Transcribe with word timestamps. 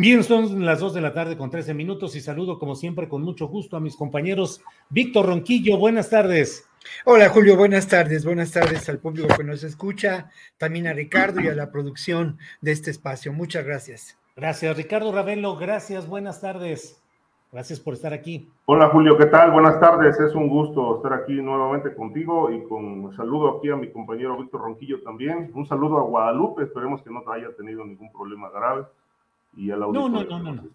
Bien, 0.00 0.22
son 0.22 0.64
las 0.64 0.78
2 0.78 0.94
de 0.94 1.00
la 1.00 1.12
tarde 1.12 1.36
con 1.36 1.50
13 1.50 1.74
minutos 1.74 2.14
y 2.14 2.20
saludo 2.20 2.60
como 2.60 2.76
siempre 2.76 3.08
con 3.08 3.22
mucho 3.22 3.48
gusto 3.48 3.76
a 3.76 3.80
mis 3.80 3.96
compañeros. 3.96 4.62
Víctor 4.90 5.26
Ronquillo, 5.26 5.76
buenas 5.76 6.08
tardes. 6.08 6.70
Hola 7.04 7.28
Julio, 7.30 7.56
buenas 7.56 7.88
tardes, 7.88 8.24
buenas 8.24 8.52
tardes 8.52 8.88
al 8.88 9.00
público 9.00 9.34
que 9.36 9.42
nos 9.42 9.64
escucha, 9.64 10.30
también 10.56 10.86
a 10.86 10.92
Ricardo 10.92 11.40
y 11.40 11.48
a 11.48 11.54
la 11.56 11.72
producción 11.72 12.38
de 12.60 12.70
este 12.70 12.92
espacio. 12.92 13.32
Muchas 13.32 13.66
gracias. 13.66 14.16
Gracias, 14.36 14.76
Ricardo 14.76 15.10
Ravelo, 15.10 15.56
gracias, 15.56 16.06
buenas 16.06 16.40
tardes. 16.40 17.02
Gracias 17.50 17.80
por 17.80 17.94
estar 17.94 18.12
aquí. 18.12 18.48
Hola 18.66 18.90
Julio, 18.90 19.18
¿qué 19.18 19.26
tal? 19.26 19.50
Buenas 19.50 19.80
tardes, 19.80 20.20
es 20.20 20.32
un 20.32 20.48
gusto 20.48 20.98
estar 20.98 21.12
aquí 21.12 21.32
nuevamente 21.32 21.92
contigo 21.92 22.52
y 22.52 22.62
con 22.68 22.84
un 22.84 23.16
saludo 23.16 23.58
aquí 23.58 23.68
a 23.68 23.74
mi 23.74 23.90
compañero 23.90 24.38
Víctor 24.38 24.60
Ronquillo 24.60 25.02
también. 25.02 25.50
Un 25.54 25.66
saludo 25.66 25.98
a 25.98 26.02
Guadalupe, 26.02 26.62
esperemos 26.62 27.02
que 27.02 27.10
no 27.10 27.24
haya 27.32 27.48
tenido 27.56 27.84
ningún 27.84 28.12
problema 28.12 28.48
grave 28.50 28.84
y 29.58 29.66
no, 29.66 29.92
no, 29.92 30.08
no, 30.08 30.24
no, 30.24 30.54
no. 30.54 30.68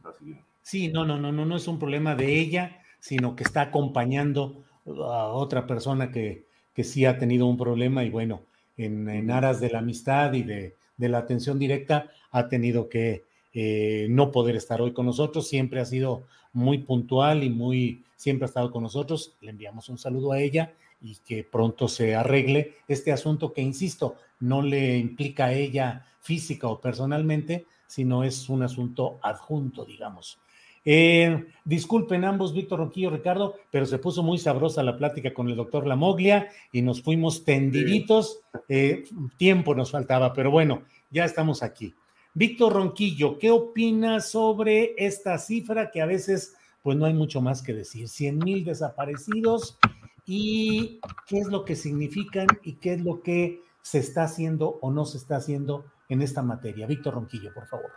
Sí, 0.62 0.90
no, 0.90 1.06
no, 1.06 1.18
no, 1.18 1.32
no, 1.32 1.46
no 1.46 1.56
es 1.56 1.68
un 1.68 1.80
problema 1.80 2.16
de 2.16 2.40
ella, 2.40 2.82
sino 3.00 3.36
que 3.36 3.44
está 3.44 3.62
acompañando 3.62 4.64
a 4.86 5.28
otra 5.28 5.66
persona 5.66 6.12
que, 6.12 6.46
que 6.74 6.84
sí 6.84 7.06
ha 7.06 7.18
tenido 7.18 7.48
un 7.48 7.58
problema 7.58 8.04
y 8.04 8.10
bueno, 8.10 8.42
en, 8.78 9.32
aras 9.32 9.60
de 9.62 9.70
la 9.70 9.80
amistad 9.80 10.34
y 10.34 10.44
de, 10.44 10.76
la 10.98 11.18
atención 11.20 11.60
directa, 11.60 12.10
ha 12.32 12.48
tenido 12.48 12.90
que 12.90 13.24
eh, 13.54 14.08
no 14.10 14.32
poder 14.32 14.56
estar 14.56 14.82
hoy 14.82 14.94
con 14.94 15.06
nosotros. 15.06 15.48
Siempre 15.48 15.80
ha 15.80 15.86
sido 15.86 16.24
muy 16.54 16.80
puntual 16.80 17.44
y 17.44 17.50
muy, 17.50 18.04
siempre 18.16 18.46
ha 18.46 18.48
estado 18.48 18.72
con 18.72 18.84
nosotros. 18.84 19.36
Le 19.42 19.52
enviamos 19.52 19.90
un 19.90 19.98
saludo 19.98 20.32
a 20.32 20.40
ella 20.40 20.74
y 21.02 21.18
que 21.26 21.44
pronto 21.44 21.88
se 21.88 22.16
arregle 22.16 22.76
este 22.88 23.12
asunto 23.12 23.52
que, 23.52 23.62
insisto, 23.62 24.16
no 24.40 24.62
le 24.62 24.98
implica 24.98 25.46
a 25.46 25.54
ella 25.54 26.06
física 26.22 26.68
o 26.68 26.80
personalmente, 26.80 27.66
sino 27.88 28.24
es 28.24 28.50
un 28.50 28.64
asunto 28.64 29.20
adjunto, 29.22 29.86
digamos. 29.86 30.40
Eh, 30.86 31.46
disculpen 31.64 32.26
ambos, 32.26 32.54
Víctor 32.54 32.80
Ronquillo, 32.80 33.10
Ricardo, 33.10 33.56
pero 33.72 33.86
se 33.86 34.00
puso 34.00 34.22
muy 34.22 34.38
sabrosa 34.38 34.84
la 34.84 34.98
plática 34.98 35.34
con 35.34 35.48
el 35.50 35.56
doctor 35.56 35.88
Lamoglia 35.88 36.50
y 36.72 36.82
nos 36.82 37.02
fuimos 37.02 37.46
tendiditos. 37.46 38.42
Eh, 38.68 39.06
tiempo 39.38 39.74
nos 39.76 39.92
faltaba, 39.92 40.34
pero 40.34 40.52
bueno, 40.52 40.84
ya 41.10 41.26
estamos 41.26 41.64
aquí. 41.64 41.94
Víctor 42.34 42.74
Ronquillo, 42.74 43.38
¿qué 43.38 43.52
opinas 43.52 44.30
sobre 44.32 44.96
esta 44.98 45.38
cifra 45.38 45.92
que 45.92 46.02
a 46.02 46.06
veces, 46.06 46.56
pues 46.82 46.98
no 46.98 47.06
hay 47.06 47.14
mucho 47.14 47.42
más 47.42 47.62
que 47.62 47.74
decir? 47.74 48.10
100 48.10 48.40
mil 48.40 48.66
desaparecidos 48.66 49.78
y 50.26 51.00
qué 51.28 51.40
es 51.40 51.48
lo 51.48 51.64
que 51.64 51.76
significan 51.76 52.48
y 52.64 52.74
qué 52.74 52.94
es 52.94 53.02
lo 53.02 53.22
que 53.22 53.62
se 53.84 54.00
está 54.00 54.24
haciendo 54.24 54.80
o 54.82 54.92
no 54.92 55.06
se 55.06 55.18
está 55.18 55.36
haciendo 55.36 55.86
en 56.10 56.22
esta 56.22 56.42
materia. 56.42 56.88
Víctor 56.88 57.16
Ronquillo, 57.16 57.54
por 57.54 57.68
favor. 57.68 57.92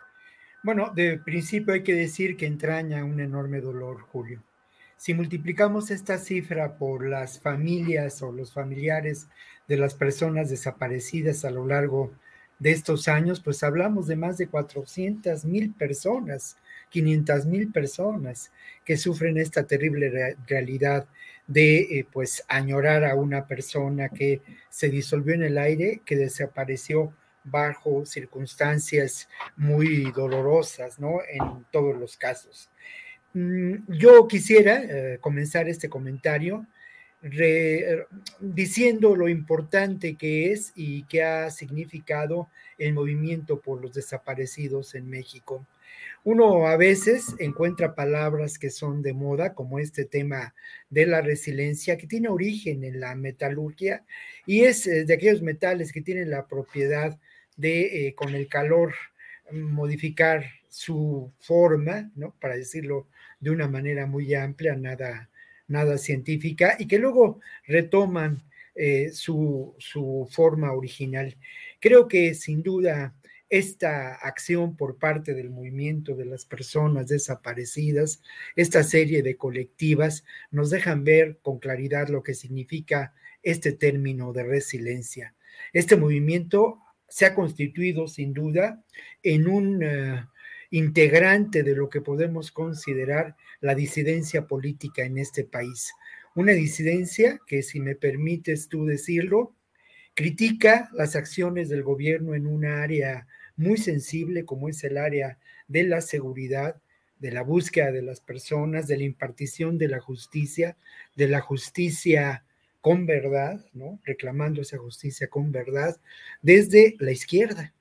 Bueno, 0.63 0.93
de 0.95 1.19
principio 1.19 1.75
hay 1.75 1.83
que 1.83 1.95
decir 1.95 2.37
que 2.37 2.47
entraña 2.47 3.05
un 3.05 3.21
enorme 3.21 3.61
dolor, 3.61 4.01
Julio. 4.01 4.43
Si 4.97 5.13
multiplicamos 5.13 5.91
esta 5.91 6.19
cifra 6.19 6.79
por 6.79 7.07
las 7.07 7.39
familias 7.39 8.23
o 8.23 8.33
los 8.33 8.53
familiares 8.53 9.29
de 9.69 9.77
las 9.77 9.95
personas 9.95 10.49
desaparecidas 10.49 11.45
a 11.45 11.51
lo 11.51 11.67
largo 11.67 12.13
de 12.59 12.71
estos 12.71 13.07
años, 13.07 13.41
pues 13.41 13.63
hablamos 13.63 14.07
de 14.07 14.17
más 14.17 14.39
de 14.39 14.49
400 14.49 15.45
mil 15.45 15.75
personas, 15.75 16.57
500 16.89 17.45
mil 17.47 17.71
personas 17.71 18.51
que 18.85 18.97
sufren 18.97 19.37
esta 19.37 19.67
terrible 19.67 20.37
realidad 20.47 21.07
de 21.47 21.81
eh, 21.81 22.07
pues 22.11 22.45
añorar 22.49 23.05
a 23.05 23.15
una 23.15 23.47
persona 23.47 24.09
que 24.09 24.41
se 24.71 24.89
disolvió 24.89 25.35
en 25.35 25.43
el 25.43 25.59
aire, 25.59 26.01
que 26.05 26.17
desapareció 26.17 27.13
bajo 27.47 28.05
circunstancias 28.05 29.29
muy 29.57 30.11
dolorosas, 30.13 30.99
¿no? 30.99 31.21
En 31.29 31.65
todos 31.71 31.97
los 31.97 32.17
casos. 32.17 32.71
Mm, 33.33 33.75
yo 33.89 34.27
quisiera 34.29 34.83
eh, 34.83 35.19
comenzar 35.21 35.69
este 35.69 35.89
comentario 35.89 36.67
diciendo 38.41 39.17
lo 39.17 39.29
importante 39.29 40.15
que 40.15 40.53
es 40.53 40.73
y 40.77 41.05
que 41.05 41.23
ha 41.25 41.51
significado 41.51 42.49
el 42.79 42.93
movimiento 42.93 43.61
por 43.61 43.83
los 43.83 43.95
desaparecidos 43.95 44.95
en 44.95 45.09
México. 45.09 45.67
Uno 46.25 46.67
a 46.67 46.77
veces 46.77 47.35
encuentra 47.39 47.95
palabras 47.95 48.59
que 48.59 48.71
son 48.71 49.01
de 49.01 49.13
moda, 49.13 49.55
como 49.55 49.79
este 49.79 50.05
tema 50.05 50.55
de 50.91 51.07
la 51.07 51.21
resiliencia, 51.21 51.97
que 51.97 52.07
tiene 52.07 52.29
origen 52.29 52.85
en 52.85 53.01
la 53.01 53.15
metalurgia 53.15 54.05
y 54.45 54.65
es 54.65 54.87
eh, 54.87 55.05
de 55.05 55.15
aquellos 55.15 55.43
metales 55.43 55.93
que 55.93 56.03
tienen 56.03 56.31
la 56.31 56.47
propiedad 56.47 57.19
de, 57.57 58.09
eh, 58.09 58.15
con 58.15 58.35
el 58.35 58.49
calor, 58.49 58.95
modificar 59.53 60.45
su 60.69 61.33
forma, 61.41 62.11
¿no? 62.15 62.35
Para 62.41 62.57
decirlo 62.57 63.09
de 63.41 63.51
una 63.51 63.69
manera 63.69 64.07
muy 64.07 64.35
amplia, 64.35 64.77
nada, 64.77 65.31
nada 65.69 65.99
científica, 65.99 66.77
y 66.79 66.87
que 66.87 66.99
luego 66.99 67.41
retoman 67.67 68.43
eh, 68.75 69.11
su, 69.13 69.75
su 69.79 70.29
forma 70.31 70.73
original. 70.73 71.37
Creo 71.81 72.09
que 72.09 72.35
sin 72.35 72.63
duda 72.63 73.15
esta 73.49 74.15
acción 74.15 74.77
por 74.77 74.99
parte 74.99 75.33
del 75.33 75.51
movimiento 75.51 76.15
de 76.17 76.25
las 76.25 76.45
personas 76.45 77.09
desaparecidas, 77.09 78.23
esta 78.57 78.83
serie 78.83 79.23
de 79.23 79.37
colectivas, 79.37 80.25
nos 80.51 80.71
dejan 80.71 81.05
ver 81.05 81.39
con 81.43 81.59
claridad 81.59 82.09
lo 82.09 82.23
que 82.23 82.35
significa 82.35 83.15
este 83.43 83.73
término 83.73 84.33
de 84.33 84.43
resiliencia. 84.43 85.35
Este 85.73 85.97
movimiento 85.97 86.81
se 87.09 87.27
ha 87.27 87.35
constituido 87.35 88.09
sin 88.09 88.33
duda 88.33 88.83
en 89.23 89.49
un 89.49 89.83
eh, 89.83 90.25
integrante 90.71 91.63
de 91.63 91.75
lo 91.75 91.89
que 91.89 92.01
podemos 92.01 92.51
considerar 92.51 93.37
la 93.61 93.75
disidencia 93.75 94.47
política 94.47 95.05
en 95.05 95.19
este 95.19 95.45
país. 95.45 95.93
Una 96.35 96.53
disidencia 96.53 97.41
que, 97.47 97.63
si 97.63 97.81
me 97.81 97.95
permites 97.95 98.69
tú 98.69 98.85
decirlo, 98.85 99.55
critica 100.15 100.91
las 100.93 101.17
acciones 101.17 101.69
del 101.69 101.83
gobierno 101.83 102.35
en 102.35 102.47
un 102.47 102.65
área 102.65 103.27
muy 103.57 103.77
sensible 103.77 104.45
como 104.45 104.69
es 104.69 104.83
el 104.85 104.99
área 104.99 105.39
de 105.69 105.85
la 105.85 106.01
seguridad, 106.01 106.81
de 107.19 107.33
la 107.33 107.43
búsqueda 107.43 107.93
de 107.93 108.03
las 108.03 108.21
personas, 108.21 108.87
de 108.87 108.99
la 108.99 109.05
impartición 109.05 109.79
de 109.79 109.89
la 109.89 110.01
justicia, 110.01 110.77
de 111.17 111.29
la 111.29 111.41
justicia 111.41 112.46
con 112.87 113.05
verdad, 113.05 113.67
¿no? 113.73 113.99
Reclamando 114.05 114.63
esa 114.63 114.79
justicia 114.79 115.27
con 115.27 115.51
verdad 115.51 116.01
desde 116.41 116.95
la 117.01 117.11
izquierda, 117.11 117.75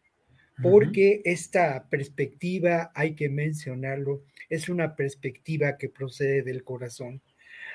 porque 0.63 1.21
esta 1.25 1.87
perspectiva, 1.89 2.91
hay 2.95 3.13
que 3.13 3.29
mencionarlo, 3.29 4.23
es 4.49 4.67
una 4.67 4.95
perspectiva 4.95 5.77
que 5.77 5.89
procede 5.89 6.41
del 6.41 6.63
corazón. 6.63 7.21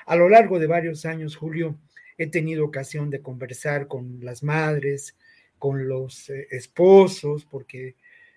A 0.05 0.17
lo 0.17 0.27
largo 0.27 0.59
de 0.59 0.67
varios 0.67 1.05
años, 1.05 1.37
Julio, 1.37 1.79
he 2.17 2.27
tenido 2.27 2.65
ocasión 2.65 3.09
de 3.09 3.21
conversar 3.21 3.87
con 3.87 4.19
las 4.19 4.43
madres, 4.43 5.17
con 5.57 5.87
los 5.87 6.29
eh, 6.29 6.49
esposos, 6.51 7.45
porque 7.45 7.95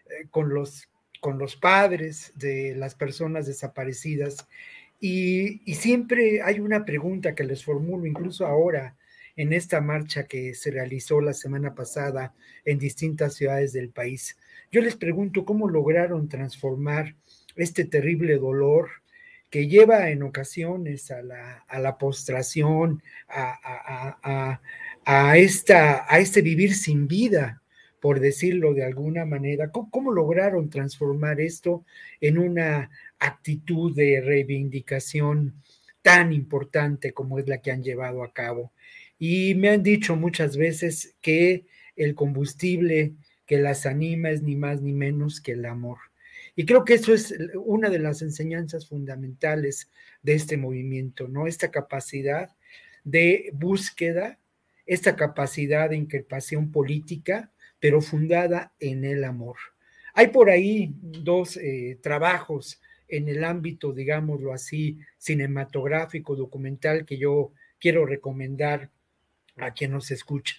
eh, 0.09 0.29
con 0.31 0.55
los 0.55 0.89
con 1.19 1.39
los 1.39 1.57
padres 1.57 2.33
de 2.37 2.75
las 2.77 2.95
personas 2.95 3.47
desaparecidas 3.47 4.47
y, 5.01 5.61
siempre 5.75 6.43
hay 6.43 6.61
una 6.61 6.85
pregunta 6.85 7.35
que 7.35 7.45
les 7.45 7.65
formulo, 7.65 8.07
incluso 8.07 8.47
ahora 8.47 8.97
en 9.37 9.53
esta 9.53 9.81
marcha 9.81 10.25
que 10.25 10.55
se 10.55 10.71
realizó 10.71 11.21
la 11.21 11.35
semana 11.35 11.75
pasada 11.75 12.35
en 12.65 12.79
distintas 12.79 13.35
ciudades 13.35 13.73
del 13.73 13.91
país. 13.91 14.37
Yo 14.71 14.81
les 14.81 14.97
pregunto 14.97 15.45
cómo 15.45 15.69
lograron 15.69 16.29
transformar 16.29 17.17
este 17.57 17.85
terrible 17.85 18.37
dolor 18.37 18.89
que 19.51 19.69
lleva 19.69 20.11
en 20.11 20.23
ocasiones 20.23 21.11
a 21.11 21.23
la, 21.23 21.65
a 21.69 21.79
la 21.79 21.97
postración, 21.99 23.03
a, 23.29 24.19
a, 24.23 24.61
a, 25.05 25.37
esta, 25.37 26.13
a 26.13 26.19
este 26.19 26.43
vivir 26.43 26.75
sin 26.75 27.07
vida, 27.07 27.63
por 28.05 28.21
decirlo 28.21 28.75
de 28.75 28.85
alguna 28.85 29.25
manera. 29.25 29.71
¿Cómo, 29.71 30.13
lograron 30.13 30.69
transformar 30.69 31.41
esto 31.41 31.87
en 32.21 32.37
una 32.37 32.91
actitud 33.19 33.97
de 33.97 34.21
reivindicación 34.21 35.55
tan 36.03 36.35
importante 36.35 37.15
como 37.15 37.39
es 37.39 37.49
la 37.49 37.63
que 37.63 37.71
han 37.71 37.83
llevado 37.83 38.23
a 38.23 38.35
cabo? 38.35 38.75
Y 39.19 39.55
me 39.55 39.71
han 39.71 39.83
dicho 39.83 40.17
muchas 40.17 40.59
veces 40.59 41.17
que 41.23 41.65
el 41.97 42.15
combustible 42.15 43.15
que 43.47 43.59
las 43.59 43.87
anima 43.87 44.29
es 44.29 44.43
ni 44.43 44.55
más 44.55 44.83
ni 44.83 44.93
menos 44.93 45.41
que 45.41 45.53
el 45.53 45.65
amor. 45.65 45.97
Y 46.57 46.67
creo 46.67 46.85
que 46.85 46.93
eso 46.93 47.15
es 47.15 47.35
una 47.55 47.89
de 47.89 48.01
las 48.01 48.21
enseñanzas 48.21 48.87
fundamentales 48.87 49.91
de 50.23 50.35
este 50.35 50.59
movimiento, 50.59 51.27
¿no? 51.27 51.47
Esta 51.47 51.71
capacidad 51.71 52.55
de 53.03 53.49
búsqueda, 53.55 54.39
esta 54.85 55.17
capacidad 55.17 55.89
de 55.89 55.97
increpación 55.97 56.71
política, 56.71 57.51
pero 57.85 58.01
fundada 58.01 58.73
en 58.81 59.05
el 59.05 59.25
amor. 59.25 59.57
Hay 60.15 60.29
por 60.29 60.49
ahí 60.49 60.95
dos 61.03 61.59
eh, 61.59 61.99
trabajos 62.03 62.81
en 63.09 63.29
el 63.29 63.45
ámbito, 63.45 63.93
digámoslo 63.93 64.55
así, 64.55 65.01
cinematográfico, 65.19 66.35
documental, 66.35 67.05
que 67.05 67.19
yo 67.19 67.53
quiero 67.79 68.07
recomendar 68.07 68.91
a 69.59 69.75
quien 69.75 69.91
nos 69.91 70.11
escucha. 70.11 70.57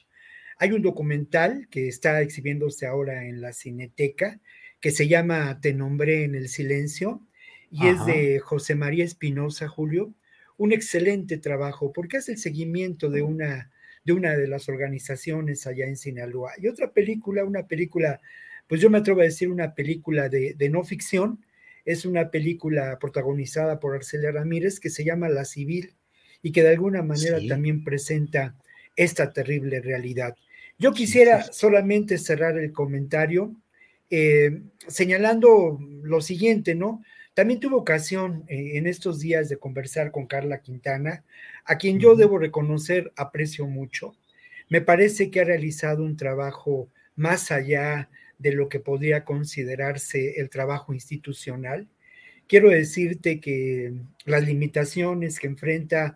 Hay 0.59 0.71
un 0.71 0.83
documental 0.83 1.67
que 1.71 1.87
está 1.87 2.21
exhibiéndose 2.21 2.85
ahora 2.85 3.25
en 3.25 3.41
la 3.41 3.53
Cineteca 3.53 4.39
que 4.79 4.91
se 4.91 5.07
llama 5.07 5.59
Te 5.61 5.73
nombré 5.73 6.25
en 6.25 6.35
el 6.35 6.47
silencio 6.47 7.25
y 7.71 7.87
es 7.87 8.05
de 8.05 8.37
José 8.37 8.75
María 8.75 9.03
Espinosa, 9.03 9.67
Julio. 9.67 10.13
Un 10.57 10.73
excelente 10.73 11.39
trabajo 11.39 11.91
porque 11.91 12.17
hace 12.17 12.33
el 12.33 12.37
seguimiento 12.37 13.09
de 13.09 13.23
una, 13.23 13.71
de 14.05 14.13
una 14.13 14.37
de 14.37 14.47
las 14.47 14.69
organizaciones 14.69 15.65
allá 15.65 15.85
en 15.85 15.97
Sinaloa. 15.97 16.53
Y 16.61 16.67
otra 16.67 16.91
película, 16.91 17.43
una 17.43 17.67
película, 17.67 18.21
pues 18.67 18.79
yo 18.79 18.89
me 18.89 18.99
atrevo 18.99 19.21
a 19.21 19.25
decir 19.25 19.49
una 19.49 19.73
película 19.73 20.29
de, 20.29 20.55
no 20.69 20.83
ficción, 20.83 21.43
es 21.83 22.05
una 22.05 22.29
película 22.29 22.97
protagonizada 22.99 23.79
por 23.79 23.95
Arcelia 23.95 24.31
Ramírez 24.31 24.79
que 24.79 24.89
se 24.89 25.03
llama 25.03 25.27
La 25.27 25.43
Civil 25.43 25.93
y 26.41 26.51
que 26.51 26.63
de 26.63 26.69
alguna 26.69 27.01
manera 27.01 27.39
también 27.47 27.83
presenta 27.83 28.55
esta 28.95 29.33
terrible 29.33 29.81
realidad. 29.81 30.35
Yo 30.77 30.93
quisiera 30.93 31.43
solamente 31.43 32.17
cerrar 32.17 32.57
el 32.57 32.71
comentario 32.71 33.55
eh, 34.09 34.61
señalando 34.87 35.79
lo 36.03 36.21
siguiente, 36.21 36.75
¿no? 36.75 37.03
También 37.35 37.59
tuve 37.59 37.75
ocasión 37.75 38.45
eh, 38.47 38.77
en 38.77 38.87
estos 38.87 39.19
días 39.19 39.49
de 39.49 39.57
conversar 39.57 40.11
con 40.11 40.25
Carla 40.25 40.61
Quintana, 40.61 41.25
a 41.65 41.77
quien 41.77 41.99
yo 41.99 42.15
debo 42.15 42.39
reconocer 42.39 43.11
aprecio 43.17 43.67
mucho. 43.67 44.15
Me 44.69 44.79
parece 44.79 45.29
que 45.29 45.41
ha 45.41 45.43
realizado 45.43 46.03
un 46.03 46.15
trabajo 46.15 46.89
más 47.17 47.51
allá 47.51 48.09
de 48.39 48.53
lo 48.53 48.69
que 48.69 48.79
podría 48.79 49.25
considerarse 49.25 50.39
el 50.39 50.49
trabajo 50.49 50.93
institucional. 50.93 51.89
Quiero 52.47 52.69
decirte 52.69 53.41
que 53.41 53.93
las 54.23 54.45
limitaciones 54.45 55.37
que 55.37 55.47
enfrenta 55.47 56.15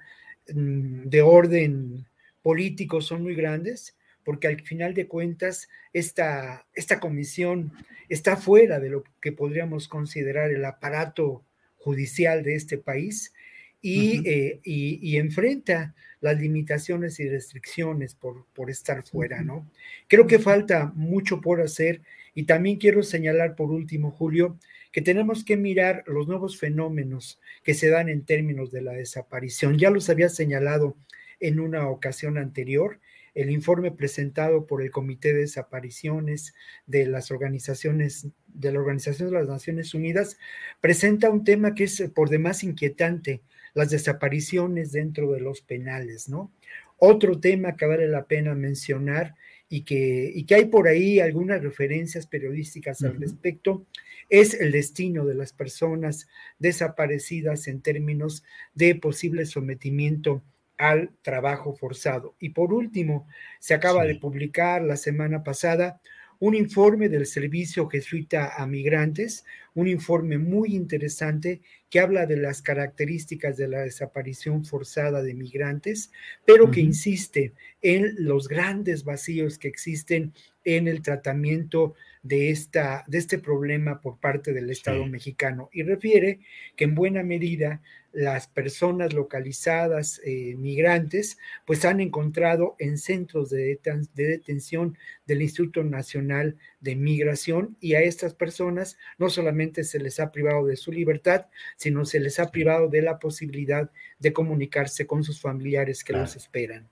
mm, 0.53 1.09
de 1.09 1.21
orden 1.21 2.05
políticos 2.41 3.07
son 3.07 3.23
muy 3.23 3.35
grandes, 3.35 3.97
porque 4.29 4.47
al 4.47 4.61
final 4.61 4.93
de 4.93 5.07
cuentas 5.07 5.69
esta, 5.91 6.67
esta 6.75 6.99
comisión 6.99 7.73
está 8.09 8.37
fuera 8.37 8.79
de 8.79 8.91
lo 8.91 9.03
que 9.19 9.31
podríamos 9.31 9.87
considerar 9.87 10.51
el 10.51 10.63
aparato 10.65 11.43
judicial 11.77 12.43
de 12.43 12.53
este 12.53 12.77
país 12.77 13.33
eh, 13.81 14.59
y, 14.63 14.99
y, 15.01 15.17
enfrenta 15.17 15.95
las 16.21 16.39
limitaciones 16.39 17.19
y 17.19 17.27
restricciones 17.27 18.13
por, 18.13 18.45
por 18.53 18.69
estar 18.69 19.01
fuera, 19.01 19.41
¿no? 19.41 19.67
Creo 20.07 20.27
que 20.27 20.37
falta 20.37 20.91
mucho 20.93 21.41
por 21.41 21.59
hacer 21.59 22.03
y 22.35 22.43
también 22.43 22.77
quiero 22.77 23.01
señalar 23.01 23.55
por 23.55 23.71
último, 23.71 24.11
Julio, 24.11 24.59
que 24.91 25.01
tenemos 25.01 25.43
que 25.43 25.57
mirar 25.57 26.03
los 26.05 26.27
nuevos 26.27 26.59
fenómenos 26.59 27.39
que 27.63 27.73
se 27.73 27.89
dan 27.89 28.09
en 28.09 28.25
términos 28.25 28.69
de 28.69 28.83
la 28.83 28.91
desaparición. 28.91 29.79
Ya 29.79 29.89
los 29.89 30.07
había 30.07 30.29
señalado 30.29 30.95
en 31.39 31.59
una 31.59 31.89
ocasión 31.89 32.37
anterior. 32.37 32.99
El 33.35 33.49
informe 33.51 33.91
presentado 33.91 34.65
por 34.65 34.81
el 34.81 34.91
Comité 34.91 35.33
de 35.33 35.41
Desapariciones 35.41 36.53
de 36.85 37.05
las 37.05 37.31
organizaciones 37.31 38.27
de 38.47 38.71
la 38.71 38.79
Organización 38.79 39.29
de 39.29 39.35
las 39.35 39.47
Naciones 39.47 39.93
Unidas 39.93 40.37
presenta 40.81 41.29
un 41.29 41.43
tema 41.43 41.75
que 41.75 41.85
es 41.85 42.03
por 42.13 42.29
demás 42.29 42.63
inquietante, 42.63 43.41
las 43.73 43.89
desapariciones 43.89 44.91
dentro 44.91 45.31
de 45.31 45.41
los 45.41 45.61
penales, 45.61 46.29
¿no? 46.29 46.51
Otro 46.97 47.39
tema 47.39 47.75
que 47.77 47.85
vale 47.85 48.07
la 48.07 48.25
pena 48.25 48.53
mencionar 48.55 49.35
y 49.69 49.83
que, 49.83 50.31
y 50.33 50.43
que 50.45 50.55
hay 50.55 50.65
por 50.65 50.87
ahí 50.87 51.19
algunas 51.19 51.61
referencias 51.61 52.27
periodísticas 52.27 53.03
al 53.03 53.17
respecto, 53.19 53.85
es 54.29 54.53
el 54.55 54.71
destino 54.71 55.25
de 55.25 55.35
las 55.35 55.53
personas 55.53 56.27
desaparecidas 56.57 57.67
en 57.67 57.81
términos 57.81 58.43
de 58.73 58.95
posible 58.95 59.45
sometimiento 59.45 60.43
al 60.79 61.11
trabajo 61.21 61.75
forzado. 61.75 62.35
Y 62.39 62.49
por 62.49 62.73
último, 62.73 63.27
se 63.59 63.75
acaba 63.75 64.05
de 64.05 64.15
publicar 64.15 64.81
la 64.81 64.97
semana 64.97 65.43
pasada 65.43 66.01
un 66.39 66.55
informe 66.55 67.09
del 67.09 67.25
Servicio 67.25 67.87
Jesuita 67.89 68.53
a 68.55 68.65
Migrantes, 68.65 69.45
un 69.79 69.87
informe 69.87 70.37
muy 70.37 70.75
interesante 70.75 71.61
que 71.89 71.99
habla 71.99 72.25
de 72.25 72.37
las 72.37 72.61
características 72.61 73.57
de 73.57 73.67
la 73.67 73.79
desaparición 73.79 74.65
forzada 74.65 75.23
de 75.23 75.33
migrantes, 75.33 76.11
pero 76.45 76.69
que 76.69 76.81
insiste 76.81 77.53
en 77.81 78.13
los 78.17 78.47
grandes 78.47 79.03
vacíos 79.03 79.57
que 79.57 79.67
existen 79.67 80.33
en 80.65 80.87
el 80.87 81.01
tratamiento 81.01 81.95
de, 82.21 82.49
esta, 82.51 83.05
de 83.07 83.17
este 83.17 83.39
problema 83.39 84.01
por 84.01 84.19
parte 84.19 84.53
del 84.53 84.69
Estado 84.69 85.05
mexicano. 85.05 85.69
Y 85.71 85.83
refiere 85.83 86.39
que 86.75 86.83
en 86.83 86.95
buena 86.95 87.23
medida 87.23 87.81
las 88.11 88.47
personas 88.47 89.13
localizadas 89.13 90.19
eh, 90.25 90.55
migrantes 90.57 91.37
pues 91.65 91.85
han 91.85 91.99
encontrado 91.99 92.75
en 92.79 92.97
centros 92.97 93.49
de, 93.49 93.79
de, 94.15 94.23
detención 94.25 94.97
del 95.27 95.43
Instituto 95.43 95.83
Nacional 95.83 96.57
de 96.79 96.95
Migración 96.95 97.77
y 97.79 97.93
a 97.93 98.01
estas 98.01 98.33
personas 98.33 98.97
no 99.17 99.29
solamente 99.29 99.83
se 99.83 99.99
les 99.99 100.19
ha 100.19 100.31
privado 100.31 100.65
de 100.65 100.77
su 100.77 100.91
libertad, 100.91 101.47
sino 101.77 102.05
se 102.05 102.19
les 102.19 102.39
ha 102.39 102.51
privado 102.51 102.87
de 102.87 103.01
la 103.01 103.19
posibilidad 103.19 103.91
de 104.19 104.33
comunicarse 104.33 105.05
con 105.05 105.23
sus 105.23 105.41
familiares 105.41 106.03
que 106.03 106.13
los 106.13 106.35
esperan. 106.35 106.89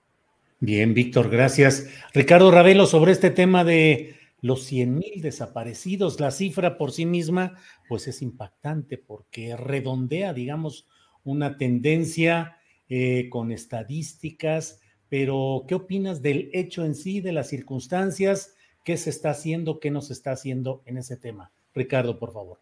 Bien, 0.59 0.93
Víctor, 0.93 1.29
gracias. 1.29 1.87
Ricardo 2.13 2.49
Ravelo, 2.49 2.87
sobre 2.87 3.11
este 3.11 3.29
tema 3.29 3.63
de 3.63 4.15
los 4.41 4.63
100 4.63 4.95
mil 4.95 5.21
desaparecidos, 5.21 6.19
la 6.19 6.31
cifra 6.31 6.77
por 6.77 6.91
sí 6.91 7.05
misma, 7.05 7.59
pues 7.87 8.07
es 8.07 8.21
impactante 8.21 8.97
porque 8.97 9.55
redondea, 9.55 10.33
digamos, 10.33 10.87
una 11.23 11.57
tendencia 11.57 12.57
eh, 12.89 13.27
con 13.29 13.51
estadísticas, 13.51 14.81
pero 15.09 15.65
¿qué 15.67 15.75
opinas 15.75 16.21
del 16.21 16.49
hecho 16.53 16.85
en 16.85 16.95
sí, 16.95 17.21
de 17.21 17.33
las 17.33 17.49
circunstancias? 17.49 18.55
¿Qué 18.87 18.95
se 18.95 19.09
está 19.09 19.31
haciendo? 19.31 19.81
¿Qué 19.81 19.91
no 19.91 19.99
se 19.99 20.13
está 20.13 20.31
haciendo 20.31 20.81
en 20.85 20.95
ese 20.95 21.17
tema? 21.17 21.51
Ricardo, 21.75 22.17
por 22.17 22.31
favor. 22.31 22.57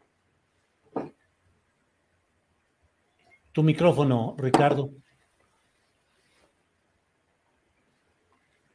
Tu 3.52 3.62
micrófono, 3.62 4.36
Ricardo. 4.36 4.90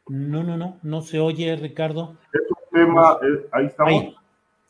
No, 0.06 0.44
no, 0.44 0.56
no, 0.56 0.78
no 0.84 1.02
se 1.02 1.18
oye, 1.18 1.56
Ricardo. 1.56 2.16
Es 2.32 2.40
un 2.50 2.56
tema, 2.70 3.18
eh, 3.20 3.48
ahí 3.50 3.66
estamos. 3.66 4.16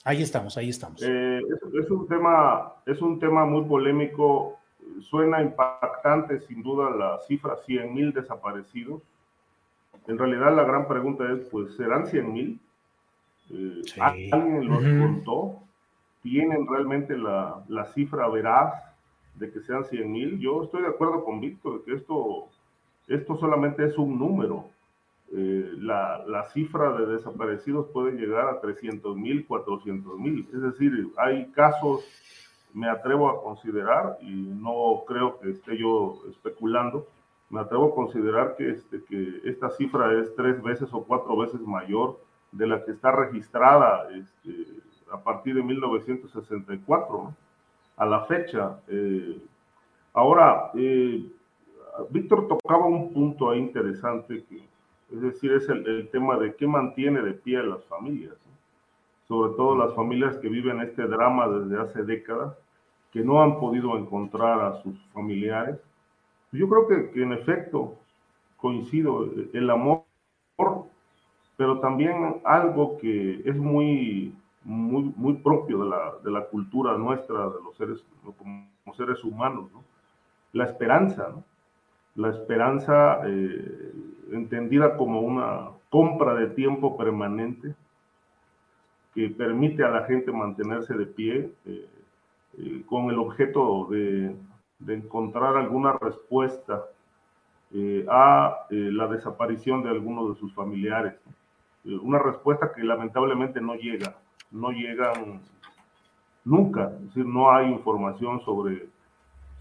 Ahí, 0.02 0.22
estamos, 0.22 0.56
ahí 0.56 0.70
estamos. 0.70 1.02
Eh, 1.02 1.42
es, 1.78 1.90
un 1.90 2.08
tema, 2.08 2.76
es 2.86 3.02
un 3.02 3.20
tema 3.20 3.44
muy 3.44 3.66
polémico. 3.66 4.58
Suena 5.02 5.42
impactante, 5.42 6.40
sin 6.40 6.62
duda, 6.62 6.88
la 6.88 7.18
cifra 7.28 7.58
100 7.58 7.92
mil 7.92 8.14
desaparecidos. 8.14 9.02
En 10.06 10.16
realidad, 10.16 10.56
la 10.56 10.64
gran 10.64 10.88
pregunta 10.88 11.30
es, 11.30 11.40
pues, 11.50 11.76
¿serán 11.76 12.06
100 12.06 12.32
mil? 12.32 12.60
Eh, 13.52 13.82
¿Alguien 14.00 14.68
los 14.68 14.82
contó? 14.82 15.58
¿Tienen 16.22 16.66
realmente 16.66 17.16
la, 17.16 17.64
la, 17.68 17.86
cifra 17.86 18.28
veraz 18.28 18.74
de 19.34 19.50
que 19.50 19.60
sean 19.60 19.84
100 19.84 20.12
mil? 20.12 20.38
Yo 20.38 20.64
estoy 20.64 20.82
de 20.82 20.88
acuerdo 20.88 21.24
con 21.24 21.40
Víctor 21.40 21.84
que 21.84 21.94
esto, 21.94 22.48
esto 23.08 23.36
solamente 23.36 23.84
es 23.84 23.96
un 23.96 24.18
número 24.18 24.66
eh, 25.32 25.74
la, 25.78 26.24
la, 26.26 26.42
cifra 26.50 26.92
de 26.92 27.06
desaparecidos 27.06 27.86
puede 27.90 28.18
llegar 28.18 28.48
a 28.48 28.60
300 28.60 29.16
mil, 29.16 29.46
400 29.46 30.18
mil. 30.18 30.48
Es 30.52 30.60
decir, 30.60 31.12
hay 31.16 31.46
casos, 31.52 32.04
me 32.74 32.88
atrevo 32.88 33.28
a 33.28 33.40
considerar, 33.40 34.18
y 34.22 34.32
no 34.32 35.04
creo 35.06 35.38
que 35.38 35.50
esté 35.50 35.78
yo 35.78 36.20
especulando, 36.28 37.06
me 37.48 37.60
atrevo 37.60 37.92
a 37.92 37.94
considerar 37.94 38.56
que, 38.56 38.70
este, 38.70 39.04
que 39.04 39.40
esta 39.44 39.70
cifra 39.70 40.20
es 40.20 40.34
tres 40.34 40.60
veces 40.62 40.88
o 40.92 41.04
cuatro 41.04 41.36
veces 41.36 41.60
mayor 41.60 42.18
de 42.52 42.66
la 42.66 42.84
que 42.84 42.92
está 42.92 43.12
registrada 43.12 44.08
este, 44.12 44.66
a 45.12 45.18
partir 45.22 45.54
de 45.54 45.62
1964 45.62 47.34
a 47.96 48.06
la 48.06 48.24
fecha. 48.24 48.80
Eh, 48.88 49.38
ahora, 50.14 50.70
eh, 50.74 51.24
Víctor 52.10 52.48
tocaba 52.48 52.86
un 52.86 53.12
punto 53.12 53.50
ahí 53.50 53.58
interesante, 53.58 54.44
que, 54.44 54.64
es 55.12 55.20
decir, 55.20 55.52
es 55.52 55.68
el, 55.68 56.08
tema 56.10 56.38
de 56.38 56.54
qué 56.54 56.66
mantiene 56.66 57.20
de 57.22 57.34
pie 57.34 57.58
a 57.58 57.62
las 57.62 57.84
familias, 57.84 58.34
sobre 59.28 59.54
todo 59.54 59.76
las 59.76 59.94
familias 59.94 60.36
que 60.38 60.48
viven 60.48 60.80
este 60.80 61.06
drama 61.06 61.48
desde 61.48 61.80
hace 61.80 62.02
décadas, 62.02 62.56
que 63.12 63.20
no 63.20 63.42
han 63.42 63.58
podido 63.58 63.98
encontrar 63.98 64.60
a 64.60 64.82
sus 64.82 64.98
familiares. 65.12 65.78
Yo 66.52 66.68
creo 66.68 66.88
que, 66.88 67.10
que 67.10 67.22
en 67.22 67.32
efecto 67.32 67.96
coincido, 68.56 69.28
el 69.52 69.70
amor, 69.70 70.04
pero 71.60 71.78
también 71.78 72.40
algo 72.44 72.96
que 72.96 73.42
es 73.44 73.54
muy, 73.54 74.34
muy, 74.64 75.12
muy 75.14 75.34
propio 75.34 75.84
de 75.84 75.90
la, 75.90 76.14
de 76.24 76.30
la 76.30 76.46
cultura 76.46 76.96
nuestra, 76.96 77.50
de 77.50 77.62
los 77.62 77.76
seres, 77.76 78.02
como 78.38 78.94
seres 78.96 79.22
humanos, 79.22 79.70
¿no? 79.70 79.84
la 80.54 80.64
esperanza, 80.64 81.34
la 82.14 82.30
esperanza 82.30 83.20
eh, 83.26 83.92
entendida 84.32 84.96
como 84.96 85.20
una 85.20 85.68
compra 85.90 86.32
de 86.34 86.46
tiempo 86.46 86.96
permanente 86.96 87.74
que 89.14 89.28
permite 89.28 89.84
a 89.84 89.90
la 89.90 90.04
gente 90.06 90.32
mantenerse 90.32 90.94
de 90.94 91.04
pie 91.04 91.52
eh, 91.66 91.86
eh, 92.56 92.82
con 92.86 93.10
el 93.10 93.18
objeto 93.18 93.86
de, 93.90 94.34
de, 94.78 94.94
encontrar 94.94 95.58
alguna 95.58 95.92
respuesta 96.00 96.86
a 98.08 98.66
la 98.70 99.06
desaparición 99.08 99.82
de 99.82 99.90
algunos 99.90 100.30
de 100.30 100.40
sus 100.40 100.54
familiares. 100.54 101.20
Una 101.84 102.18
respuesta 102.18 102.72
que 102.74 102.82
lamentablemente 102.82 103.60
no 103.60 103.74
llega, 103.74 104.16
no 104.50 104.70
llegan 104.70 105.40
nunca, 106.44 106.90
es 106.94 107.06
decir, 107.06 107.26
no 107.26 107.50
hay 107.50 107.70
información 107.70 108.40
sobre 108.40 108.88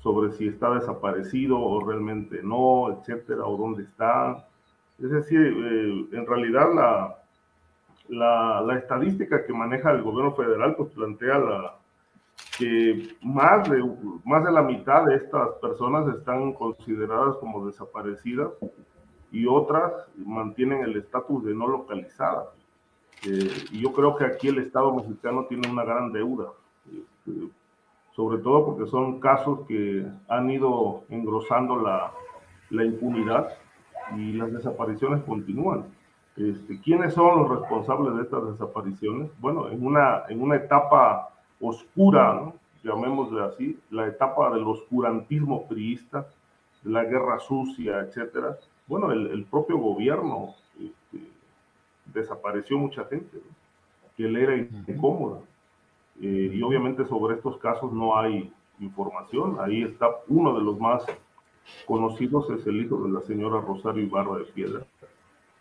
sobre 0.02 0.32
si 0.32 0.48
está 0.48 0.74
desaparecido 0.74 1.60
o 1.60 1.86
realmente 1.86 2.42
no, 2.42 2.92
etcétera, 2.92 3.46
o 3.46 3.58
dónde 3.58 3.84
está. 3.84 4.48
Es 4.98 5.12
decir, 5.12 5.40
eh, 5.40 6.06
en 6.12 6.26
realidad 6.26 6.74
la, 6.74 7.18
la, 8.10 8.62
la, 8.62 8.78
estadística 8.78 9.46
que 9.46 9.54
maneja 9.54 9.92
el 9.92 10.02
gobierno 10.02 10.34
federal 10.34 10.76
pues 10.76 10.90
plantea 10.92 11.38
la, 11.38 11.76
que 12.58 13.16
más 13.22 13.70
de, 13.70 13.84
más 14.26 14.44
de 14.44 14.52
la 14.52 14.62
mitad 14.62 15.06
de 15.06 15.16
estas 15.16 15.50
personas 15.62 16.08
están 16.16 16.54
consideradas 16.54 17.36
como 17.38 17.66
desaparecidas 17.66 18.50
y 19.32 19.46
otras 19.46 19.92
mantienen 20.18 20.84
el 20.84 20.98
estatus 20.98 21.44
de 21.46 21.54
no 21.54 21.68
localizadas. 21.68 22.48
Eh, 23.26 23.52
y 23.72 23.82
yo 23.82 23.92
creo 23.92 24.16
que 24.16 24.26
aquí 24.26 24.48
el 24.48 24.60
Estado 24.60 24.94
mexicano 24.94 25.46
tiene 25.46 25.70
una 25.70 25.84
gran 25.84 26.12
deuda. 26.12 26.50
Este, 26.86 27.50
sobre 28.16 28.40
todo 28.40 28.66
porque 28.66 28.90
son 28.90 29.20
casos 29.20 29.62
que 29.68 30.06
han 30.28 30.50
ido 30.50 31.04
engrosando 31.10 31.78
la, 31.78 32.12
la 32.70 32.84
impunidad 32.84 33.50
y 34.16 34.34
las 34.34 34.52
desapariciones 34.52 35.24
continúan. 35.24 35.86
Este, 36.36 36.80
¿Quiénes 36.82 37.14
son 37.14 37.40
los 37.40 37.50
responsables 37.60 38.16
de 38.16 38.22
estas 38.24 38.52
desapariciones? 38.52 39.30
Bueno, 39.40 39.70
en 39.70 39.86
una, 39.86 40.24
en 40.30 40.42
una 40.42 40.56
etapa 40.56 41.30
oscura, 41.60 42.34
¿no? 42.34 42.54
llamémosle 42.84 43.44
así, 43.44 43.80
la 43.90 44.08
etapa 44.08 44.54
del 44.54 44.64
oscurantismo 44.64 45.68
priista, 45.68 46.28
de 46.84 46.92
la 46.92 47.04
guerra 47.04 47.40
sucia, 47.40 48.00
etcétera. 48.00 48.58
Bueno, 48.90 49.12
el, 49.12 49.28
el 49.28 49.46
propio 49.46 49.78
gobierno 49.78 50.56
este, 50.74 51.26
desapareció 52.08 52.78
mucha 52.78 53.06
gente, 53.06 53.38
¿no? 53.38 53.60
que 54.18 54.24
le 54.24 54.44
era 54.44 54.58
incómoda. 54.58 55.40
Eh, 56.22 56.52
y 56.54 56.62
obviamente 56.62 57.06
sobre 57.06 57.36
estos 57.36 57.58
casos 57.60 57.94
no 57.94 58.18
hay 58.18 58.52
información. 58.82 59.58
Ahí 59.62 59.84
está 59.84 60.10
uno 60.28 60.58
de 60.58 60.62
los 60.62 60.78
más 60.78 61.06
conocidos, 61.86 62.50
es 62.50 62.66
el 62.68 62.82
hijo 62.82 63.02
de 63.04 63.12
la 63.12 63.22
señora 63.22 63.62
Rosario 63.62 64.04
Ibarra 64.04 64.40
de 64.40 64.46
Piedra, 64.46 64.82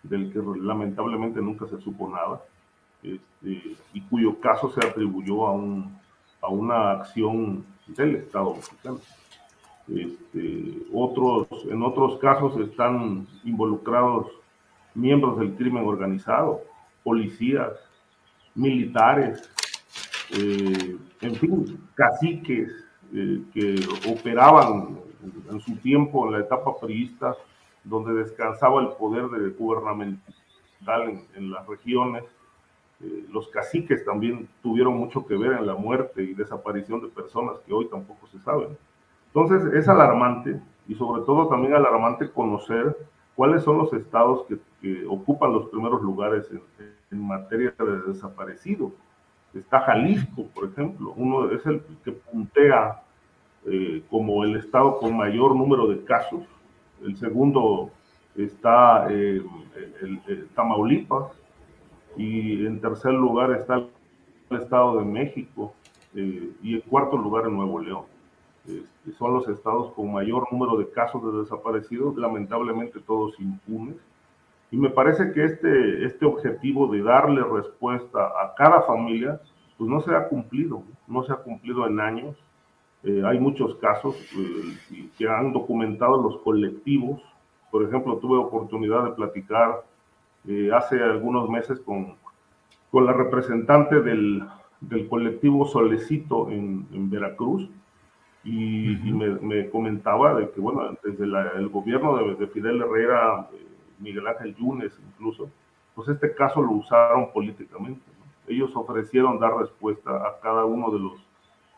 del 0.02 0.32
que 0.32 0.40
lamentablemente 0.61 1.40
nunca 1.40 1.68
se 1.68 1.80
supo 1.80 2.08
nada, 2.08 2.42
este, 3.02 3.76
y 3.92 4.00
cuyo 4.11 4.40
caso 4.40 4.70
se 4.70 4.85
atribuyó 4.85 5.47
a, 5.47 5.52
un, 5.52 5.97
a 6.40 6.49
una 6.49 6.92
acción 6.92 7.64
del 7.87 8.16
Estado 8.16 8.54
mexicano. 8.54 8.99
Este, 9.95 10.83
otros, 10.92 11.49
en 11.71 11.83
otros 11.83 12.18
casos 12.18 12.59
están 12.61 13.26
involucrados 13.45 14.26
miembros 14.95 15.38
del 15.38 15.54
crimen 15.54 15.87
organizado, 15.87 16.62
policías, 17.02 17.73
militares, 18.54 19.49
eh, 20.30 20.97
en 21.21 21.35
fin, 21.37 21.80
caciques 21.95 22.71
eh, 23.14 23.42
que 23.54 23.76
operaban 24.11 24.99
en 25.50 25.61
su 25.61 25.76
tiempo 25.76 26.26
en 26.26 26.33
la 26.33 26.40
etapa 26.40 26.78
priista, 26.78 27.35
donde 27.85 28.12
descansaba 28.12 28.83
el 28.83 28.88
poder 28.88 29.28
de 29.28 29.50
gubernamental 29.50 30.23
en, 31.35 31.50
las 31.50 31.66
regiones. 31.66 32.25
Eh, 33.00 33.25
los 33.30 33.49
caciques 33.49 34.04
también 34.04 34.49
tuvieron 34.62 34.97
mucho 34.97 35.25
que 35.26 35.37
ver 35.37 35.52
en 35.52 35.66
la 35.66 35.75
muerte 35.75 36.23
y 36.23 36.35
desaparición 36.35 37.00
de 37.00 37.09
personas 37.09 37.59
que 37.66 37.73
hoy 37.73 37.88
tampoco 37.88 38.26
se 38.26 38.38
saben. 38.40 38.76
Entonces 39.28 39.73
es 39.75 39.88
alarmante 39.88 40.61
y 40.87 40.94
sobre 40.94 41.23
todo 41.23 41.49
también 41.49 41.75
alarmante 41.75 42.30
conocer 42.30 42.97
cuáles 43.37 43.62
son 43.62 43.78
los 43.78 43.92
estados 43.92 44.47
que, 44.47 44.58
ocupan 45.08 45.52
los 45.52 45.66
primeros 45.70 46.00
lugares 46.02 46.49
en, 47.11 47.26
materia 47.26 47.75
de 47.78 48.12
desaparecidos 48.12 48.92
está 49.54 49.80
Jalisco, 49.80 50.47
por 50.54 50.66
ejemplo, 50.66 51.14
uno 51.16 51.50
es 51.50 51.64
el 51.66 51.82
que 52.04 52.12
puntea 52.12 53.02
eh, 53.66 54.02
como 54.11 54.44
el 54.44 54.56
estado 54.56 54.99
con 54.99 55.16
mayor 55.16 55.56
número 55.56 55.88
de 55.88 56.04
casos, 56.04 56.42
el 57.02 57.16
segundo 57.16 57.90
está 58.37 59.06
eh, 59.11 59.42
el, 60.00 60.49
Tamaulipas 60.54 61.32
y 62.16 62.66
en 62.66 62.80
tercer 62.80 63.12
lugar 63.12 63.52
está 63.52 63.76
el 63.76 64.56
Estado 64.62 64.99
de 64.99 65.04
México 65.04 65.75
eh, 66.14 66.50
y 66.62 66.75
en 66.75 66.80
cuarto 66.82 67.16
lugar 67.16 67.47
en 67.47 67.54
Nuevo 67.54 67.80
León. 67.80 68.04
Este, 68.68 69.12
son 69.18 69.32
los 69.32 69.48
estados 69.48 69.92
con 69.94 70.12
mayor 70.12 70.46
número 70.52 70.76
de 70.76 70.90
casos 70.90 71.25
de 71.25 71.40
desaparecidos, 71.40 72.16
lamentablemente 72.16 73.00
todos 73.00 73.38
impunes. 73.40 73.96
Y 74.70 74.76
me 74.76 74.90
parece 74.90 75.32
que 75.32 75.44
este, 75.44 76.04
este 76.04 76.26
objetivo 76.26 76.87
de 76.88 77.02
darle 77.02 77.42
respuesta 77.42 78.18
a 78.22 78.54
cada 78.54 78.82
familia, 78.82 79.40
pues 79.78 79.88
no 79.88 80.00
se 80.02 80.14
ha 80.14 80.28
cumplido, 80.28 80.82
no 81.06 81.22
se 81.22 81.32
ha 81.32 81.37
cumplido 81.37 81.87
en 81.87 82.00
años. 82.00 82.37
Eh, 83.02 83.22
hay 83.25 83.38
muchos 83.38 83.76
casos 83.76 84.16
eh, 84.37 85.08
que 85.16 85.26
han 85.26 85.52
documentado 85.52 86.22
los 86.22 86.42
colectivos. 86.42 87.22
Por 87.70 87.84
ejemplo, 87.84 88.18
tuve 88.18 88.37
oportunidad 88.37 89.04
de 89.04 89.12
platicar 89.12 89.84
eh, 90.46 90.70
hace 90.75 91.02
algunos 91.02 91.48
meses 91.48 91.80
con, 91.80 92.14
con 92.90 93.06
la 93.06 93.14
representante 93.14 94.02
del, 94.02 94.44
del 94.82 95.08
colectivo 95.08 95.66
Solecito 95.66 96.50
en, 96.50 96.87
en 96.92 97.08
Veracruz 97.08 97.70
y, 98.45 98.97
me, 99.12 99.28
me, 99.40 99.68
comentaba 99.68 100.35
de 100.35 100.50
que, 100.50 100.61
bueno, 100.61 100.97
desde 101.02 101.25
el 101.25 101.68
gobierno 101.68 102.16
de, 102.16 102.35
de 102.37 102.47
Fidel 102.47 102.80
Herrera, 102.80 103.49
Miguel 103.99 104.26
Ángel 104.26 104.54
Yunes 104.57 104.99
incluso, 105.07 105.50
pues 105.95 106.09
este 106.09 106.35
caso 106.35 106.62
lo 106.62 106.73
usaron 106.73 107.33
políticamente. 107.33 108.00
Ellos 108.47 108.71
ofrecieron 108.75 109.38
dar 109.38 109.57
respuesta 109.57 110.11
a 110.11 110.38
cada 110.40 110.64
uno 110.64 110.90
de 110.90 110.99
los, 111.00 111.12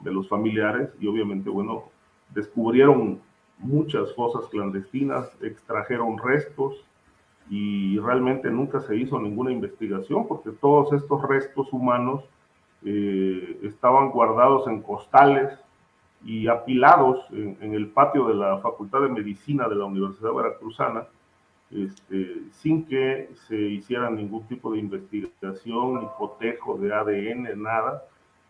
de 0.01 0.13
los 0.13 0.29
familiares 0.29 0.91
y 1.01 1.07
obviamente, 1.07 1.51
bueno, 1.51 1.85
descubrieron 2.35 3.21
muchas 3.59 4.15
fosas 4.15 4.49
clandestinas, 4.51 5.31
extrajeron 5.43 6.19
restos 6.19 6.85
y 7.49 7.99
realmente 7.99 8.51
nunca 8.51 8.81
se 8.81 8.97
hizo 8.97 9.19
ninguna 9.19 9.53
investigación 9.53 10.29
porque 10.29 10.51
todos 10.51 10.93
estos 10.93 11.23
restos 11.23 11.73
humanos 11.73 12.23
eh, 12.85 13.59
estaban 13.63 14.11
guardados 14.11 14.67
en 14.69 14.81
costales 14.81 15.51
y 16.25 16.49
apilados 16.49 17.25
en, 17.31 17.57
en, 17.61 17.75
el 17.75 17.89
patio 17.89 18.27
de 18.29 18.35
la 18.35 18.59
Facultad 18.59 19.01
de 19.03 19.09
Medicina 19.09 19.69
de 19.69 19.77
la 19.77 19.87
Universidad 19.87 20.33
Veracruzana 20.33 21.07
este, 21.71 22.51
sin 22.51 22.85
que 22.85 23.31
se 23.47 23.57
hiciera 23.57 24.11
ningún 24.11 24.47
tipo 24.49 24.73
de 24.73 24.79
investigación, 24.81 26.01
ni 26.01 26.07
cotejo 26.19 26.77
de 26.79 26.93
ADN, 26.93 27.63
nada. 27.63 28.03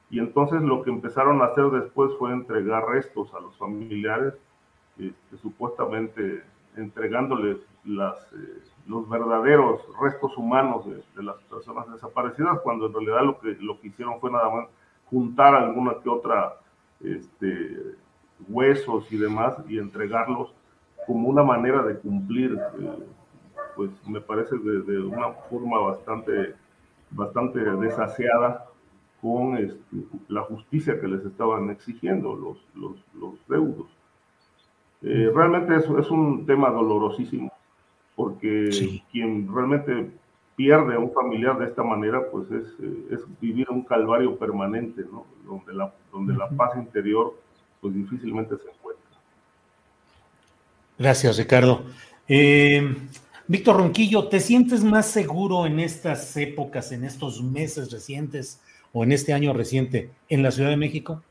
Y 0.08 0.18
entonces 0.18 0.62
lo 0.62 0.82
que 0.82 0.90
empezaron 0.90 1.42
a 1.42 1.46
hacer 1.46 1.66
después 1.66 2.12
fue 2.18 2.32
entregar 2.32 2.86
restos 2.88 3.32
a 3.34 3.40
los 3.40 3.56
familiares, 3.58 4.34
este, 4.98 5.36
supuestamente 5.36 6.42
entregándoles 6.76 7.58
las, 7.84 8.16
eh, 8.32 8.62
los 8.86 9.08
verdaderos 9.08 9.82
restos 10.00 10.36
humanos 10.38 10.86
de, 10.86 11.22
las 11.22 11.36
personas 11.42 11.90
desaparecidas, 11.92 12.60
cuando 12.60 12.86
en 12.86 12.94
realidad 12.94 13.22
lo 13.22 13.38
que, 13.38 13.56
lo 13.60 13.78
que 13.80 13.88
hicieron 13.88 14.18
fue 14.18 14.30
nada 14.30 14.48
más 14.48 14.68
juntar 15.10 15.54
alguna 15.54 15.94
que 16.02 16.08
otra 16.08 16.54
este, 17.02 17.96
huesos 18.48 19.10
y 19.12 19.16
demás 19.16 19.56
y 19.68 19.78
entregarlos 19.78 20.52
como 21.06 21.28
una 21.28 21.42
manera 21.42 21.82
de 21.82 21.98
cumplir, 21.98 22.58
eh, 22.78 23.04
pues 23.76 23.90
me 24.06 24.20
parece 24.20 24.56
de, 24.56 24.98
una 25.00 25.30
forma 25.48 25.78
bastante, 25.80 26.54
bastante 27.10 27.58
desaseada 27.58 28.66
con 29.20 29.56
este, 29.56 29.78
la 30.28 30.42
justicia 30.42 31.00
que 31.00 31.08
les 31.08 31.24
estaban 31.24 31.70
exigiendo 31.70 32.34
los, 32.34 32.58
los, 32.74 32.96
los 33.14 33.34
deudos. 33.48 33.88
Eh, 35.02 35.30
realmente 35.34 35.74
es, 35.76 35.84
es, 35.84 36.10
un 36.10 36.44
tema 36.44 36.70
dolorosísimo, 36.70 37.50
porque 38.14 39.02
quien 39.10 39.48
realmente 39.52 40.10
pierde 40.60 40.94
a 40.94 40.98
un 40.98 41.10
familiar 41.10 41.58
de 41.58 41.68
esta 41.68 41.82
manera, 41.82 42.20
pues 42.30 42.44
es, 42.50 42.68
eh, 42.82 43.14
es 43.14 43.20
vivir 43.40 43.70
un 43.70 43.82
calvario 43.82 44.36
permanente, 44.36 45.02
¿no? 45.10 45.24
Donde 45.46 45.72
la, 45.72 45.90
donde 46.12 46.34
la 46.34 46.50
paz 46.50 46.76
interior, 46.76 47.34
pues 47.80 47.94
difícilmente 47.94 48.58
se 48.58 48.68
encuentra. 48.68 49.10
Gracias, 50.98 51.38
Ricardo. 51.38 51.82
Eh, 52.28 52.94
Víctor 53.46 53.78
Ronquillo, 53.78 54.28
¿te 54.28 54.38
sientes 54.38 54.84
más 54.84 55.06
seguro 55.06 55.64
en 55.64 55.80
estas 55.80 56.36
épocas, 56.36 56.92
en 56.92 57.04
estos 57.04 57.42
meses 57.42 57.90
recientes 57.90 58.60
o 58.92 59.02
en 59.02 59.12
este 59.12 59.32
año 59.32 59.54
reciente 59.54 60.10
en 60.28 60.42
la 60.42 60.50
Ciudad 60.50 60.68
de 60.68 60.76
México? 60.76 61.22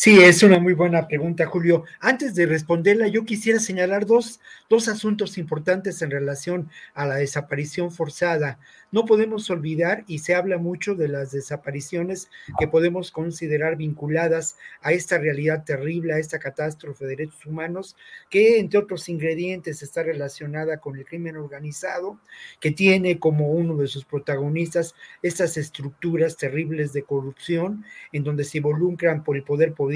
Sí, 0.00 0.20
es 0.20 0.44
una 0.44 0.60
muy 0.60 0.74
buena 0.74 1.08
pregunta, 1.08 1.44
Julio. 1.46 1.82
Antes 1.98 2.36
de 2.36 2.46
responderla, 2.46 3.08
yo 3.08 3.24
quisiera 3.24 3.58
señalar 3.58 4.06
dos, 4.06 4.38
dos 4.70 4.86
asuntos 4.86 5.38
importantes 5.38 6.00
en 6.02 6.12
relación 6.12 6.70
a 6.94 7.04
la 7.04 7.16
desaparición 7.16 7.90
forzada 7.90 8.60
no 8.90 9.04
podemos 9.04 9.50
olvidar, 9.50 10.04
y 10.06 10.20
se 10.20 10.34
habla 10.34 10.56
mucho 10.56 10.94
de 10.94 11.08
las 11.08 11.32
desapariciones 11.32 12.30
que 12.58 12.68
podemos 12.68 13.10
considerar 13.10 13.76
vinculadas 13.76 14.56
a 14.80 14.92
esta 14.92 15.18
realidad 15.18 15.64
terrible, 15.64 16.14
a 16.14 16.18
esta 16.18 16.38
catástrofe 16.38 17.04
de 17.04 17.10
derechos 17.10 17.44
humanos, 17.44 17.96
que 18.30 18.58
entre 18.58 18.78
otros 18.78 19.08
ingredientes 19.10 19.82
está 19.82 20.02
relacionada 20.02 20.78
con 20.78 20.96
el 20.96 21.04
crimen 21.04 21.36
organizado, 21.36 22.18
que 22.60 22.70
tiene 22.70 23.18
como 23.18 23.50
uno 23.50 23.76
de 23.76 23.88
sus 23.88 24.06
protagonistas 24.06 24.94
estas 25.22 25.58
estructuras 25.58 26.38
terribles 26.38 26.94
de 26.94 27.02
corrupción, 27.02 27.84
en 28.12 28.24
donde 28.24 28.44
se 28.44 28.58
involucran 28.58 29.22
por 29.22 29.36
el 29.36 29.42
poder 29.42 29.74
político 29.74 29.87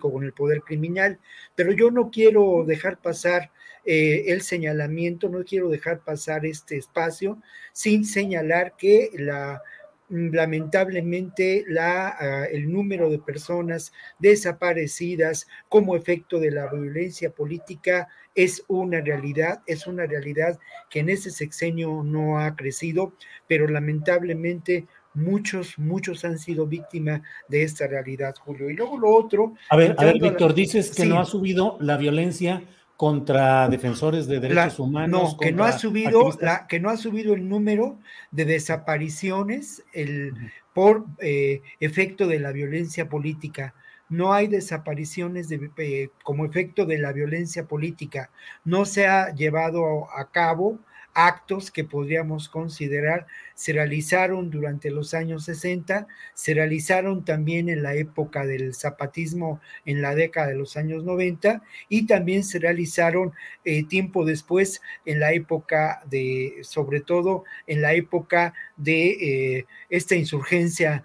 con 0.00 0.24
el 0.24 0.32
poder 0.32 0.62
criminal. 0.62 1.18
Pero 1.54 1.72
yo 1.72 1.90
no 1.90 2.10
quiero 2.10 2.64
dejar 2.66 2.98
pasar 2.98 3.50
eh, 3.84 4.24
el 4.28 4.42
señalamiento, 4.42 5.28
no 5.28 5.44
quiero 5.44 5.68
dejar 5.68 6.00
pasar 6.00 6.44
este 6.44 6.76
espacio 6.76 7.38
sin 7.72 8.04
señalar 8.04 8.74
que 8.76 9.10
la 9.14 9.62
lamentablemente 10.10 11.64
la, 11.68 12.08
ah, 12.08 12.44
el 12.46 12.72
número 12.72 13.10
de 13.10 13.18
personas 13.18 13.92
desaparecidas 14.18 15.46
como 15.68 15.96
efecto 15.96 16.40
de 16.40 16.50
la 16.50 16.72
violencia 16.72 17.30
política 17.30 18.08
es 18.34 18.64
una 18.68 19.00
realidad, 19.00 19.62
es 19.66 19.86
una 19.86 20.06
realidad 20.06 20.58
que 20.88 21.00
en 21.00 21.10
ese 21.10 21.30
sexenio 21.30 22.02
no 22.04 22.38
ha 22.38 22.56
crecido, 22.56 23.12
pero 23.46 23.68
lamentablemente 23.68 24.86
muchos, 25.14 25.78
muchos 25.78 26.24
han 26.24 26.38
sido 26.38 26.66
víctimas 26.66 27.22
de 27.48 27.62
esta 27.62 27.86
realidad, 27.86 28.34
Julio. 28.44 28.70
Y 28.70 28.74
luego 28.74 28.98
lo 28.98 29.10
otro... 29.10 29.54
A 29.70 29.76
ver, 29.76 29.94
a 29.98 30.04
ver, 30.04 30.20
Víctor, 30.20 30.54
dices 30.54 30.94
que 30.94 31.06
no 31.06 31.18
ha 31.18 31.24
subido 31.24 31.76
la 31.80 31.96
violencia 31.96 32.62
contra 32.98 33.68
defensores 33.68 34.26
de 34.26 34.40
derechos 34.40 34.80
humanos. 34.80 35.34
No, 35.34 35.38
que 35.38 35.52
no 35.52 35.62
ha 35.62 35.70
subido 35.70 36.36
la, 36.40 36.66
que 36.66 36.80
no 36.80 36.90
ha 36.90 36.96
subido 36.96 37.32
el 37.32 37.48
número 37.48 38.00
de 38.32 38.44
desapariciones 38.44 39.84
el, 39.92 40.32
por 40.74 41.06
eh, 41.20 41.62
efecto 41.78 42.26
de 42.26 42.40
la 42.40 42.50
violencia 42.50 43.08
política. 43.08 43.72
No 44.08 44.32
hay 44.32 44.48
desapariciones 44.48 45.48
de, 45.48 45.70
eh, 45.76 46.08
como 46.24 46.44
efecto 46.44 46.86
de 46.86 46.98
la 46.98 47.12
violencia 47.12 47.68
política. 47.68 48.30
No 48.64 48.84
se 48.84 49.06
ha 49.06 49.32
llevado 49.32 50.08
a 50.12 50.32
cabo 50.32 50.80
actos 51.18 51.72
que 51.72 51.82
podríamos 51.82 52.48
considerar 52.48 53.26
se 53.54 53.72
realizaron 53.72 54.50
durante 54.50 54.88
los 54.88 55.14
años 55.14 55.46
60, 55.46 56.06
se 56.32 56.54
realizaron 56.54 57.24
también 57.24 57.68
en 57.68 57.82
la 57.82 57.96
época 57.96 58.46
del 58.46 58.72
zapatismo 58.72 59.60
en 59.84 60.00
la 60.00 60.14
década 60.14 60.46
de 60.46 60.54
los 60.54 60.76
años 60.76 61.02
90 61.02 61.60
y 61.88 62.06
también 62.06 62.44
se 62.44 62.60
realizaron 62.60 63.32
eh, 63.64 63.82
tiempo 63.82 64.24
después 64.24 64.80
en 65.06 65.18
la 65.18 65.32
época 65.32 66.04
de, 66.08 66.58
sobre 66.62 67.00
todo 67.00 67.42
en 67.66 67.82
la 67.82 67.94
época 67.94 68.54
de 68.76 69.08
eh, 69.08 69.66
esta 69.90 70.14
insurgencia 70.14 71.02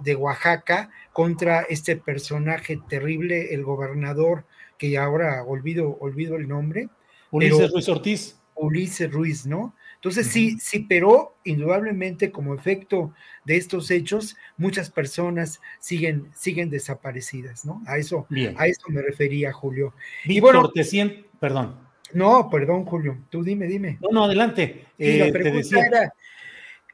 de 0.00 0.14
Oaxaca 0.14 0.90
contra 1.12 1.62
este 1.62 1.96
personaje 1.96 2.78
terrible, 2.88 3.52
el 3.52 3.64
gobernador, 3.64 4.44
que 4.78 4.96
ahora 4.96 5.42
olvido, 5.42 5.96
olvido 5.98 6.36
el 6.36 6.46
nombre. 6.46 6.88
Ulises 7.32 7.72
Ruiz 7.72 7.88
Ortiz. 7.88 8.38
Ulises 8.56 9.10
Ruiz, 9.10 9.46
¿no? 9.46 9.74
Entonces 9.96 10.26
sí, 10.28 10.56
sí, 10.60 10.86
pero 10.88 11.36
indudablemente 11.44 12.30
como 12.30 12.54
efecto 12.54 13.12
de 13.44 13.56
estos 13.56 13.90
hechos, 13.90 14.36
muchas 14.56 14.90
personas 14.90 15.60
siguen, 15.80 16.30
siguen 16.34 16.70
desaparecidas, 16.70 17.64
¿no? 17.64 17.82
A 17.86 17.98
eso, 17.98 18.26
a 18.56 18.66
eso 18.66 18.88
me 18.88 19.02
refería, 19.02 19.52
Julio. 19.52 19.94
y 20.24 20.38
bueno, 20.40 20.70
te 20.70 20.84
siento, 20.84 21.26
perdón. 21.40 21.86
No, 22.12 22.48
perdón, 22.50 22.84
Julio, 22.84 23.18
tú 23.30 23.42
dime, 23.42 23.66
dime. 23.66 23.98
No, 24.00 24.10
no, 24.10 24.24
adelante. 24.24 24.86
la 24.98 25.26
eh, 25.26 25.32
pregunta 25.32 25.86
era, 25.86 26.12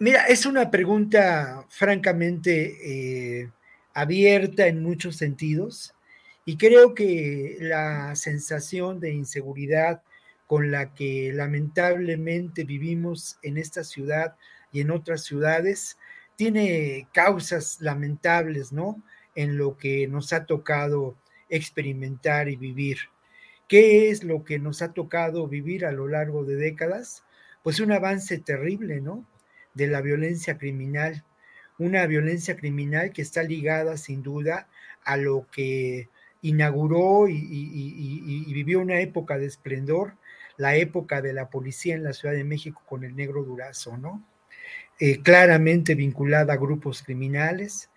mira, 0.00 0.26
es 0.26 0.46
una 0.46 0.70
pregunta 0.70 1.66
francamente 1.68 3.40
eh, 3.42 3.50
abierta 3.92 4.66
en 4.66 4.82
muchos 4.82 5.16
sentidos 5.16 5.94
y 6.44 6.56
creo 6.56 6.94
que 6.94 7.58
la 7.60 8.16
sensación 8.16 9.00
de 9.00 9.12
inseguridad 9.12 10.02
con 10.52 10.70
la 10.70 10.92
que 10.92 11.32
lamentablemente 11.32 12.64
vivimos 12.64 13.38
en 13.42 13.56
esta 13.56 13.84
ciudad 13.84 14.36
y 14.70 14.82
en 14.82 14.90
otras 14.90 15.24
ciudades, 15.24 15.96
tiene 16.36 17.08
causas 17.14 17.80
lamentables, 17.80 18.70
¿no? 18.70 19.02
En 19.34 19.56
lo 19.56 19.78
que 19.78 20.06
nos 20.08 20.34
ha 20.34 20.44
tocado 20.44 21.16
experimentar 21.48 22.50
y 22.50 22.56
vivir. 22.56 22.98
¿Qué 23.66 24.10
es 24.10 24.24
lo 24.24 24.44
que 24.44 24.58
nos 24.58 24.82
ha 24.82 24.92
tocado 24.92 25.48
vivir 25.48 25.86
a 25.86 25.92
lo 25.92 26.06
largo 26.06 26.44
de 26.44 26.56
décadas? 26.56 27.24
Pues 27.62 27.80
un 27.80 27.90
avance 27.90 28.36
terrible, 28.36 29.00
¿no? 29.00 29.26
De 29.72 29.86
la 29.86 30.02
violencia 30.02 30.58
criminal. 30.58 31.24
Una 31.78 32.04
violencia 32.04 32.56
criminal 32.56 33.12
que 33.14 33.22
está 33.22 33.42
ligada 33.42 33.96
sin 33.96 34.22
duda 34.22 34.68
a 35.02 35.16
lo 35.16 35.46
que 35.50 36.10
inauguró 36.42 37.26
y, 37.26 37.38
y 37.40 38.52
vivió 38.52 38.80
una 38.80 39.00
época 39.00 39.38
de 39.38 39.46
esplendor 39.46 40.18
la 40.62 40.76
época 40.76 41.20
de 41.20 41.32
la 41.32 41.50
policía 41.50 41.96
en 41.96 42.04
la 42.04 42.12
Ciudad 42.12 42.34
de 42.34 42.44
México 42.44 42.82
con 42.88 43.02
el 43.02 43.16
negro 43.16 43.42
Durazo, 43.42 43.96
¿no? 43.98 44.24
Eh, 45.00 45.20
claramente 45.20 45.96
vinculada 45.96 46.52
a 46.52 46.56
grupos 46.56 47.02
criminales, 47.02 47.90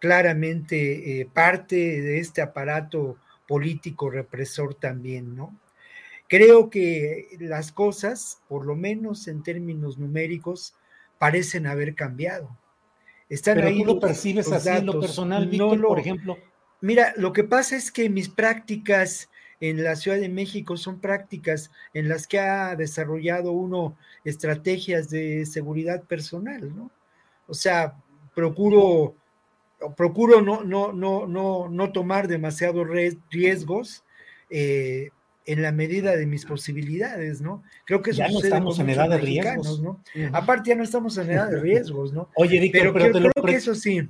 claramente 0.00 1.20
eh, 1.20 1.28
parte 1.32 1.76
de 1.76 2.18
este 2.18 2.42
aparato 2.42 3.18
político 3.46 4.10
represor 4.10 4.74
también, 4.74 5.36
¿no? 5.36 5.56
Creo 6.28 6.68
que 6.68 7.28
las 7.38 7.70
cosas, 7.70 8.42
por 8.48 8.66
lo 8.66 8.74
menos 8.74 9.28
en 9.28 9.44
términos 9.44 9.96
numéricos, 9.96 10.74
parecen 11.18 11.68
haber 11.68 11.94
cambiado. 11.94 12.58
Están 13.28 13.54
Pero 13.54 13.68
ahí 13.68 13.78
tú 13.78 13.84
lo 13.84 14.00
percibes 14.00 14.50
así 14.50 14.68
en 14.68 14.86
lo 14.86 15.00
personal, 15.00 15.48
Víctor, 15.48 15.80
por 15.80 16.00
ejemplo. 16.00 16.36
Mira, 16.80 17.14
lo 17.16 17.32
que 17.32 17.44
pasa 17.44 17.76
es 17.76 17.92
que 17.92 18.10
mis 18.10 18.28
prácticas 18.28 19.30
en 19.60 19.82
la 19.82 19.96
Ciudad 19.96 20.18
de 20.18 20.28
México 20.28 20.76
son 20.76 21.00
prácticas 21.00 21.70
en 21.94 22.08
las 22.08 22.26
que 22.26 22.38
ha 22.38 22.76
desarrollado 22.76 23.52
uno 23.52 23.96
estrategias 24.24 25.10
de 25.10 25.46
seguridad 25.46 26.02
personal, 26.04 26.74
¿no? 26.76 26.90
O 27.46 27.54
sea, 27.54 27.96
procuro, 28.34 29.14
procuro 29.96 30.40
no, 30.42 30.62
no, 30.62 30.92
no, 30.92 31.26
no, 31.26 31.68
no 31.68 31.92
tomar 31.92 32.28
demasiados 32.28 32.86
riesgos 33.30 34.04
eh, 34.50 35.10
en 35.46 35.62
la 35.62 35.72
medida 35.72 36.14
de 36.14 36.26
mis 36.26 36.44
posibilidades, 36.44 37.40
¿no? 37.40 37.62
Creo 37.86 38.02
que 38.02 38.10
eso 38.10 38.18
ya 38.18 38.28
no 38.28 38.40
estamos 38.40 38.78
en 38.78 38.90
edad 38.90 39.08
de 39.08 39.18
riesgos, 39.18 39.80
¿no? 39.80 40.02
Aparte 40.32 40.70
ya 40.70 40.76
no 40.76 40.84
estamos 40.84 41.16
en 41.16 41.30
edad 41.30 41.50
de 41.50 41.60
riesgos, 41.60 42.12
¿no? 42.12 42.28
Oye, 42.36 42.60
Víctor, 42.60 42.92
pero, 42.92 43.12
te 43.12 43.20
lo 43.20 43.30
creo 43.30 43.44
que 43.44 43.56
eso 43.56 43.74
sí. 43.74 44.08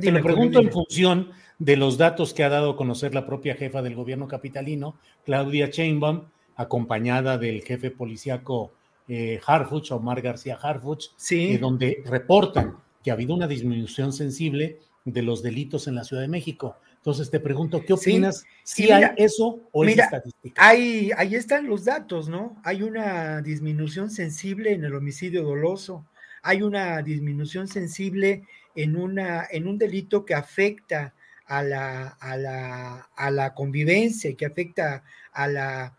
Te 0.00 0.10
lo 0.10 0.22
pregunto 0.22 0.60
en 0.60 0.70
función 0.70 1.30
de 1.58 1.76
los 1.76 1.98
datos 1.98 2.34
que 2.34 2.44
ha 2.44 2.48
dado 2.48 2.72
a 2.72 2.76
conocer 2.76 3.14
la 3.14 3.26
propia 3.26 3.54
jefa 3.54 3.82
del 3.82 3.94
gobierno 3.94 4.28
capitalino, 4.28 4.96
Claudia 5.24 5.68
Sheinbaum, 5.68 6.24
acompañada 6.56 7.38
del 7.38 7.62
jefe 7.62 7.90
policíaco 7.90 8.72
eh, 9.08 9.40
Harfuch, 9.46 9.92
Omar 9.92 10.22
García 10.22 10.58
Harfuch, 10.60 11.10
eh, 11.30 11.58
donde 11.58 12.02
reportan 12.06 12.76
que 13.02 13.10
ha 13.10 13.14
habido 13.14 13.34
una 13.34 13.46
disminución 13.46 14.12
sensible 14.12 14.78
de 15.04 15.22
los 15.22 15.42
delitos 15.42 15.86
en 15.86 15.94
la 15.94 16.04
Ciudad 16.04 16.22
de 16.22 16.28
México. 16.28 16.76
Entonces 16.96 17.30
te 17.30 17.38
pregunto, 17.38 17.84
¿qué 17.84 17.92
opinas? 17.92 18.44
¿Si 18.62 18.90
hay 18.90 19.10
eso 19.18 19.60
o 19.72 19.84
es 19.84 19.98
estadística? 19.98 20.66
Hay, 20.66 21.10
ahí 21.18 21.34
están 21.34 21.66
los 21.66 21.84
datos, 21.84 22.30
¿no? 22.30 22.56
Hay 22.64 22.82
una 22.82 23.42
disminución 23.42 24.10
sensible 24.10 24.72
en 24.72 24.84
el 24.84 24.94
homicidio 24.94 25.42
doloso, 25.42 26.06
hay 26.42 26.62
una 26.62 27.02
disminución 27.02 27.68
sensible 27.68 28.44
en, 28.74 28.96
una, 28.96 29.46
en 29.50 29.68
un 29.68 29.76
delito 29.76 30.24
que 30.24 30.32
afecta 30.32 31.12
a 31.46 31.62
la, 31.62 32.08
a 32.20 32.36
la, 32.36 33.08
a 33.16 33.30
la 33.30 33.54
convivencia 33.54 34.30
y 34.30 34.34
que 34.34 34.46
afecta 34.46 35.04
a 35.32 35.46
la 35.48 35.96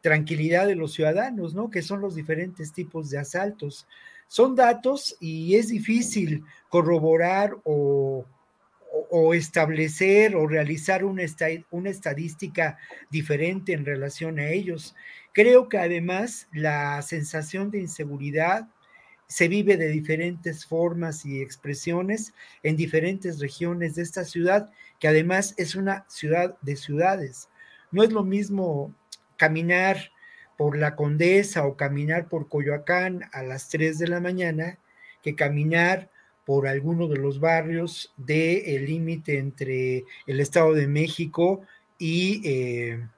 tranquilidad 0.00 0.66
de 0.66 0.74
los 0.74 0.92
ciudadanos, 0.92 1.54
¿no? 1.54 1.70
Que 1.70 1.82
son 1.82 2.00
los 2.00 2.14
diferentes 2.14 2.72
tipos 2.72 3.10
de 3.10 3.18
asaltos. 3.18 3.86
Son 4.28 4.54
datos 4.54 5.16
y 5.20 5.56
es 5.56 5.68
difícil 5.68 6.44
corroborar 6.68 7.56
o, 7.64 8.26
o, 9.10 9.34
establecer 9.34 10.36
o 10.36 10.46
realizar 10.46 11.04
una, 11.04 11.22
una 11.70 11.90
estadística 11.90 12.78
diferente 13.10 13.72
en 13.72 13.84
relación 13.84 14.38
a 14.38 14.48
ellos. 14.48 14.94
Creo 15.32 15.68
que 15.68 15.78
además 15.78 16.48
la 16.52 17.00
sensación 17.02 17.70
de 17.70 17.80
inseguridad 17.80 18.68
se 19.26 19.48
vive 19.48 19.76
de 19.76 19.88
diferentes 19.88 20.66
formas 20.66 21.24
y 21.24 21.40
expresiones 21.40 22.34
en 22.62 22.76
diferentes 22.76 23.40
regiones 23.40 23.94
de 23.94 24.02
esta 24.02 24.24
ciudad, 24.24 24.70
que 25.00 25.08
además 25.08 25.54
es 25.56 25.74
una 25.74 26.04
ciudad 26.08 26.56
de 26.60 26.76
ciudades. 26.76 27.48
No 27.90 28.02
es 28.02 28.12
lo 28.12 28.24
mismo 28.24 28.94
caminar 29.36 30.12
por 30.56 30.76
la 30.76 30.94
Condesa 30.94 31.66
o 31.66 31.76
caminar 31.76 32.28
por 32.28 32.48
Coyoacán 32.48 33.22
a 33.32 33.42
las 33.42 33.68
3 33.68 33.98
de 33.98 34.08
la 34.08 34.20
mañana 34.20 34.78
que 35.22 35.34
caminar 35.34 36.10
por 36.44 36.68
alguno 36.68 37.08
de 37.08 37.16
los 37.16 37.40
barrios 37.40 38.12
del 38.16 38.84
límite 38.84 39.38
entre 39.38 40.04
el 40.26 40.40
Estado 40.40 40.74
de 40.74 40.86
México 40.86 41.62
y, 41.98 42.42
eh, 42.44 43.08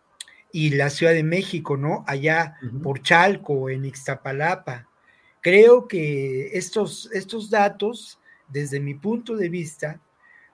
y, 0.52 0.70
la 0.70 0.90
Ciudad 0.90 1.12
de 1.12 1.24
México, 1.24 1.76
¿no? 1.76 2.04
Allá 2.06 2.56
por 2.82 3.02
Chalco, 3.02 3.68
en 3.68 3.84
Ixtapalapa. 3.84 4.88
Creo 5.46 5.86
que 5.86 6.58
estos, 6.58 7.08
estos 7.12 7.50
datos, 7.50 8.18
desde 8.48 8.80
mi 8.80 8.94
punto 8.94 9.36
de 9.36 9.48
vista, 9.48 10.00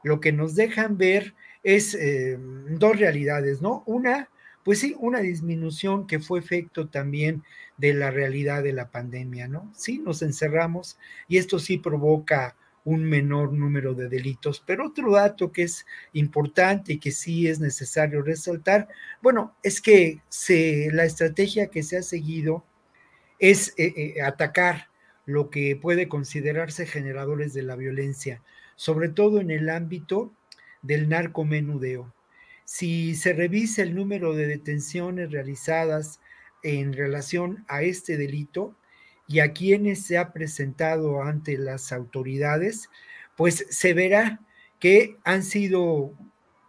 lo 0.05 0.21
que 0.21 0.33
nos 0.33 0.55
dejan 0.55 0.99
ver 0.99 1.35
es 1.63 1.95
eh, 1.95 2.37
dos 2.39 2.99
realidades, 2.99 3.63
¿no? 3.63 3.85
Una, 3.87 4.29
pues 4.63 4.81
sí, 4.81 4.95
una 4.99 5.21
disminución 5.21 6.07
que 6.07 6.21
fue 6.21 6.41
efecto 6.41 6.91
también 6.91 7.43
de 7.79 7.95
la 7.95 8.11
realidad 8.11 8.63
de 8.63 8.75
la 8.75 8.91
pandemia, 8.91 9.49
¿no? 9.49 9.73
Sí, 9.75 9.97
nos 9.97 10.21
encerramos 10.21 10.99
y 11.27 11.39
esto 11.39 11.59
sí 11.59 11.79
provoca 11.79 12.55
un 12.85 13.03
menor 13.03 13.55
número 13.55 13.95
de 13.95 14.11
delitos. 14.11 14.63
Pero 14.67 14.89
otro 14.89 15.13
dato 15.13 15.53
que 15.53 15.63
es 15.63 15.87
importante 16.13 16.93
y 16.93 16.99
que 16.99 17.13
sí 17.13 17.49
es 17.49 17.61
necesario 17.61 18.21
resaltar, 18.21 18.89
bueno, 19.23 19.57
es 19.63 19.81
que 19.81 20.21
se, 20.29 20.91
la 20.93 21.07
estrategia 21.07 21.69
que 21.69 21.83
se 21.83 21.97
ha 21.97 22.03
seguido 22.03 22.67
es 23.43 23.75
eh, 23.77 23.93
eh, 23.95 24.23
atacar 24.23 24.89
lo 25.27 25.51
que 25.51 25.77
puede 25.77 26.09
considerarse 26.09 26.87
generadores 26.87 27.53
de 27.53 27.63
la 27.63 27.77
violencia, 27.77 28.43
sobre 28.77 29.11
todo 29.11 29.39
en 29.41 29.51
el 29.51 29.69
ámbito 29.69 30.33
del 30.81 31.11
narcomenudeo. 31.11 32.15
Si 32.65 33.15
se 33.17 33.35
revisa 33.35 33.83
el 33.83 33.95
número 33.95 34.33
de 34.33 34.47
detenciones 34.47 35.31
realizadas 35.31 36.21
en 36.63 36.95
relación 36.95 37.67
a 37.69 37.83
este 37.83 38.17
delito, 38.17 38.75
y 39.27 39.41
a 39.41 39.53
quienes 39.53 40.05
se 40.05 40.19
ha 40.19 40.33
presentado 40.33 41.23
ante 41.23 41.57
las 41.57 41.93
autoridades, 41.93 42.91
pues 43.37 43.67
se 43.71 43.95
verá 43.95 44.41
que 44.79 45.17
han 45.25 45.43
sido, 45.43 46.13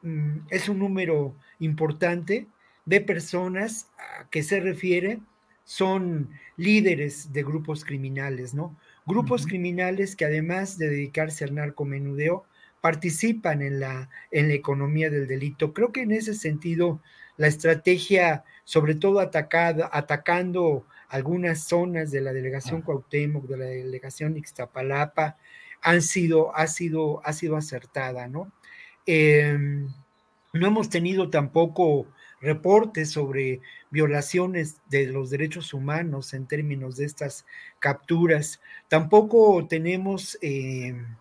mm, 0.02 0.48
es 0.50 0.70
un 0.70 0.80
número 0.80 1.36
importante 1.60 2.48
de 2.86 3.02
personas 3.02 3.90
a 3.98 4.30
que 4.30 4.44
se 4.44 4.60
refiere, 4.60 5.20
son 5.64 6.30
líderes 6.58 7.32
de 7.34 7.44
grupos 7.44 7.86
criminales, 7.86 8.54
¿no? 8.54 8.78
Grupos 9.06 9.46
criminales 9.46 10.16
que 10.16 10.26
además 10.26 10.78
de 10.78 10.90
dedicarse 10.90 11.44
al 11.44 11.56
narcomenudeo, 11.56 12.46
participan 12.84 13.62
en 13.62 13.80
la, 13.80 14.10
en 14.30 14.50
la 14.50 14.56
economía 14.56 15.10
del 15.10 15.26
delito. 15.26 15.74
Creo 15.74 15.94
que 15.94 16.02
en 16.02 16.12
ese 16.12 16.34
sentido, 16.34 17.02
la 17.38 17.48
estrategia, 17.48 18.44
sobre 18.66 18.96
todo 18.96 19.22
atacada, 19.22 19.90
atacando 19.94 20.86
algunas 21.08 21.64
zonas 21.64 22.12
de 22.12 22.20
la 22.20 22.34
delegación 22.34 22.82
ah. 22.82 22.86
Cuauhtémoc, 22.86 23.46
de 23.48 23.58
la 23.58 23.66
delegación 23.66 24.36
Ixtapalapa, 24.36 25.38
han 25.82 26.02
sido, 26.02 26.54
ha 26.58 26.68
sido, 26.68 27.26
ha 27.26 27.32
sido 27.32 27.56
acertada, 27.56 28.28
¿no? 28.28 28.52
Em, 29.06 29.88
no 30.52 30.68
hemos 30.68 30.90
tenido 30.90 31.30
tampoco 31.30 32.08
reportes 32.42 33.12
sobre 33.12 33.62
violaciones 33.94 34.82
de 34.90 35.06
los 35.06 35.30
derechos 35.30 35.72
humanos 35.72 36.34
en 36.34 36.48
términos 36.48 36.98
de 36.98 37.06
estas 37.06 37.46
capturas. 37.78 38.60
Tampoco 38.88 39.68
tenemos 39.68 40.36
em, 40.42 41.16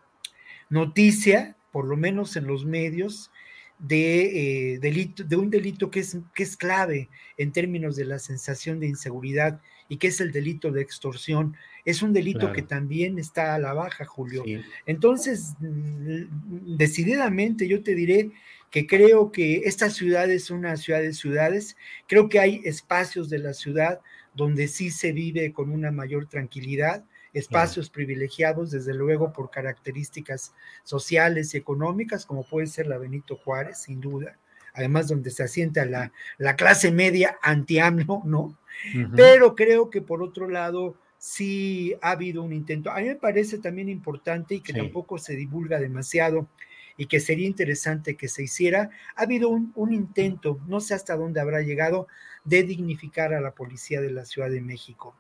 noticia, 0.71 1.55
por 1.71 1.85
lo 1.85 1.99
menos 1.99 2.35
en 2.37 2.47
los 2.47 2.65
medios, 2.65 3.31
de, 3.79 4.73
eh, 4.73 4.79
delito, 4.79 5.23
de 5.23 5.37
un 5.37 5.51
delito 5.51 5.91
que 5.91 6.01
es, 6.01 6.17
que 6.35 6.45
es 6.45 6.57
clave 6.57 7.11
en 7.37 7.53
términos 7.53 7.95
de 7.95 8.07
la 8.07 8.19
sensación 8.19 8.81
de 8.81 8.87
inseguridad 8.87 9.61
y 9.91 9.99
que 9.99 10.07
es 10.07 10.23
el 10.23 10.33
delito 10.33 10.71
de 10.71 10.81
extorsión. 10.81 11.55
Es 11.85 12.03
un 12.03 12.13
delito 12.13 12.53
que 12.53 12.63
también 12.63 13.19
está 13.19 13.55
a 13.55 13.59
la 13.59 13.73
baja, 13.73 14.05
Julio. 14.05 14.45
Entonces, 14.87 15.55
mm, 15.61 16.77
decididamente 16.77 17.67
yo 17.67 17.83
te 17.83 17.95
diré 17.95 18.31
que 18.71 18.87
creo 18.87 19.33
que 19.33 19.63
esta 19.65 19.91
ciudad 19.91 20.31
es 20.31 20.51
una 20.51 20.77
ciudad 20.77 21.01
de 21.01 21.13
ciudades. 21.13 21.77
Creo 22.07 22.29
que 22.29 22.41
hay 22.41 22.61
espacios 22.65 23.29
de 23.29 23.39
la 23.39 23.53
ciudad 23.53 24.01
donde 24.35 24.69
sí 24.69 24.91
se 24.91 25.13
vive 25.13 25.53
con 25.53 25.71
una 25.71 25.91
mayor 25.91 26.27
tranquilidad 26.27 27.05
espacios 27.33 27.89
privilegiados, 27.89 28.71
desde 28.71 28.95
luego 28.95 29.33
por 29.33 29.51
características 29.51 30.53
sociales 30.83 31.55
y 31.55 31.59
económicas, 31.59 32.27
como 32.27 32.45
puede 32.45 32.67
ser 32.67 32.87
la 32.87 32.99
Benito 32.99 33.37
Juárez, 33.37 33.79
sin 33.79 34.01
duda, 34.01 34.37
además 34.75 35.09
donde 35.09 35.31
se 35.31 35.43
asienta 35.43 35.85
la, 35.87 36.13
la 36.39 36.57
clase 36.57 36.93
media 36.93 37.39
anti-AMLO, 37.43 38.23
¿no? 38.25 38.57
Pero 39.15 39.55
creo 39.55 39.91
que 39.91 40.03
por 40.03 40.23
otro 40.23 40.49
lado 40.49 40.97
sí 41.23 41.95
ha 42.03 42.11
habido 42.11 42.43
un 42.43 42.53
intento. 42.53 42.91
A 42.91 42.97
mí 42.97 43.05
me 43.05 43.15
parece 43.15 43.59
también 43.59 43.89
importante 43.89 44.57
y 44.57 44.61
que 44.61 44.73
tampoco 44.73 45.19
se 45.19 45.37
divulga 45.37 45.79
demasiado 45.79 46.49
y 46.97 47.07
que 47.07 47.21
sería 47.21 47.47
interesante 47.47 48.17
que 48.17 48.27
se 48.27 48.43
hiciera, 48.43 48.91
ha 49.15 49.23
habido 49.23 49.49
un, 49.49 49.73
un, 49.77 49.93
intento, 49.93 50.59
no 50.67 50.81
sé 50.81 50.95
hasta 50.95 51.15
dónde 51.15 51.41
habrá 51.41 51.63
llegado, 51.63 52.09
de 52.45 52.65
dignificar 52.65 53.35
a 53.35 53.41
la 53.41 53.55
policía 53.55 54.01
de 54.01 54.11
la 54.11 54.25
Ciudad 54.25 54.51
de 54.51 54.63
México 54.63 55.15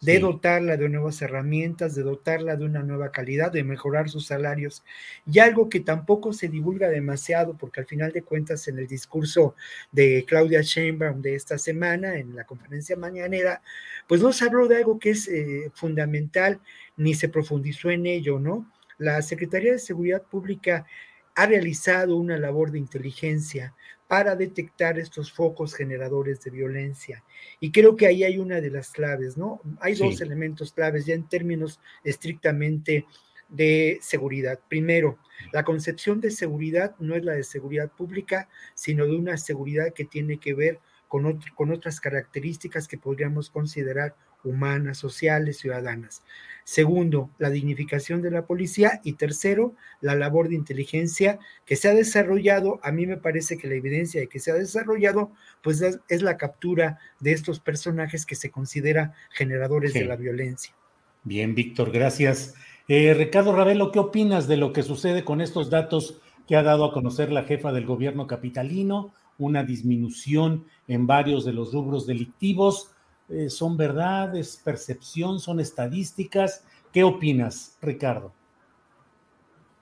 de 0.00 0.18
dotarla 0.18 0.76
de 0.76 0.88
nuevas 0.88 1.20
herramientas, 1.22 1.94
de 1.94 2.02
dotarla 2.02 2.56
de 2.56 2.64
una 2.64 2.82
nueva 2.82 3.10
calidad, 3.10 3.52
de 3.52 3.64
mejorar 3.64 4.10
sus 4.10 4.26
salarios. 4.26 4.84
Y 5.26 5.38
algo 5.38 5.68
que 5.68 5.80
tampoco 5.80 6.32
se 6.32 6.48
divulga 6.48 6.88
demasiado, 6.88 7.56
porque 7.56 7.80
al 7.80 7.86
final 7.86 8.12
de 8.12 8.22
cuentas 8.22 8.68
en 8.68 8.78
el 8.78 8.86
discurso 8.86 9.54
de 9.92 10.24
Claudia 10.26 10.60
Sheinbaum 10.62 11.22
de 11.22 11.34
esta 11.34 11.58
semana, 11.58 12.16
en 12.16 12.36
la 12.36 12.44
conferencia 12.44 12.96
mañanera, 12.96 13.62
pues 14.06 14.20
no 14.20 14.32
se 14.32 14.44
habló 14.44 14.68
de 14.68 14.76
algo 14.76 14.98
que 14.98 15.10
es 15.10 15.28
eh, 15.28 15.70
fundamental, 15.74 16.60
ni 16.96 17.14
se 17.14 17.28
profundizó 17.28 17.90
en 17.90 18.06
ello, 18.06 18.38
¿no? 18.38 18.70
La 18.98 19.22
Secretaría 19.22 19.72
de 19.72 19.78
Seguridad 19.78 20.22
Pública 20.22 20.86
ha 21.34 21.46
realizado 21.46 22.16
una 22.16 22.38
labor 22.38 22.70
de 22.70 22.78
inteligencia 22.78 23.74
para 24.14 24.36
detectar 24.36 24.96
estos 24.96 25.32
focos 25.32 25.74
generadores 25.74 26.40
de 26.44 26.52
violencia. 26.52 27.24
Y 27.58 27.72
creo 27.72 27.96
que 27.96 28.06
ahí 28.06 28.22
hay 28.22 28.38
una 28.38 28.60
de 28.60 28.70
las 28.70 28.92
claves, 28.92 29.36
¿no? 29.36 29.60
Hay 29.80 29.96
dos 29.96 30.20
elementos 30.20 30.72
claves 30.72 31.04
ya 31.04 31.16
en 31.16 31.28
términos 31.28 31.80
estrictamente 32.04 33.06
de 33.48 33.98
seguridad. 34.02 34.60
Primero, 34.68 35.18
la 35.52 35.64
concepción 35.64 36.20
de 36.20 36.30
seguridad 36.30 36.94
no 37.00 37.16
es 37.16 37.24
la 37.24 37.32
de 37.32 37.42
seguridad 37.42 37.90
pública, 37.90 38.48
sino 38.74 39.04
de 39.04 39.16
una 39.16 39.36
seguridad 39.36 39.92
que 39.92 40.04
tiene 40.04 40.38
que 40.38 40.54
ver 40.54 40.78
con, 41.08 41.40
con 41.56 41.72
otras 41.72 41.98
características 41.98 42.86
que 42.86 42.98
podríamos 42.98 43.50
considerar 43.50 44.14
humanas, 44.44 44.98
sociales, 44.98 45.58
ciudadanas. 45.58 46.22
Segundo, 46.64 47.28
la 47.38 47.50
dignificación 47.50 48.22
de 48.22 48.30
la 48.30 48.46
policía. 48.46 49.00
Y 49.04 49.14
tercero, 49.14 49.74
la 50.00 50.14
labor 50.14 50.48
de 50.48 50.54
inteligencia 50.54 51.38
que 51.66 51.76
se 51.76 51.88
ha 51.88 51.94
desarrollado. 51.94 52.80
A 52.82 52.90
mí 52.90 53.06
me 53.06 53.18
parece 53.18 53.58
que 53.58 53.68
la 53.68 53.74
evidencia 53.74 54.20
de 54.20 54.28
que 54.28 54.40
se 54.40 54.50
ha 54.50 54.54
desarrollado, 54.54 55.30
pues 55.62 55.82
es, 55.82 56.22
la 56.22 56.38
captura 56.38 56.98
de 57.20 57.32
estos 57.32 57.60
personajes 57.60 58.24
que 58.24 58.34
se 58.34 58.50
considera 58.50 59.14
generadores 59.30 59.92
de 59.92 60.06
la 60.06 60.16
violencia. 60.16 60.74
Bien, 61.22 61.54
Víctor, 61.54 61.92
gracias. 61.92 62.54
Eh, 62.88 63.12
Ricardo 63.14 63.54
Ravelo, 63.54 63.92
¿qué 63.92 63.98
opinas 63.98 64.48
de 64.48 64.56
lo 64.56 64.72
que 64.72 64.82
sucede 64.82 65.24
con 65.24 65.40
estos 65.40 65.68
datos 65.70 66.20
que 66.46 66.56
ha 66.56 66.62
dado 66.62 66.84
a 66.84 66.92
conocer 66.92 67.30
la 67.30 67.44
jefa 67.44 67.72
del 67.72 67.86
gobierno 67.86 68.26
capitalino? 68.26 69.12
Una 69.36 69.64
disminución 69.64 70.64
en 70.88 71.06
varios 71.06 71.44
de 71.44 71.52
los 71.52 71.72
rubros 71.72 72.06
delictivos 72.06 72.93
eh, 73.28 73.48
son 73.50 73.76
verdades, 73.76 74.60
percepción, 74.62 75.40
son 75.40 75.60
estadísticas. 75.60 76.64
¿Qué 76.92 77.04
opinas, 77.04 77.76
Ricardo? 77.80 78.32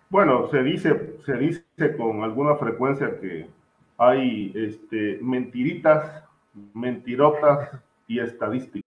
Bueno, 0.08 0.48
se 0.50 0.62
dice, 0.62 1.16
se 1.24 1.32
dice 1.38 1.96
con 1.96 2.22
alguna 2.22 2.56
frecuencia 2.56 3.18
que 3.20 3.48
hay 3.98 4.52
este, 4.54 5.18
mentiritas, 5.22 6.24
mentirotas 6.74 7.70
y 8.06 8.20
estadísticas. 8.20 8.82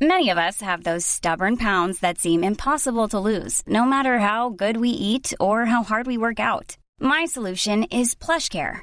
Many 0.00 0.28
of 0.30 0.38
us 0.38 0.60
have 0.60 0.82
those 0.82 1.06
stubborn 1.06 1.56
pounds 1.56 2.00
that 2.00 2.18
seem 2.18 2.44
impossible 2.44 3.08
to 3.08 3.18
lose, 3.18 3.62
no 3.66 3.84
matter 3.84 4.18
how 4.18 4.50
good 4.50 4.76
we 4.76 4.90
eat 4.90 5.32
or 5.40 5.64
how 5.64 5.82
hard 5.82 6.06
we 6.06 6.18
work 6.18 6.38
out. 6.38 6.76
My 7.00 7.24
solution 7.26 7.84
is 7.84 8.14
PlushCare. 8.14 8.82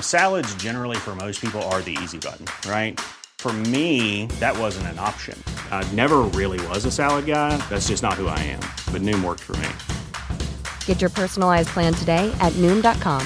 Salads 0.00 0.52
generally 0.56 0.96
for 0.96 1.14
most 1.14 1.40
people 1.40 1.62
are 1.70 1.80
the 1.82 1.96
easy 2.02 2.18
button, 2.18 2.44
right? 2.68 2.98
For 3.38 3.52
me, 3.52 4.26
that 4.40 4.58
wasn't 4.58 4.88
an 4.88 4.98
option. 4.98 5.40
I 5.70 5.88
never 5.92 6.22
really 6.34 6.58
was 6.66 6.84
a 6.84 6.90
salad 6.90 7.26
guy. 7.26 7.56
That's 7.68 7.86
just 7.86 8.02
not 8.02 8.14
who 8.14 8.26
I 8.26 8.38
am. 8.40 8.60
But 8.90 9.02
Noom 9.02 9.22
worked 9.24 9.42
for 9.42 9.56
me. 9.58 9.68
Get 10.86 11.00
your 11.00 11.10
personalized 11.10 11.68
plan 11.68 11.94
today 11.94 12.34
at 12.40 12.52
Noom.com. 12.54 13.24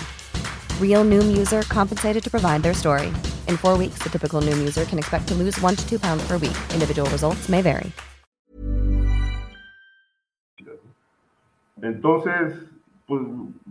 Real 0.78 1.06
Noom 1.06 1.34
user 1.34 1.62
compensated 1.62 2.22
to 2.22 2.30
provide 2.30 2.62
their 2.62 2.74
story. 2.74 3.06
In 3.48 3.56
four 3.56 3.78
weeks, 3.78 4.00
the 4.02 4.10
typical 4.10 4.42
Noom 4.42 4.58
user 4.58 4.84
can 4.84 4.98
expect 4.98 5.26
to 5.28 5.34
lose 5.34 5.58
one 5.62 5.74
to 5.74 5.88
two 5.88 5.98
pounds 5.98 6.22
per 6.28 6.36
week. 6.36 6.56
Individual 6.74 7.08
results 7.10 7.48
may 7.48 7.62
vary. 7.62 7.90
Entonces, 11.82 12.58
pues 13.06 13.22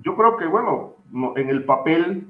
yo 0.03 0.15
creo 0.15 0.35
que, 0.35 0.47
bueno, 0.47 0.95
en 1.35 1.49
el 1.49 1.63
papel 1.63 2.25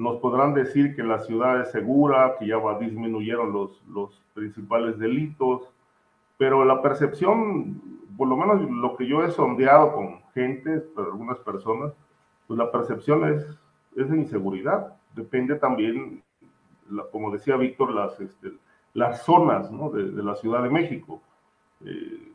nos 0.00 0.16
podrán 0.16 0.54
decir 0.54 0.96
que 0.96 1.02
la 1.02 1.18
ciudad 1.18 1.60
es 1.60 1.72
segura, 1.72 2.36
que 2.38 2.46
ya 2.46 2.56
disminuyeron 2.80 3.52
los, 3.52 3.82
los 3.86 4.18
principales 4.32 4.98
delitos, 4.98 5.70
pero 6.38 6.64
la 6.64 6.80
percepción, 6.80 7.82
por 8.16 8.26
lo 8.26 8.34
menos 8.34 8.62
lo 8.62 8.96
que 8.96 9.06
yo 9.06 9.22
he 9.22 9.30
sondeado 9.30 9.92
con 9.94 10.22
gente, 10.32 10.82
algunas 10.96 11.38
personas, 11.40 11.92
pues 12.46 12.56
la 12.56 12.72
percepción 12.72 13.28
es, 13.28 13.44
es 13.94 14.08
de 14.08 14.16
inseguridad. 14.16 14.96
Depende 15.14 15.56
también, 15.56 16.22
como 17.12 17.30
decía 17.30 17.56
Víctor, 17.56 17.92
las, 17.92 18.18
este, 18.20 18.54
las 18.94 19.22
zonas 19.22 19.70
¿no? 19.70 19.90
de, 19.90 20.12
de, 20.12 20.22
la 20.22 20.34
Ciudad 20.34 20.62
de 20.62 20.70
México. 20.70 21.20
Eh, 21.84 22.29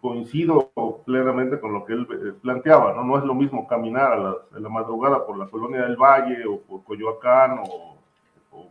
coincido 0.00 0.72
plenamente 1.04 1.60
con 1.60 1.72
lo 1.72 1.84
que 1.84 1.92
él 1.92 2.06
eh, 2.10 2.32
planteaba, 2.40 2.94
¿no? 2.94 3.04
No 3.04 3.18
es 3.18 3.24
lo 3.24 3.34
mismo 3.34 3.66
caminar 3.66 4.12
a 4.12 4.16
la, 4.16 4.34
a 4.54 4.68
madrugada 4.68 5.26
por 5.26 5.38
la 5.38 5.46
colonia 5.46 5.82
del 5.82 5.96
Valle 5.96 6.44
o 6.46 6.60
por 6.60 6.84
Coyoacán 6.84 7.60
o, 7.62 7.96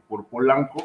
por 0.08 0.26
Polanco 0.26 0.84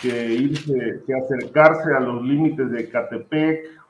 que 0.00 0.26
irse, 0.34 1.02
que 1.06 1.14
acercarse 1.14 1.94
a 1.94 2.00
los 2.00 2.22
límites 2.22 2.70
de 2.70 2.88
Catepec 2.90 3.80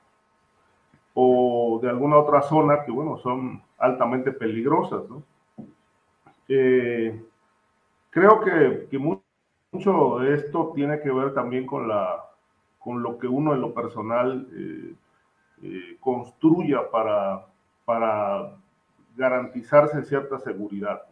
o 1.15 1.81
de 1.83 1.89
alguna 1.89 2.19
otra 2.19 2.43
zona 2.43 2.85
que, 2.85 2.93
bueno, 2.93 3.19
son 3.19 3.63
altamente 3.79 4.31
peligrosas, 4.33 5.09
¿no? 5.09 5.23
Eh, 6.49 7.21
creo 8.11 8.41
que, 8.41 8.89
que 8.91 8.99
mucho 8.99 10.19
de 10.19 10.35
esto 10.35 10.73
tiene 10.75 11.01
que 11.01 11.11
ver 11.11 11.35
también 11.35 11.67
con 11.67 11.89
la 11.89 12.25
con 12.79 13.03
lo 13.03 13.19
que 13.19 13.27
uno 13.29 13.55
en 13.55 13.61
lo 13.61 13.73
personal 13.73 14.49
eh, 14.53 14.95
eh, 15.63 15.97
construya 16.01 16.91
para, 16.91 17.47
para 17.85 18.57
garantizarse 19.17 20.03
cierta 20.03 20.39
seguridad. 20.39 21.03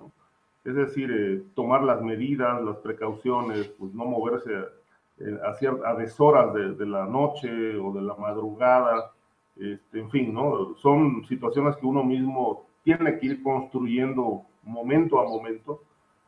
Es 0.65 0.75
decir, 0.75 1.11
eh, 1.11 1.43
tomar 1.55 1.83
las 1.83 2.03
medidas, 2.03 2.63
las 2.63 2.77
precauciones, 2.79 3.69
pues 3.79 3.95
no 3.95 4.05
moverse 4.05 4.53
eh, 5.19 5.39
a, 5.43 5.91
a 5.91 5.95
deshoras 5.95 6.53
de, 6.53 6.75
de, 6.75 6.87
la 6.87 7.07
noche 7.07 7.77
o 7.77 7.93
de 7.93 8.03
la 8.03 8.15
madrugada, 8.15 9.13
este, 9.57 10.01
en 10.01 10.11
fin, 10.11 10.33
¿no? 10.33 10.75
Son 10.77 11.25
situaciones 11.27 11.77
que 11.77 11.87
uno 11.87 12.03
mismo 12.03 12.67
tiene 12.83 13.19
que 13.19 13.27
ir 13.27 13.43
construyendo 13.43 14.43
momento 14.63 15.21
a 15.21 15.25
momento, 15.25 15.83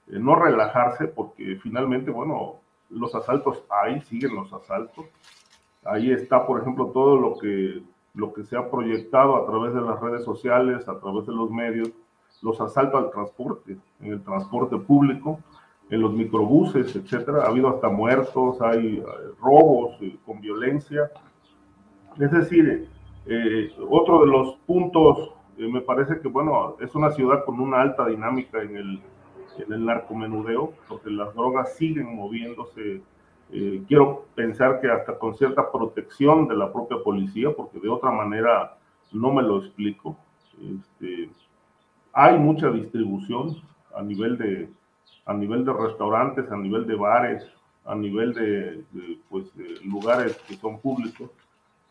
eh, 0.08 0.18
no 0.18 0.35
relajarse, 0.35 1.08
porque 1.08 1.56
finalmente, 1.62 2.11
bueno, 2.11 2.56
los 2.90 3.14
asaltos 3.14 3.64
hay, 3.70 4.00
siguen 4.02 4.35
los 4.35 4.52
asaltos. 4.52 5.06
Ahí 5.85 6.11
está, 6.12 6.46
por 6.46 6.61
ejemplo, 6.61 6.88
todo 6.88 7.16
lo 7.16 7.38
que 7.38 7.82
lo 8.14 8.33
que 8.33 8.44
se 8.44 8.57
ha 8.57 8.70
proyectado 8.70 9.37
a 9.37 9.46
través 9.46 9.75
de 9.75 9.81
las 9.81 10.01
redes 10.01 10.25
sociales, 10.25 10.87
a 10.88 10.98
través 10.98 11.27
de 11.27 11.33
los 11.33 11.51
medios, 11.51 11.90
los 12.42 12.61
asaltos 12.61 13.05
al 13.05 13.11
transporte, 13.11 13.79
en 14.01 14.12
el 14.12 14.22
transporte 14.22 14.77
público, 14.77 15.38
en 15.90 16.01
los 16.01 16.12
microbuses, 16.12 16.94
etcétera. 16.96 17.44
Ha 17.44 17.48
habido 17.48 17.68
hasta 17.68 17.88
muertos, 17.88 18.61
hay 18.61 18.98
eh, 18.98 19.05
robos 19.40 19.96
eh, 20.01 20.16
con 20.27 20.40
violencia. 20.40 21.11
Es 22.18 22.31
decir, 22.31 22.88
eh, 23.27 23.72
otro 23.88 24.20
de 24.20 24.27
los 24.27 24.57
puntos, 24.66 25.33
eh, 25.59 25.68
me 25.68 25.81
parece 25.81 26.18
que, 26.20 26.29
bueno, 26.29 26.77
es 26.81 26.94
una 26.94 27.11
ciudad 27.11 27.44
con 27.44 27.61
una 27.61 27.81
alta 27.81 28.07
dinámica 28.07 28.62
en 28.62 28.77
el, 28.77 29.03
en 29.59 29.72
el 29.72 29.85
narcomenudeo, 29.85 30.72
porque 30.88 31.11
las 31.11 31.35
drogas 31.35 31.77
siguen 31.77 32.14
moviéndose 32.14 33.03
eh, 33.52 33.82
quiero 33.86 34.26
pensar 34.34 34.80
que 34.80 34.90
hasta 34.90 35.18
con 35.18 35.36
cierta 35.36 35.70
protección 35.70 36.48
de 36.48 36.56
la 36.56 36.72
propia 36.72 36.98
policía, 37.04 37.50
porque 37.54 37.78
de 37.78 37.88
otra 37.88 38.10
manera 38.10 38.78
no 39.12 39.32
me 39.32 39.42
lo 39.42 39.58
explico. 39.58 40.16
Este, 40.58 41.28
hay 42.12 42.38
mucha 42.38 42.70
distribución 42.70 43.56
a 43.94 44.02
nivel 44.02 44.38
de 44.38 44.68
a 45.24 45.34
nivel 45.34 45.64
de 45.64 45.72
restaurantes, 45.72 46.50
a 46.50 46.56
nivel 46.56 46.86
de 46.86 46.96
bares, 46.96 47.46
a 47.84 47.94
nivel 47.94 48.32
de, 48.34 48.84
de 48.92 49.18
pues, 49.28 49.54
de 49.56 49.80
lugares 49.84 50.36
que 50.48 50.54
son 50.56 50.80
públicos. 50.80 51.30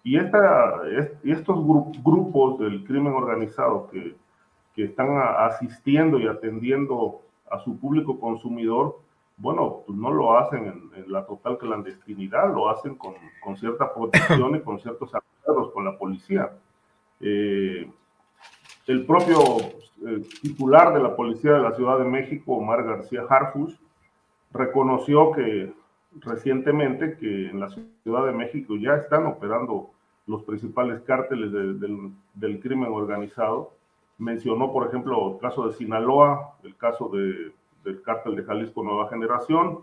Y, 0.04 0.18
esta, 0.18 0.82
y 1.24 1.32
estos 1.32 1.56
gru 1.64 1.92
grupos 2.04 2.60
del 2.60 2.84
crimen 2.84 3.14
organizado 3.14 3.88
que, 3.90 4.16
que 4.76 4.86
están 4.86 5.10
a, 5.12 5.46
asistiendo 5.46 6.20
y 6.20 6.28
atendiendo 6.28 7.22
a 7.50 7.60
su 7.60 7.78
público 7.78 8.20
consumidor, 8.20 9.00
bueno, 9.42 9.82
pues 9.88 9.98
no 9.98 10.12
lo 10.12 10.38
hacen 10.38 10.92
en, 10.96 11.12
la 11.12 11.26
total 11.26 11.58
clandestinidad, 11.58 12.54
lo 12.54 12.70
hacen 12.70 12.96
con, 12.96 13.16
con 13.44 13.58
cierta 13.58 13.92
protección 13.92 14.56
y 14.56 14.62
con 14.62 14.80
ciertos 14.80 15.14
acuerdos 15.16 15.72
con 15.74 15.84
la 15.84 15.98
policía. 15.98 16.52
Eh, 17.20 17.90
el 18.86 19.06
propio 19.06 19.42
eh, 19.58 20.22
titular 20.42 20.94
de 20.94 21.02
la 21.02 21.16
Policía 21.16 21.54
de 21.54 21.62
la 21.62 21.74
Ciudad 21.74 21.98
de 21.98 22.06
México, 22.06 22.54
Omar 22.54 22.84
García 22.84 23.24
Harfus, 23.28 23.80
reconoció 24.54 25.32
que 25.32 25.74
recientemente 26.20 27.18
que 27.18 27.50
en 27.50 27.60
la 27.60 27.70
Ciudad 27.70 28.28
de 28.28 28.34
México 28.34 28.76
ya 28.78 28.96
están 28.96 29.26
operando 29.26 29.90
los 30.28 30.44
principales 30.44 31.02
cárteles 31.02 31.52
de, 31.52 31.74
del, 31.74 32.12
del 32.36 32.60
crimen 32.60 32.92
organizado. 32.92 33.74
Mencionó, 34.20 34.72
por 34.72 34.88
ejemplo, 34.88 35.34
el 35.34 35.40
caso 35.40 35.68
de 35.68 35.74
Sinaloa, 35.74 36.58
el 36.64 36.76
caso 36.76 37.10
de 37.10 37.54
del 37.84 38.02
cártel 38.02 38.36
de 38.36 38.44
Jalisco 38.44 38.84
Nueva 38.84 39.10
Generación 39.10 39.80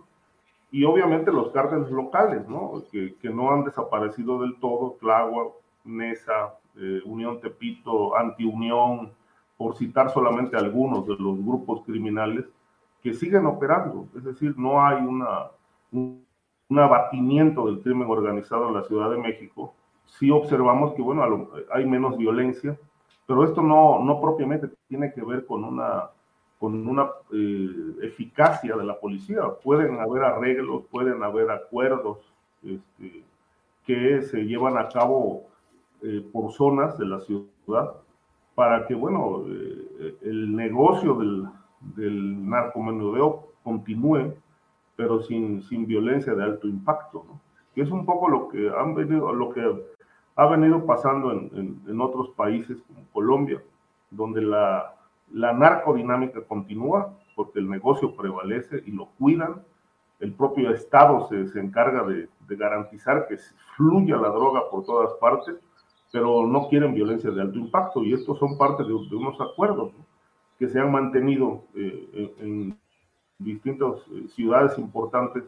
y 0.70 0.84
obviamente 0.84 1.32
los 1.32 1.50
cárteles 1.50 1.90
locales, 1.90 2.46
¿no? 2.48 2.82
Que, 2.92 3.14
que 3.16 3.30
no 3.30 3.50
han 3.52 3.64
desaparecido 3.64 4.40
del 4.40 4.56
todo, 4.60 4.96
Tláhuac, 5.00 5.52
Nesa, 5.84 6.54
eh, 6.76 7.00
Unión 7.04 7.40
Tepito, 7.40 8.16
Antiunión, 8.16 9.10
por 9.56 9.76
citar 9.76 10.10
solamente 10.10 10.56
algunos 10.56 11.06
de 11.06 11.16
los 11.16 11.44
grupos 11.44 11.82
criminales 11.84 12.44
que 13.02 13.14
siguen 13.14 13.46
operando. 13.46 14.06
Es 14.16 14.24
decir, 14.24 14.54
no 14.58 14.84
hay 14.84 15.02
una, 15.02 15.50
un, 15.92 16.24
un 16.68 16.78
abatimiento 16.78 17.66
del 17.66 17.80
crimen 17.80 18.08
organizado 18.08 18.68
en 18.68 18.74
la 18.74 18.84
Ciudad 18.84 19.10
de 19.10 19.18
México. 19.18 19.74
Sí 20.04 20.30
observamos 20.30 20.94
que, 20.94 21.02
bueno, 21.02 21.48
hay 21.72 21.86
menos 21.86 22.16
violencia, 22.16 22.78
pero 23.26 23.44
esto 23.44 23.62
no, 23.62 24.02
no 24.04 24.20
propiamente 24.20 24.68
tiene 24.88 25.12
que 25.12 25.22
ver 25.22 25.46
con 25.46 25.64
una 25.64 26.10
con 26.58 26.88
una 26.88 27.08
eh, 27.32 27.96
eficacia 28.02 28.76
de 28.76 28.84
la 28.84 28.98
policía. 28.98 29.42
Pueden 29.62 30.00
haber 30.00 30.24
arreglos, 30.24 30.84
pueden 30.90 31.22
haber 31.22 31.50
acuerdos 31.50 32.18
este, 32.62 33.22
que 33.86 34.22
se 34.22 34.44
llevan 34.44 34.76
a 34.76 34.88
cabo 34.88 35.44
eh, 36.02 36.24
por 36.32 36.52
zonas 36.52 36.98
de 36.98 37.06
la 37.06 37.20
ciudad 37.20 37.94
para 38.54 38.86
que, 38.86 38.94
bueno, 38.94 39.44
eh, 39.46 40.16
el 40.22 40.54
negocio 40.54 41.14
del, 41.14 41.46
del 41.80 42.48
narcomenudeo 42.48 43.52
continúe, 43.62 44.34
pero 44.96 45.22
sin, 45.22 45.62
sin 45.62 45.86
violencia 45.86 46.34
de 46.34 46.42
alto 46.42 46.66
impacto, 46.66 47.24
¿no? 47.28 47.40
que 47.72 47.82
es 47.82 47.90
un 47.92 48.04
poco 48.04 48.28
lo 48.28 48.48
que 48.48 48.68
han 48.68 48.96
venido, 48.96 49.32
lo 49.32 49.50
que 49.50 49.62
ha 50.34 50.46
venido 50.46 50.84
pasando 50.84 51.30
en, 51.30 51.50
en, 51.54 51.80
en 51.86 52.00
otros 52.00 52.30
países 52.30 52.78
como 52.88 53.04
Colombia, 53.12 53.62
donde 54.10 54.42
la, 54.42 54.97
la 55.32 55.52
narcodinámica 55.52 56.42
continúa, 56.42 57.14
porque 57.36 57.58
el 57.60 57.68
negocio 57.68 58.14
prevalece 58.14 58.82
y 58.86 58.92
lo 58.92 59.06
cuidan. 59.18 59.62
El 60.20 60.32
propio 60.32 60.70
Estado 60.70 61.28
se, 61.28 61.46
se 61.48 61.60
encarga 61.60 62.02
de, 62.04 62.28
de, 62.48 62.56
garantizar 62.56 63.28
que 63.28 63.36
fluya 63.76 64.16
la 64.16 64.28
droga 64.28 64.68
por 64.70 64.84
todas 64.84 65.12
partes, 65.20 65.54
pero 66.10 66.46
no 66.46 66.68
quieren 66.68 66.94
violencia 66.94 67.30
de 67.30 67.40
alto 67.40 67.58
impacto 67.58 68.02
y 68.02 68.12
estos 68.14 68.38
son 68.38 68.58
parte 68.58 68.82
de, 68.82 68.88
de 68.88 69.16
unos 69.16 69.40
acuerdos 69.40 69.92
que 70.58 70.68
se 70.68 70.80
han 70.80 70.90
mantenido 70.90 71.62
eh, 71.74 72.34
en 72.40 72.76
distintas 73.38 74.00
eh, 74.12 74.26
ciudades 74.34 74.76
importantes 74.78 75.44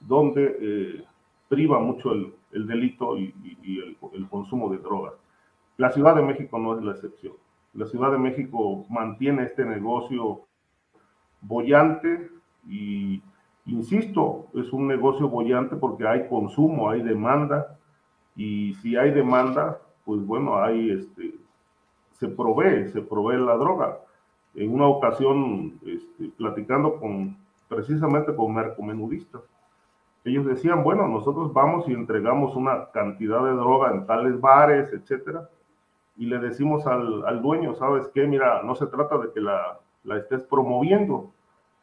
donde 0.00 0.56
eh, 0.60 1.04
priva 1.48 1.78
mucho 1.80 2.12
el, 2.12 2.32
el 2.52 2.66
delito 2.66 3.18
y, 3.18 3.34
el, 3.64 3.96
el, 4.12 4.28
consumo 4.28 4.70
de 4.70 4.78
drogas. 4.78 5.14
La 5.76 5.90
Ciudad 5.90 6.14
de 6.14 6.22
México 6.22 6.58
no 6.58 6.78
es 6.78 6.84
la 6.84 6.92
excepción. 6.92 7.34
La 7.74 7.86
Ciudad 7.86 8.12
de 8.12 8.18
México 8.18 8.84
mantiene 8.90 9.44
este 9.44 9.64
negocio 9.64 10.42
bollante 11.40 12.30
y, 12.68 13.22
insisto, 13.66 14.48
es 14.54 14.72
un 14.72 14.86
negocio 14.86 15.28
bollante 15.28 15.76
porque 15.76 16.06
hay 16.06 16.28
consumo, 16.28 16.90
hay 16.90 17.02
demanda 17.02 17.78
y 18.36 18.74
si 18.74 18.96
hay 18.96 19.10
demanda, 19.10 19.80
pues 20.04 20.24
bueno, 20.24 20.62
hay 20.62 20.90
este, 20.90 21.34
se 22.12 22.28
provee, 22.28 22.88
se 22.90 23.00
provee 23.00 23.38
la 23.38 23.56
droga. 23.56 23.98
En 24.54 24.72
una 24.72 24.86
ocasión, 24.86 25.78
este, 25.86 26.28
platicando 26.36 26.96
con 26.96 27.36
precisamente 27.68 28.34
con 28.36 28.54
narcomenudistas, 28.54 29.42
ellos 30.24 30.46
decían, 30.46 30.84
bueno, 30.84 31.08
nosotros 31.08 31.52
vamos 31.52 31.88
y 31.88 31.92
entregamos 31.92 32.54
una 32.54 32.90
cantidad 32.92 33.42
de 33.44 33.52
droga 33.52 33.92
en 33.92 34.06
tales 34.06 34.40
bares, 34.40 34.92
etcétera, 34.92 35.48
y 36.16 36.26
le 36.26 36.38
decimos 36.38 36.86
al, 36.86 37.24
al 37.26 37.42
dueño, 37.42 37.74
¿sabes 37.74 38.08
qué? 38.14 38.26
Mira, 38.26 38.62
no 38.62 38.74
se 38.74 38.86
trata 38.86 39.18
de 39.18 39.32
que 39.32 39.40
la, 39.40 39.78
la 40.04 40.18
estés 40.18 40.42
promoviendo, 40.42 41.32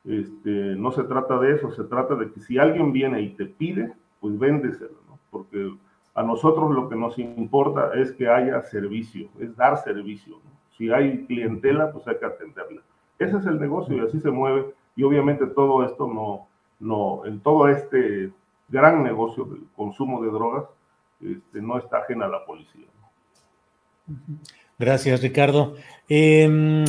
este, 0.06 0.76
no 0.76 0.92
se 0.92 1.04
trata 1.04 1.40
de 1.40 1.56
eso, 1.56 1.72
se 1.72 1.84
trata 1.84 2.16
de 2.16 2.32
que 2.32 2.40
si 2.40 2.58
alguien 2.58 2.92
viene 2.92 3.22
y 3.22 3.30
te 3.30 3.46
pide, 3.46 3.94
pues 4.20 4.38
véndeselo, 4.38 4.98
¿no? 5.08 5.20
Porque 5.32 5.74
a 6.14 6.24
nosotros 6.24 6.72
lo 6.72 6.90
que 6.90 6.96
nos 6.96 7.18
importa 7.18 7.92
es 7.96 8.12
que 8.12 8.28
haya 8.28 8.62
servicio, 8.64 9.30
es 9.40 9.56
dar 9.56 9.78
servicio, 9.78 10.36
¿no? 10.36 10.50
Si 10.78 10.90
hay 10.92 11.26
clientela, 11.26 11.92
pues 11.92 12.08
hay 12.08 12.18
que 12.18 12.26
atenderla. 12.26 12.82
Ese 13.18 13.38
es 13.38 13.46
el 13.46 13.60
negocio 13.60 13.98
y 13.98 14.00
así 14.00 14.20
se 14.20 14.32
mueve. 14.32 14.74
Y 14.96 15.04
obviamente 15.04 15.46
todo 15.48 15.84
esto 15.84 16.08
no, 16.08 16.48
no, 16.80 17.26
en 17.26 17.42
todo 17.42 17.68
este 17.68 18.32
gran 18.70 19.04
negocio 19.04 19.44
del 19.46 19.64
consumo 19.76 20.22
de 20.22 20.32
drogas, 20.32 20.66
este, 21.22 21.62
no 21.62 21.78
está 21.78 21.98
ajena 21.98 22.26
a 22.26 22.30
la 22.30 22.46
policía. 22.46 22.86
Gracias, 24.78 25.22
Ricardo. 25.22 25.76
Eh, 26.08 26.86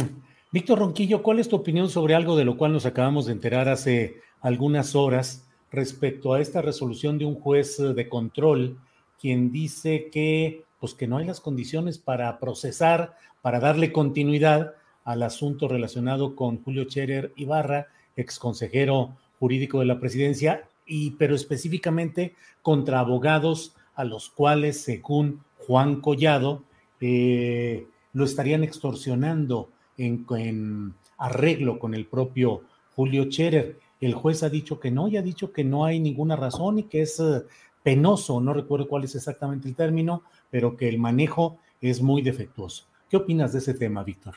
Víctor 0.53 0.81
Ronquillo, 0.81 1.23
¿cuál 1.23 1.39
es 1.39 1.49
tu 1.49 1.57
opinión 1.57 1.89
sobre 1.89 2.15
algo 2.15 2.37
de 2.37 2.45
lo 2.45 2.57
cual 2.57 2.73
nos 2.73 2.85
acabamos 2.85 3.27
de 3.27 3.33
enterar 3.33 3.69
hace 3.69 4.17
algunas 4.41 4.97
horas 4.97 5.47
respecto 5.71 6.35
a 6.35 6.41
esta 6.41 6.61
resolución 6.63 7.19
de 7.19 7.25
un 7.25 7.37
juez 7.37 7.79
de 7.79 8.09
control, 8.09 8.79
quien 9.21 9.53
dice 9.53 10.09
que, 10.11 10.65
pues 10.81 10.95
que 10.95 11.07
no 11.07 11.19
hay 11.19 11.27
las 11.27 11.41
condiciones 11.41 11.99
para 11.99 12.39
procesar, 12.41 13.17
para 13.43 13.61
darle 13.61 13.93
continuidad 13.93 14.75
al 15.05 15.23
asunto 15.23 15.69
relacionado 15.69 16.35
con 16.35 16.63
Julio 16.63 16.85
Scherer 16.85 17.33
Ibarra, 17.37 17.87
ex 18.17 18.39
consejero 18.39 19.17
jurídico 19.39 19.79
de 19.79 19.87
la 19.87 20.01
presidencia, 20.01 20.69
y 20.85 21.13
pero 21.13 21.37
específicamente 21.37 22.35
contra 22.63 22.99
abogados 22.99 23.77
a 23.95 24.05
los 24.05 24.31
cuales, 24.31 24.83
según 24.83 25.45
Juan 25.59 26.01
Collado, 26.01 26.65
eh, 27.01 27.87
lo 28.13 28.25
estarían 28.25 28.65
extorsionando 28.65 29.71
en, 29.97 30.95
arreglo 31.19 31.79
con 31.79 31.95
el 31.95 32.07
propio 32.07 32.63
Julio 32.95 33.25
Scherer. 33.25 33.79
El 34.01 34.15
juez 34.15 34.43
ha 34.43 34.49
dicho 34.49 34.81
que 34.81 34.91
no 34.91 35.09
y 35.09 35.17
ha 35.17 35.23
dicho 35.23 35.53
que 35.53 35.65
no 35.65 35.85
hay 35.85 36.01
ninguna 36.01 36.37
razón 36.37 36.79
y 36.79 36.85
que 36.85 37.03
es 37.03 37.21
uh, 37.21 37.45
penoso, 37.83 38.41
no 38.41 38.55
recuerdo 38.55 38.89
cuál 38.89 39.05
es 39.05 39.15
exactamente 39.15 39.69
el 39.69 39.77
término, 39.77 40.23
pero 40.51 40.77
que 40.77 40.89
el 40.89 40.99
manejo 40.99 41.59
es 41.81 42.01
muy 42.01 42.23
defectuoso. 42.23 42.87
¿Qué 43.11 43.17
opinas 43.17 43.53
de 43.53 43.59
ese 43.59 43.75
tema, 43.75 44.03
Víctor? 44.03 44.37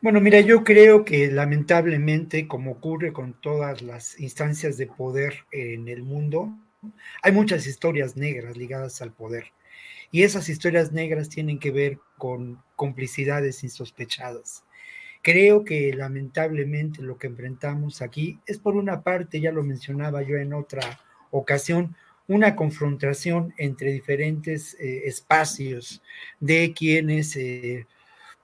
Bueno, 0.00 0.20
mira, 0.20 0.40
yo 0.40 0.62
creo 0.62 1.04
que 1.04 1.30
lamentablemente, 1.30 2.46
como 2.46 2.72
ocurre 2.72 3.12
con 3.12 3.34
todas 3.34 3.82
las 3.82 4.18
instancias 4.20 4.76
de 4.76 4.86
poder 4.86 5.44
en 5.52 5.88
el 5.88 6.02
mundo, 6.02 6.52
hay 7.22 7.32
muchas 7.32 7.66
historias 7.66 8.16
negras 8.16 8.56
ligadas 8.56 9.00
al 9.00 9.12
poder. 9.12 9.46
Y 10.10 10.22
esas 10.22 10.48
historias 10.48 10.92
negras 10.92 11.28
tienen 11.28 11.58
que 11.58 11.70
ver 11.70 11.98
con 12.18 12.62
complicidades 12.76 13.64
insospechadas. 13.64 14.64
Creo 15.22 15.64
que 15.64 15.92
lamentablemente 15.92 17.02
lo 17.02 17.18
que 17.18 17.26
enfrentamos 17.26 18.00
aquí 18.00 18.38
es 18.46 18.58
por 18.58 18.76
una 18.76 19.02
parte, 19.02 19.40
ya 19.40 19.50
lo 19.50 19.64
mencionaba 19.64 20.22
yo 20.22 20.36
en 20.36 20.54
otra 20.54 21.00
ocasión, 21.30 21.96
una 22.28 22.56
confrontación 22.56 23.54
entre 23.56 23.92
diferentes 23.92 24.74
eh, 24.74 25.02
espacios 25.06 26.02
de 26.40 26.72
quienes 26.72 27.36
eh, 27.36 27.86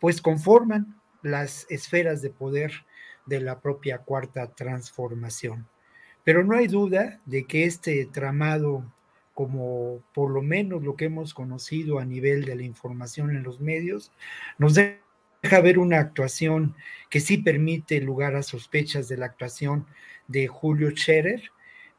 pues 0.00 0.20
conforman 0.20 1.00
las 1.22 1.66
esferas 1.70 2.22
de 2.22 2.30
poder 2.30 2.72
de 3.26 3.40
la 3.40 3.60
propia 3.60 3.98
cuarta 3.98 4.48
transformación. 4.48 5.68
Pero 6.24 6.44
no 6.44 6.56
hay 6.56 6.66
duda 6.66 7.20
de 7.26 7.44
que 7.44 7.64
este 7.64 8.06
tramado, 8.06 8.84
como 9.34 10.02
por 10.14 10.30
lo 10.30 10.42
menos 10.42 10.82
lo 10.82 10.96
que 10.96 11.06
hemos 11.06 11.34
conocido 11.34 11.98
a 11.98 12.04
nivel 12.04 12.44
de 12.44 12.56
la 12.56 12.62
información 12.62 13.30
en 13.30 13.42
los 13.42 13.60
medios, 13.60 14.12
nos 14.58 14.74
deja 14.74 15.60
ver 15.62 15.78
una 15.78 15.98
actuación 15.98 16.74
que 17.10 17.20
sí 17.20 17.38
permite 17.38 18.00
lugar 18.00 18.36
a 18.36 18.42
sospechas 18.42 19.08
de 19.08 19.16
la 19.16 19.26
actuación 19.26 19.86
de 20.28 20.46
Julio 20.46 20.90
Scherer, 20.90 21.42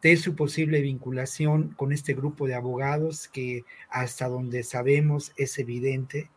de 0.01 0.17
su 0.17 0.35
posible 0.35 0.81
vinculación 0.81 1.69
con 1.77 1.93
este 1.93 2.13
grupo 2.13 2.45
de 2.45 2.55
abogados 2.55 3.29
que 3.29 3.63
hasta 3.89 4.27
donde 4.27 4.63
sabemos 4.63 5.31
es 5.37 5.57
evidente, 5.59 6.29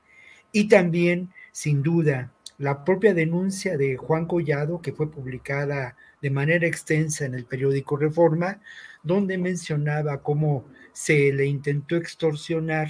y 0.52 0.68
también, 0.68 1.30
sin 1.52 1.82
duda, 1.82 2.32
la 2.58 2.84
propia 2.84 3.12
denuncia 3.12 3.76
de 3.76 3.96
Juan 3.96 4.26
Collado, 4.26 4.80
que 4.80 4.92
fue 4.92 5.10
publicada 5.10 5.96
de 6.22 6.30
manera 6.30 6.66
extensa 6.66 7.26
en 7.26 7.34
el 7.34 7.44
periódico 7.44 7.96
Reforma, 7.96 8.60
donde 9.02 9.36
mencionaba 9.36 10.22
cómo 10.22 10.64
se 10.96 11.30
le 11.30 11.44
intentó 11.44 11.94
extorsionar 11.96 12.88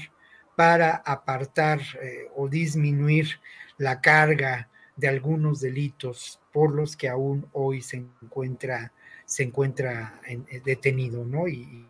para 0.54 0.94
apartar 0.94 1.80
eh, 2.00 2.28
o 2.36 2.48
disminuir 2.48 3.40
la 3.78 4.00
carga 4.00 4.70
de 4.94 5.08
algunos 5.08 5.58
delitos 5.60 6.40
por 6.52 6.72
los 6.72 6.96
que 6.96 7.08
aún 7.08 7.48
hoy 7.52 7.82
se 7.82 7.96
encuentra, 8.22 8.92
se 9.24 9.42
encuentra 9.42 10.20
en, 10.24 10.46
eh, 10.48 10.62
detenido, 10.64 11.24
¿no? 11.24 11.48
Y, 11.48 11.88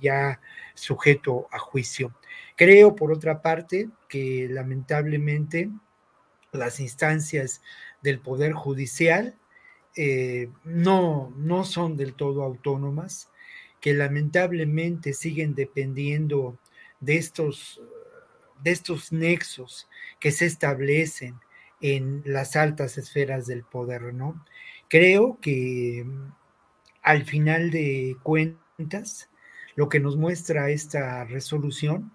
ya 0.00 0.40
sujeto 0.74 1.48
a 1.50 1.58
juicio. 1.58 2.14
Creo, 2.54 2.94
por 2.94 3.10
otra 3.10 3.42
parte, 3.42 3.88
que 4.08 4.46
lamentablemente 4.48 5.68
las 6.52 6.78
instancias 6.78 7.60
del 8.02 8.20
Poder 8.20 8.52
Judicial 8.52 9.36
eh, 9.96 10.48
no, 10.62 11.34
no 11.36 11.64
son 11.64 11.96
del 11.96 12.14
todo 12.14 12.44
autónomas, 12.44 13.29
que 13.80 13.94
lamentablemente 13.94 15.12
siguen 15.12 15.54
dependiendo 15.54 16.58
de 17.00 17.16
estos, 17.16 17.80
de 18.62 18.70
estos 18.70 19.12
nexos 19.12 19.88
que 20.18 20.30
se 20.30 20.46
establecen 20.46 21.36
en 21.80 22.22
las 22.26 22.56
altas 22.56 22.98
esferas 22.98 23.46
del 23.46 23.64
poder, 23.64 24.14
¿no? 24.14 24.44
Creo 24.88 25.38
que 25.40 26.04
al 27.02 27.24
final 27.24 27.70
de 27.70 28.16
cuentas, 28.22 29.30
lo 29.76 29.88
que 29.88 30.00
nos 30.00 30.16
muestra 30.16 30.70
esta 30.70 31.24
resolución, 31.24 32.12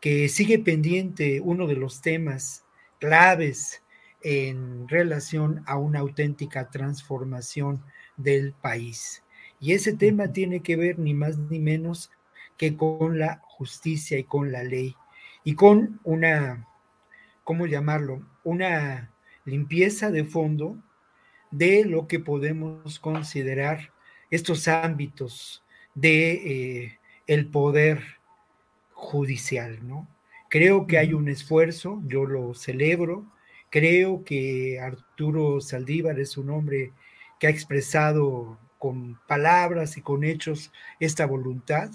que 0.00 0.28
sigue 0.28 0.58
pendiente 0.58 1.40
uno 1.40 1.66
de 1.66 1.76
los 1.76 2.00
temas 2.00 2.64
claves 3.00 3.82
en 4.22 4.88
relación 4.88 5.62
a 5.66 5.76
una 5.76 6.00
auténtica 6.00 6.70
transformación 6.70 7.82
del 8.16 8.52
país. 8.52 9.22
Y 9.60 9.72
ese 9.72 9.94
tema 9.94 10.32
tiene 10.32 10.60
que 10.60 10.76
ver 10.76 10.98
ni 10.98 11.14
más 11.14 11.36
ni 11.38 11.58
menos 11.58 12.10
que 12.56 12.76
con 12.76 13.18
la 13.18 13.40
justicia 13.44 14.18
y 14.18 14.24
con 14.24 14.50
la 14.50 14.64
ley 14.64 14.94
y 15.44 15.54
con 15.54 16.00
una, 16.04 16.66
¿cómo 17.44 17.66
llamarlo? 17.66 18.22
Una 18.44 19.10
limpieza 19.44 20.10
de 20.10 20.24
fondo 20.24 20.76
de 21.50 21.84
lo 21.84 22.06
que 22.06 22.20
podemos 22.20 22.98
considerar 22.98 23.92
estos 24.30 24.68
ámbitos 24.68 25.64
de 25.94 26.32
eh, 26.32 26.98
el 27.26 27.46
poder 27.46 28.02
judicial, 28.92 29.86
¿no? 29.86 30.08
Creo 30.48 30.86
que 30.86 30.98
hay 30.98 31.12
un 31.12 31.28
esfuerzo, 31.28 32.02
yo 32.06 32.24
lo 32.24 32.54
celebro. 32.54 33.24
Creo 33.70 34.24
que 34.24 34.80
Arturo 34.80 35.60
Saldívar 35.60 36.18
es 36.18 36.36
un 36.36 36.50
hombre 36.50 36.92
que 37.38 37.46
ha 37.46 37.50
expresado 37.50 38.58
con 38.80 39.20
palabras 39.28 39.98
y 39.98 40.00
con 40.00 40.24
hechos 40.24 40.72
esta 40.98 41.26
voluntad, 41.26 41.90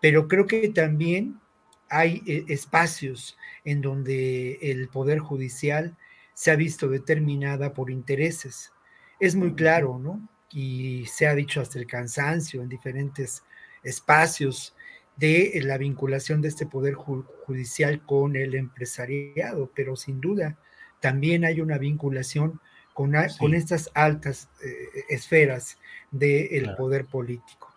pero 0.00 0.28
creo 0.28 0.46
que 0.46 0.68
también 0.68 1.40
hay 1.88 2.22
eh, 2.26 2.44
espacios 2.48 3.38
en 3.64 3.80
donde 3.80 4.58
el 4.60 4.88
Poder 4.90 5.20
Judicial 5.20 5.96
se 6.34 6.50
ha 6.50 6.56
visto 6.56 6.88
determinada 6.88 7.72
por 7.72 7.90
intereses. 7.90 8.72
Es 9.18 9.34
muy 9.34 9.54
claro, 9.54 9.98
¿no? 9.98 10.28
Y 10.52 11.06
se 11.06 11.26
ha 11.26 11.34
dicho 11.34 11.62
hasta 11.62 11.78
el 11.78 11.86
cansancio 11.86 12.62
en 12.62 12.68
diferentes 12.68 13.42
espacios 13.82 14.76
de 15.16 15.58
la 15.64 15.78
vinculación 15.78 16.42
de 16.42 16.48
este 16.48 16.66
poder 16.66 16.92
judicial 16.92 18.04
con 18.04 18.36
el 18.36 18.54
empresariado, 18.54 19.72
pero 19.74 19.96
sin 19.96 20.20
duda 20.20 20.58
también 21.00 21.46
hay 21.46 21.62
una 21.62 21.78
vinculación 21.78 22.60
con, 22.98 23.12
con 23.38 23.54
estas 23.54 23.92
altas 23.94 24.48
eh, 24.60 25.04
esferas 25.08 25.78
del 26.10 26.74
poder 26.74 27.06
político. 27.06 27.72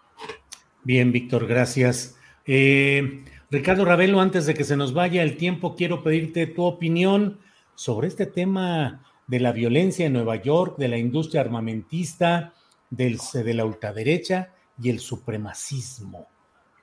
Bien, 0.84 1.12
Víctor, 1.12 1.46
gracias. 1.46 2.18
Eh, 2.48 3.24
Ricardo 3.52 3.86
Ravelo, 3.86 4.20
antes 4.20 4.48
de 4.48 4.56
que 4.56 4.64
se 4.64 4.76
nos 4.76 4.96
vaya 4.96 5.22
el 5.22 5.38
tiempo, 5.38 5.76
quiero 5.76 6.02
pedirte 6.02 6.48
tu 6.48 6.64
opinión 6.64 7.38
sobre 7.76 8.08
este 8.08 8.26
tema 8.26 9.06
de 9.28 9.40
la 9.40 9.52
violencia 9.52 10.08
en 10.08 10.14
Nueva 10.14 10.38
York, 10.38 10.80
de 10.80 10.88
la 10.88 10.98
industria 10.98 11.42
armamentista, 11.42 12.56
del, 12.90 13.20
de 13.32 13.54
la 13.54 13.64
ultraderecha 13.64 14.56
y 14.82 14.90
el 14.90 15.00
supremacismo. 15.00 16.30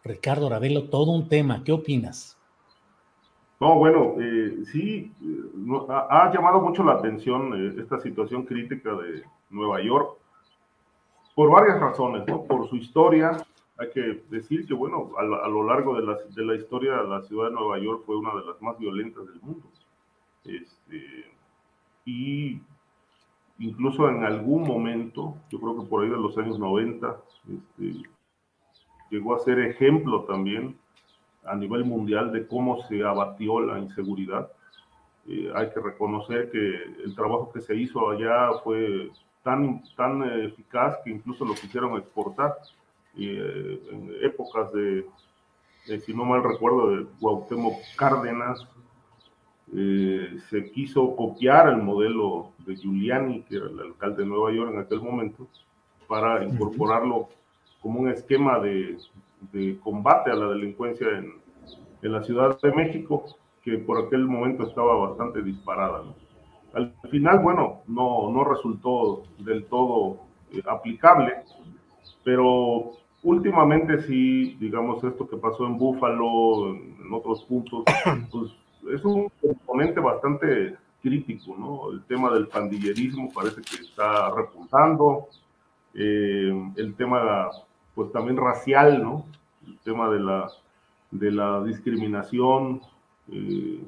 Ricardo 0.05 0.49
Ravelo, 0.49 0.85
todo 0.91 1.11
un 1.11 1.29
tema. 1.29 1.65
¿Qué 1.65 1.73
opinas? 1.73 2.38
No, 3.61 3.75
bueno, 3.75 4.15
eh, 4.21 4.65
sí, 4.67 5.13
ha, 5.89 6.31
llamado 6.33 6.61
mucho 6.61 6.85
la 6.85 6.93
atención 6.93 7.55
eh, 7.55 7.75
esta 7.81 7.99
situación 7.99 8.45
crítica 8.45 8.95
de 8.95 9.25
Nueva 9.51 9.83
York 9.83 10.17
por 11.35 11.51
varias 11.51 11.81
razones, 11.81 12.25
¿no? 12.29 12.45
Por 12.45 12.69
su 12.69 12.77
historia, 12.77 13.33
hay 13.79 13.91
que 13.91 14.23
decir 14.31 14.67
que, 14.67 14.75
bueno, 14.75 15.11
a, 15.17 15.49
lo 15.49 15.65
largo 15.65 15.97
de 15.97 16.07
la, 16.07 16.19
de 16.35 16.45
la, 16.45 16.55
historia, 16.55 17.03
la 17.03 17.23
ciudad 17.23 17.49
de 17.49 17.55
Nueva 17.55 17.79
York 17.79 18.03
fue 18.07 18.17
una 18.17 18.35
de 18.35 18.47
las 18.47 18.63
más 18.63 18.79
violentas 18.79 19.27
del 19.27 19.41
mundo. 19.41 19.67
Este, 20.45 21.27
y 22.05 22.61
incluso 23.59 24.09
en 24.09 24.25
algún 24.25 24.63
momento, 24.65 25.35
yo 25.51 25.61
creo 25.61 25.81
que 25.81 25.89
por 25.89 26.05
ahí 26.05 26.11
de 26.11 26.17
los 26.17 26.39
años 26.39 26.59
90, 26.59 27.17
este, 27.49 28.03
llegó 29.11 29.35
a 29.35 29.41
ser 29.41 29.59
ejemplo 29.61 30.25
también 30.25 30.77
a 31.51 31.55
nivel 31.55 31.85
mundial 31.85 32.33
de 32.33 32.47
cómo 32.47 32.83
se 32.87 33.03
abatió 33.03 33.61
la 33.61 33.79
inseguridad. 33.79 34.51
Eh, 35.27 35.51
hay 35.55 35.71
que 35.71 35.81
reconocer 35.81 36.51
que 36.51 36.59
el 37.05 37.15
trabajo 37.15 37.51
que 37.53 37.61
se 37.61 37.75
hizo 37.77 38.11
allá 38.11 38.53
fue 38.65 39.11
tan, 39.43 39.83
tan 39.97 40.23
eficaz 40.43 40.99
que 41.05 41.11
incluso 41.11 41.45
lo 41.45 41.55
quisieron 41.55 41.97
exportar. 41.99 42.55
Eh, 43.17 43.81
en 43.91 44.13
épocas 44.23 44.73
de, 44.73 45.05
si 46.01 46.15
no 46.15 46.25
mal 46.25 46.43
recuerdo, 46.43 46.97
de 46.97 47.07
Cuauhtémoc 47.21 47.77
Cárdenas, 47.97 48.67
eh, 49.75 50.39
se 50.49 50.71
quiso 50.71 51.15
copiar 51.15 51.69
el 51.69 51.83
modelo 51.83 52.53
de 52.67 52.77
Giuliani, 52.77 53.43
que 53.43 53.57
era 53.57 53.67
el 53.67 53.81
alcalde 53.81 54.23
de 54.23 54.29
Nueva 54.29 54.53
York 54.53 54.73
en 54.73 54.81
aquel 54.81 55.01
momento, 55.01 55.47
para 56.07 56.43
incorporarlo 56.45 57.29
como 57.83 58.01
un 58.01 58.09
esquema 58.09 58.59
de, 58.61 58.97
de 59.53 59.79
combate 59.81 60.31
a 60.31 60.35
la 60.35 60.49
delincuencia 60.49 61.09
en, 61.09 61.35
en, 62.03 62.13
la 62.13 62.23
Ciudad 62.23 62.61
de 62.61 62.73
México, 62.73 63.25
que 63.63 63.79
por 63.79 64.05
aquel 64.05 64.27
momento 64.27 64.67
estaba 64.67 65.09
bastante 65.09 65.43
disparada. 65.43 66.03
Al 66.75 66.93
final, 67.11 67.41
bueno, 67.41 67.83
no, 67.87 68.31
no 68.31 68.45
resultó 68.45 69.23
del 69.39 69.65
todo 69.67 70.21
eh, 70.53 70.63
aplicable, 70.67 71.35
pero 72.25 72.93
últimamente 73.23 74.03
sí, 74.03 74.57
digamos, 74.61 75.03
esto 75.05 75.29
que 75.29 75.37
pasó 75.37 75.67
en 75.67 75.79
Búfalo, 75.79 76.71
en, 76.75 77.13
otros 77.13 77.45
puntos, 77.45 77.85
pues 78.31 78.53
es 78.95 79.05
un 79.05 79.31
componente 79.41 80.01
bastante 80.01 80.77
crítico, 81.03 81.57
¿no? 81.57 81.91
El 81.91 82.03
tema 82.05 82.33
del 82.33 82.49
pandillerismo 82.49 83.31
parece 83.33 83.63
que 83.63 83.83
está 83.83 84.31
repuntando, 84.35 85.29
eh, 85.95 86.53
el 86.77 86.95
tema 86.95 87.51
pues 87.99 88.13
también 88.13 88.37
racial, 88.37 89.03
¿no? 89.03 89.25
El 89.67 89.77
tema 89.81 90.09
de 90.09 90.21
la, 90.21 90.47
de 91.11 91.33
la 91.33 91.65
discriminación, 91.65 92.81
eh, 93.33 93.83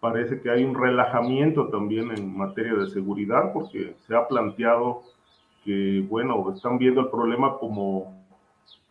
parece 0.00 0.40
que 0.40 0.50
hay 0.50 0.64
un 0.64 0.74
relajamiento 0.74 1.68
también 1.68 2.10
en 2.10 2.34
materia 2.34 2.72
de 2.72 2.88
seguridad 2.88 3.52
porque 3.52 3.96
se 4.06 4.16
ha 4.16 4.26
planteado 4.26 5.02
que, 5.62 6.02
bueno, 6.08 6.50
están 6.54 6.78
viendo 6.78 7.02
el 7.02 7.08
problema 7.08 7.58
como, 7.58 8.24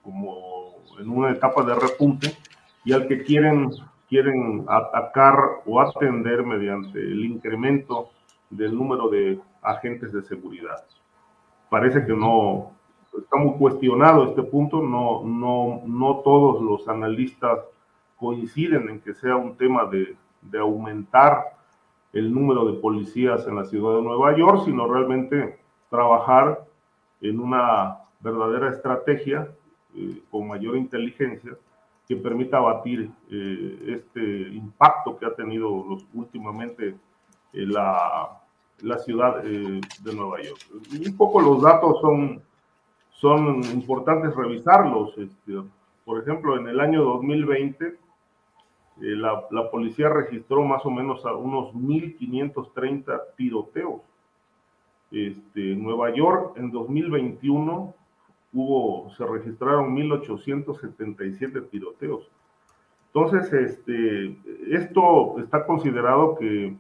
como 0.04 0.76
en 1.00 1.10
una 1.10 1.32
etapa 1.32 1.64
de 1.64 1.74
repunte 1.74 2.38
y 2.86 2.94
al 2.94 3.08
que 3.08 3.24
quieren, 3.24 3.72
quieren 4.08 4.66
atacar 4.68 5.64
o 5.66 5.82
atender 5.82 6.46
mediante 6.46 7.00
el 7.00 7.26
incremento 7.26 8.12
del 8.52 8.76
número 8.76 9.10
de 9.10 9.40
agentes 9.64 10.14
de 10.14 10.22
seguridad. 10.22 10.86
Parece 11.72 12.06
que 12.06 12.14
no, 12.14 12.78
está 13.18 13.38
muy 13.38 13.58
cuestionado 13.58 14.26
este 14.26 14.44
punto, 14.44 14.82
no, 14.82 15.24
no, 15.24 15.82
no 15.86 16.18
todos 16.18 16.62
los 16.62 16.88
analistas 16.88 17.60
coinciden 18.18 18.90
en 18.90 19.00
que 19.00 19.14
sea 19.14 19.36
un 19.36 19.56
tema 19.56 19.86
de, 19.86 20.16
de 20.42 20.60
aumentar 20.60 21.58
el 22.14 22.34
número 22.34 22.66
de 22.66 22.80
policías 22.80 23.48
en 23.48 23.56
la 23.56 23.66
ciudad 23.66 23.98
de 23.98 24.02
Nueva 24.02 24.36
York, 24.36 24.64
sino 24.66 24.88
realmente 24.88 25.60
trabajar 25.90 26.66
en 27.22 27.40
una 27.40 28.00
verdadera 28.20 28.70
estrategia 28.70 29.50
eh, 29.96 30.22
con 30.30 30.48
mayor 30.48 30.78
inteligencia 30.78 31.52
que 32.08 32.16
permita 32.16 32.58
abatir 32.58 33.10
eh, 33.30 34.02
este 34.02 34.50
impacto 34.50 35.18
que 35.18 35.26
ha 35.26 35.36
tenido 35.36 35.86
los, 35.88 36.06
últimamente 36.14 36.96
eh, 37.54 37.66
la, 37.66 38.42
la, 38.82 38.98
ciudad 38.98 39.44
de 39.44 40.14
Nueva 40.16 40.42
York. 40.42 40.60
Un 41.06 41.18
poco 41.18 41.40
los 41.42 41.62
datos 41.62 42.02
son 42.02 42.42
son 43.20 43.64
importantes 43.74 44.36
revisarlos. 44.36 45.18
Este, 45.18 45.54
por 46.06 46.22
ejemplo, 46.22 46.58
en 46.58 46.68
el 46.68 46.80
año 46.80 47.04
2020, 47.04 47.86
eh, 47.86 47.96
la, 48.98 49.46
la, 49.52 49.70
policía 49.70 50.10
registró 50.10 50.64
más 50.64 50.86
o 50.86 50.90
menos 50.90 51.26
a 51.26 51.34
unos 51.34 51.74
1.530 51.74 53.22
tiroteos. 53.36 54.02
Este, 55.12 55.74
en 55.74 55.84
Nueva 55.84 56.14
York, 56.14 56.54
en 56.58 56.72
2021, 56.72 57.94
hubo, 58.54 59.10
se 59.12 59.26
registraron 59.26 59.96
1.877 59.96 61.70
tiroteos. 61.70 62.30
Entonces, 63.14 63.52
este, 63.52 64.38
esto 64.70 65.40
está 65.40 65.66
considerado 65.66 66.36
que 66.36 66.76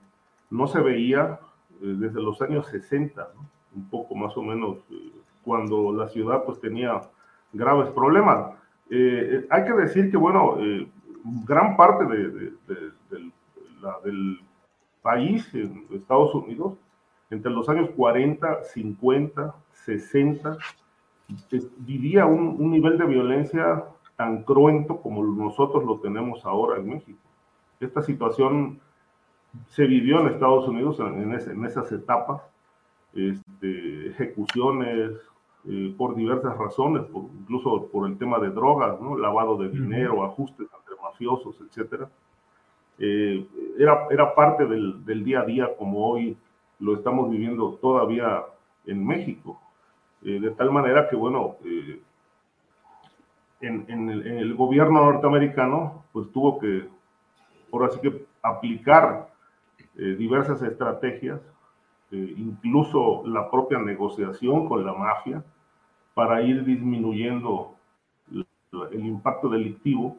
no 0.50 0.68
se 0.68 0.80
veía 0.80 1.40
eh, 1.82 1.96
desde 1.98 2.22
los 2.22 2.42
años 2.42 2.68
60, 2.68 3.28
un 3.76 3.90
poco 3.90 4.16
más 4.16 4.38
o 4.38 4.44
menos 4.44 4.78
eh, 4.92 5.12
cuando 5.44 5.94
la 5.94 6.08
ciudad 6.08 6.44
pues 6.44 6.60
tenía 6.60 7.02
graves 7.54 7.90
problemas. 7.92 8.52
Eh, 8.90 9.46
hay 9.50 9.66
que 9.66 9.74
decir 9.74 10.12
que, 10.12 10.18
bueno, 10.18 10.58
eh, 10.60 10.88
gran 11.46 11.76
parte 11.76 12.06
de, 12.06 12.54
del 14.04 14.40
país, 15.02 15.54
en 15.54 15.86
Estados 15.92 16.34
Unidos, 16.36 16.74
entre 17.30 17.52
los 17.52 17.70
años 17.70 17.90
40, 17.96 18.64
50, 18.64 19.56
60, 19.72 20.58
vivía 21.78 22.26
un, 22.26 22.56
un, 22.60 22.72
nivel 22.72 22.98
de 22.98 23.06
violencia 23.06 23.86
tan 24.16 24.44
cruento 24.44 25.00
como 25.02 25.24
nosotros 25.24 25.84
lo 25.86 26.00
tenemos 26.00 26.46
ahora 26.46 26.80
en 26.80 26.90
México. 26.90 27.20
Esta 27.80 28.02
situación 28.02 28.80
se 29.68 29.86
vivió 29.86 30.20
en 30.20 30.28
Estados 30.28 30.68
Unidos 30.68 31.00
en, 31.00 31.32
en 31.32 31.66
esas 31.66 31.92
etapas, 31.92 32.42
este, 33.14 34.10
ejecuciones, 34.10 35.12
eh, 35.66 35.94
por 35.98 36.16
diversas 36.16 36.58
razones, 36.58 37.04
incluso 37.42 37.90
por 37.92 38.08
el 38.08 38.18
tema 38.18 38.40
de 38.40 38.50
drogas, 38.50 39.00
¿no? 39.02 39.18
lavado 39.18 39.58
de 39.58 39.68
dinero, 39.68 40.24
ajustes 40.24 40.68
entre 40.74 40.96
mafiosos, 41.04 41.58
etc. 41.60 42.04
Eh, 42.98 43.46
era, 43.78 44.08
era 44.10 44.34
parte 44.34 44.66
del, 44.66 45.04
del, 45.06 45.24
día 45.26 45.42
a 45.42 45.46
día 45.46 45.70
como 45.78 46.08
hoy 46.08 46.38
lo 46.80 46.96
estamos 46.96 47.30
viviendo 47.30 47.74
todavía 47.82 48.46
en 48.86 49.06
México. 49.06 49.60
Eh, 50.24 50.40
de 50.40 50.52
tal 50.52 50.72
manera 50.72 51.10
que, 51.10 51.18
bueno, 51.18 51.58
en, 53.60 53.86
en, 53.90 54.10
el, 54.10 54.28
en, 54.28 54.38
el, 54.38 54.56
gobierno 54.56 55.04
norteamericano, 55.12 56.06
pues 56.14 56.32
tuvo 56.32 56.58
que, 56.58 56.88
por 57.70 57.84
así 57.84 58.00
que, 58.00 58.26
aplicar 58.42 59.28
diversas 59.96 60.62
estrategias 60.62 61.42
eh, 62.12 62.34
incluso 62.38 63.24
la 63.26 63.50
propia 63.50 63.80
negociación 63.80 64.68
con 64.68 64.86
la 64.86 64.94
mafia 64.94 65.44
para 66.14 66.42
ir 66.42 66.64
disminuyendo 66.66 67.76
el 68.32 69.06
impacto 69.06 69.50
delictivo, 69.50 70.18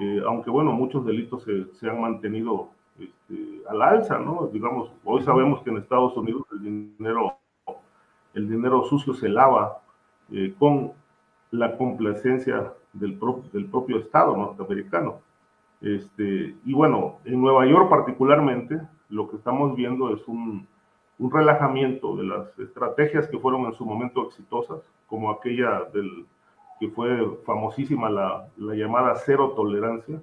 eh, 0.00 0.20
aunque 0.26 0.50
bueno, 0.50 0.72
muchos 0.72 1.04
delitos 1.04 1.42
se, 1.44 1.72
se 1.74 1.88
han 1.88 2.00
mantenido 2.00 2.70
este, 2.98 3.62
al 3.68 3.82
alza, 3.82 4.18
¿no? 4.18 4.48
Digamos, 4.52 4.90
hoy 5.04 5.22
sabemos 5.22 5.62
que 5.62 5.70
en 5.70 5.78
Estados 5.78 6.16
Unidos 6.16 6.42
el 6.52 6.62
dinero, 6.96 7.36
el 8.34 8.48
dinero 8.48 8.84
sucio 8.84 9.14
se 9.14 9.28
lava 9.28 9.78
eh, 10.32 10.54
con 10.58 10.92
la 11.50 11.76
complacencia 11.76 12.72
del, 12.92 13.18
del 13.52 13.66
propio 13.66 13.98
Estado 13.98 14.36
norteamericano. 14.36 15.20
Este, 15.80 16.54
y 16.64 16.72
bueno, 16.72 17.18
en 17.24 17.40
Nueva 17.40 17.66
York 17.66 17.88
particularmente, 17.88 18.80
lo 19.10 19.28
que 19.28 19.36
estamos 19.36 19.76
viendo 19.76 20.14
es 20.14 20.26
un, 20.26 20.66
un 21.18 21.30
relajamiento 21.30 22.16
de 22.16 22.24
las 22.24 22.58
estrategias 22.58 23.28
que 23.28 23.38
fueron 23.38 23.66
en 23.66 23.74
su 23.74 23.84
momento 23.84 24.26
exitosas, 24.26 24.80
como 25.06 25.30
aquella 25.30 25.84
del 25.92 26.26
que 26.80 26.88
fue 26.88 27.38
famosísima 27.46 28.10
la, 28.10 28.48
la 28.56 28.74
llamada 28.74 29.14
cero 29.16 29.52
tolerancia, 29.54 30.20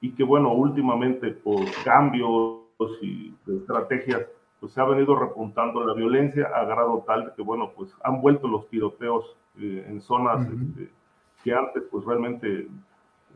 y 0.00 0.12
que 0.12 0.24
bueno, 0.24 0.52
últimamente 0.52 1.30
por 1.30 1.60
cambios 1.84 2.62
y 3.00 3.34
de 3.46 3.58
estrategias, 3.58 4.26
pues 4.60 4.72
se 4.72 4.80
ha 4.80 4.84
venido 4.84 5.16
repuntando 5.16 5.84
la 5.84 5.94
violencia 5.94 6.46
a 6.54 6.64
grado 6.64 7.04
tal 7.06 7.32
que 7.34 7.42
bueno, 7.42 7.72
pues 7.76 7.94
han 8.02 8.20
vuelto 8.20 8.46
los 8.48 8.68
tiroteos 8.68 9.36
eh, 9.58 9.84
en 9.88 10.00
zonas 10.00 10.46
este, 10.46 10.90
que 11.42 11.52
antes 11.52 11.82
pues 11.90 12.04
realmente 12.04 12.68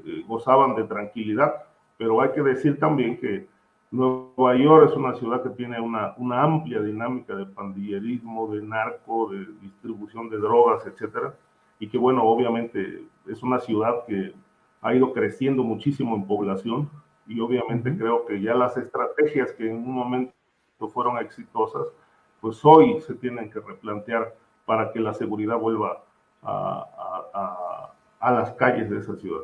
eh, 0.05 0.25
gozaban 0.27 0.75
de 0.77 0.85
tranquilidad, 0.85 1.65
pero 1.99 2.21
hay 2.21 2.31
que 2.31 2.43
decir 2.43 2.79
también 2.79 3.19
que 3.19 3.47
Nueva 3.91 4.57
York 4.57 4.91
es 4.91 4.97
una 4.97 5.15
ciudad 5.15 5.43
que 5.43 5.51
tiene 5.51 5.81
una, 5.81 6.15
una 6.17 6.43
amplia 6.43 6.81
dinámica 6.81 7.35
de 7.35 7.47
pandillerismo, 7.47 8.49
de 8.53 8.63
narco, 8.63 9.31
de 9.31 9.47
distribución 9.61 10.29
de 10.29 10.39
drogas, 10.39 10.87
etcétera, 10.87 11.35
y 11.79 11.89
que 11.89 11.99
bueno, 11.99 12.25
obviamente 12.25 13.05
es 13.27 13.43
una 13.43 13.61
ciudad 13.61 14.05
que 14.07 14.35
ha 14.83 14.95
ido 14.95 15.13
creciendo 15.13 15.63
muchísimo 15.63 16.17
en 16.17 16.27
población 16.27 16.91
y 17.27 17.41
obviamente 17.41 17.97
creo 17.97 18.25
que 18.25 18.41
ya 18.41 18.55
las 18.55 18.77
estrategias 18.77 19.53
que 19.53 19.69
en 19.69 19.77
un 19.77 19.93
momento 19.93 20.33
fueron 20.93 21.19
exitosas, 21.19 21.93
pues 22.41 22.65
hoy 22.65 23.01
se 23.01 23.15
tienen 23.15 23.51
que 23.51 23.61
replantear 23.61 24.35
para 24.65 24.93
que 24.93 25.01
la 25.01 25.15
seguridad 25.15 25.59
vuelva 25.59 26.05
a, 26.43 27.93
a, 28.21 28.33
las 28.33 28.53
calles 28.53 28.91
de 28.91 28.99
esa 28.99 29.17
ciudad. 29.17 29.43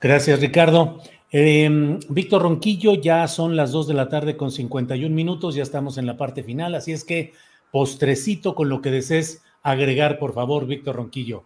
Gracias, 0.00 0.40
Ricardo. 0.40 1.00
Em, 1.32 1.98
Víctor 2.08 2.42
Ronquillo, 2.42 2.94
ya 2.94 3.26
son 3.26 3.56
las 3.56 3.72
2 3.72 3.88
de 3.88 3.94
la 3.94 4.08
tarde 4.08 4.36
con 4.36 4.52
51 4.52 5.12
minutos, 5.12 5.56
ya 5.56 5.62
estamos 5.64 5.98
en 5.98 6.06
la 6.06 6.16
parte 6.16 6.44
final, 6.44 6.76
así 6.76 6.92
es 6.92 7.02
que 7.04 7.32
postrecito 7.72 8.54
con 8.54 8.68
lo 8.68 8.80
que 8.80 8.92
desees 8.92 9.42
agregar, 9.62 10.20
por 10.20 10.34
favor, 10.34 10.66
Víctor 10.66 10.96
Ronquillo. 10.96 11.44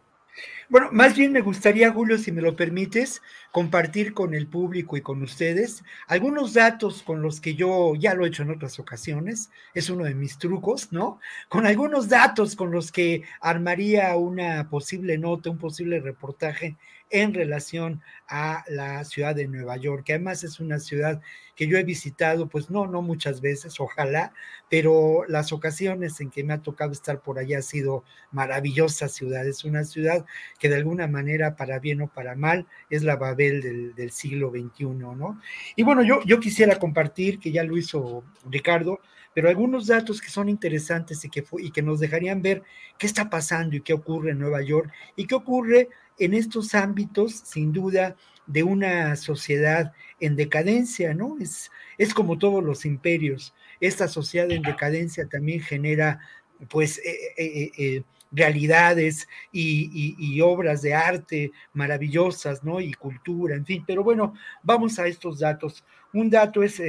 Bueno, 0.69 0.89
más 0.93 1.17
bien 1.17 1.33
me 1.33 1.41
gustaría, 1.41 1.93
Julio, 1.93 2.17
si 2.17 2.33
me 2.33 2.41
lo 2.41 2.57
permites, 2.57 3.21
compartir 3.51 4.15
con 4.15 4.35
el 4.35 4.47
público 4.47 4.97
y 4.97 5.03
con 5.03 5.23
ustedes 5.23 5.85
algunos 6.07 6.55
datos 6.55 7.03
con 7.03 7.21
los 7.21 7.41
que 7.41 7.55
yo 7.55 7.95
ya 7.95 8.15
lo 8.15 8.25
he 8.25 8.29
hecho 8.29 8.43
en 8.43 8.51
otras 8.51 8.79
ocasiones, 8.79 9.51
es 9.75 9.91
uno 9.91 10.05
de 10.05 10.15
mis 10.15 10.39
trucos, 10.39 10.93
¿no? 10.93 11.21
Con 11.49 11.67
algunos 11.67 12.09
datos 12.09 12.57
con 12.57 12.71
los 12.71 12.93
que 12.93 13.23
armaría 13.41 14.17
una 14.17 14.69
posible 14.71 15.19
nota, 15.19 15.51
un 15.51 15.59
posible 15.59 16.01
reportaje 16.01 16.77
en 17.13 17.35
relación 17.35 18.03
a 18.27 18.65
la 18.69 19.05
ciudad 19.05 19.37
de 19.37 19.47
Nueva 19.47 19.77
York, 19.77 20.05
que 20.05 20.15
además 20.15 20.43
es 20.43 20.59
una 20.59 20.81
ciudad 20.81 21.21
que 21.55 21.67
yo 21.67 21.77
he 21.77 21.85
visitado, 21.85 22.49
pues 22.49 22.71
no, 22.71 22.87
no 22.87 23.03
muchas 23.03 23.43
veces, 23.43 23.79
ojalá, 23.79 24.33
pero 24.71 25.25
las 25.29 25.53
ocasiones 25.53 26.19
en 26.21 26.31
que 26.31 26.43
me 26.43 26.55
ha 26.55 26.63
tocado 26.63 26.93
estar 26.93 27.21
por 27.21 27.39
allá 27.39 27.59
ha 27.59 27.63
sido 27.63 28.05
maravillosa 28.31 29.09
ciudad, 29.09 29.47
es 29.47 29.65
una 29.65 29.85
ciudad 29.85 30.25
que 30.59 30.71
de 30.71 30.77
alguna 30.77 31.07
manera, 31.07 31.55
para 31.55 31.79
bien 31.79 32.01
o 32.01 32.09
para 32.09 32.35
mal, 32.35 32.67
es 32.89 33.03
la 33.03 33.17
Babel 33.17 33.95
del, 33.95 34.11
siglo 34.11 34.51
XXI, 34.51 34.85
¿no? 34.85 35.41
Y 35.77 35.83
bueno, 35.83 36.03
yo, 36.03 36.23
yo 36.25 36.41
quisiera 36.41 36.79
compartir, 36.79 37.39
que 37.39 37.53
ya 37.53 37.63
lo 37.63 37.77
hizo 37.77 38.25
Ricardo, 38.51 39.01
pero 39.35 39.49
algunos 39.49 39.87
datos 39.87 40.21
que 40.21 40.29
son 40.29 40.49
interesantes 40.49 41.25
y 41.25 41.31
que, 41.31 41.45
y 41.59 41.71
que 41.71 41.83
nos 41.83 42.01
dejarían 42.01 42.43
ver 42.43 42.63
qué 42.99 43.07
está 43.07 43.31
pasando 43.31 43.77
y 43.77 43.81
qué 43.81 43.93
ocurre 43.93 44.33
en 44.33 44.39
Nueva 44.39 44.63
York 44.63 44.91
y 45.17 45.27
qué 45.27 45.35
ocurre 45.35 45.89
en 46.25 46.35
estos 46.35 46.75
ámbitos, 46.75 47.33
sin 47.45 47.73
duda, 47.73 48.17
de 48.47 48.63
una 48.63 49.17
sociedad 49.17 49.93
en 50.21 50.37
decadencia, 50.37 51.15
¿no? 51.15 51.37
Es, 51.41 51.71
es 51.99 52.15
como 52.15 52.39
todos 52.39 52.63
los 52.63 52.85
imperios. 52.85 53.55
Esta 53.81 54.09
sociedad 54.09 54.51
en 54.51 54.63
decadencia 54.63 55.27
también 55.27 55.61
genera, 55.61 56.21
pues, 56.69 56.99
eh, 56.99 57.19
eh, 57.37 57.71
eh, 57.79 58.03
realidades 58.31 59.29
y, 59.53 60.41
obras 60.41 60.81
de 60.83 60.95
arte 60.95 61.53
maravillosas, 61.75 62.65
¿no? 62.65 62.81
Y 62.81 62.95
cultura, 62.95 63.55
en 63.55 63.67
fin. 63.67 63.85
Pero 63.87 64.03
bueno, 64.03 64.35
vamos 64.63 64.99
a 64.99 65.07
estos 65.07 65.41
datos. 65.41 65.85
Un 66.13 66.31
dato 66.31 66.63
es, 66.63 66.81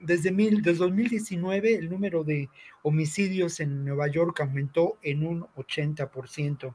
desde, 0.00 0.32
mil, 0.32 0.62
desde 0.62 0.78
2019, 0.78 1.74
el 1.74 1.90
número 1.90 2.24
de 2.24 2.48
homicidios 2.82 3.60
en 3.60 3.84
Nueva 3.84 4.08
York 4.08 4.40
aumentó 4.40 4.98
en 5.02 5.24
un 5.24 5.42
80%. 5.56 6.74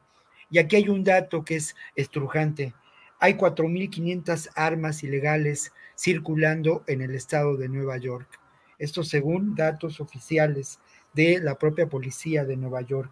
Y 0.54 0.60
aquí 0.60 0.76
hay 0.76 0.88
un 0.88 1.04
dato 1.04 1.44
que 1.44 1.56
es 1.56 1.76
estrujante. 1.96 2.76
Hay 3.20 3.34
4.500 3.34 4.52
armas 4.54 5.04
ilegales 5.04 5.74
circulando 5.98 6.84
en 6.86 7.02
el 7.02 7.16
estado 7.16 7.58
de 7.58 7.70
Nueva 7.70 7.98
York. 7.98 8.40
Esto 8.78 9.04
según 9.04 9.56
datos 9.56 10.00
oficiales 10.00 10.80
de 11.14 11.40
la 11.40 11.58
propia 11.58 11.88
policía 11.90 12.46
de 12.46 12.56
Nueva 12.56 12.82
York. 12.82 13.12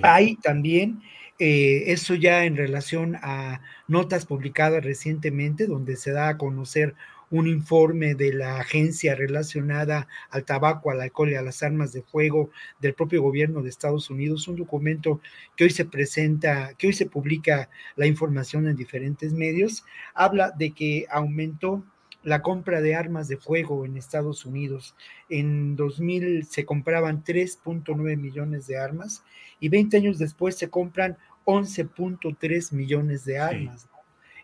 Hay 0.00 0.36
también, 0.36 1.02
eh, 1.38 1.84
eso 1.88 2.14
ya 2.14 2.46
en 2.46 2.56
relación 2.56 3.16
a 3.20 3.60
notas 3.86 4.24
publicadas 4.24 4.82
recientemente, 4.82 5.66
donde 5.66 5.96
se 5.96 6.12
da 6.12 6.28
a 6.28 6.38
conocer 6.38 6.94
un 7.30 7.46
informe 7.46 8.14
de 8.14 8.32
la 8.32 8.58
agencia 8.58 9.14
relacionada 9.14 10.08
al 10.30 10.44
tabaco, 10.44 10.90
al 10.90 11.00
alcohol 11.00 11.30
y 11.30 11.34
a 11.34 11.42
las 11.42 11.62
armas 11.62 11.92
de 11.92 12.02
fuego 12.02 12.50
del 12.80 12.94
propio 12.94 13.22
gobierno 13.22 13.62
de 13.62 13.68
Estados 13.68 14.10
Unidos, 14.10 14.48
un 14.48 14.56
documento 14.56 15.20
que 15.56 15.64
hoy 15.64 15.70
se 15.70 15.84
presenta, 15.84 16.74
que 16.78 16.88
hoy 16.88 16.92
se 16.92 17.06
publica 17.06 17.68
la 17.96 18.06
información 18.06 18.68
en 18.68 18.76
diferentes 18.76 19.32
medios, 19.32 19.84
habla 20.14 20.50
de 20.50 20.72
que 20.72 21.06
aumentó 21.10 21.84
la 22.24 22.40
compra 22.40 22.80
de 22.80 22.94
armas 22.94 23.28
de 23.28 23.36
fuego 23.36 23.84
en 23.84 23.96
Estados 23.96 24.46
Unidos. 24.46 24.96
En 25.28 25.76
2000 25.76 26.46
se 26.46 26.64
compraban 26.64 27.22
3.9 27.22 28.16
millones 28.16 28.66
de 28.66 28.78
armas 28.78 29.22
y 29.60 29.68
20 29.68 29.98
años 29.98 30.18
después 30.18 30.56
se 30.56 30.70
compran 30.70 31.18
11.3 31.44 32.72
millones 32.72 33.24
de 33.24 33.38
armas. 33.38 33.88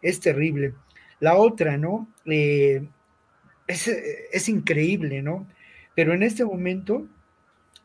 Es 0.03 0.21
terrible. 0.21 0.75
La 1.21 1.37
otra, 1.37 1.77
¿no? 1.77 2.09
Eh, 2.25 2.89
es, 3.67 4.49
increíble, 4.49 5.23
¿no? 5.23 5.47
Pero 5.95 6.13
en 6.13 6.23
este 6.23 6.45
momento 6.45 7.07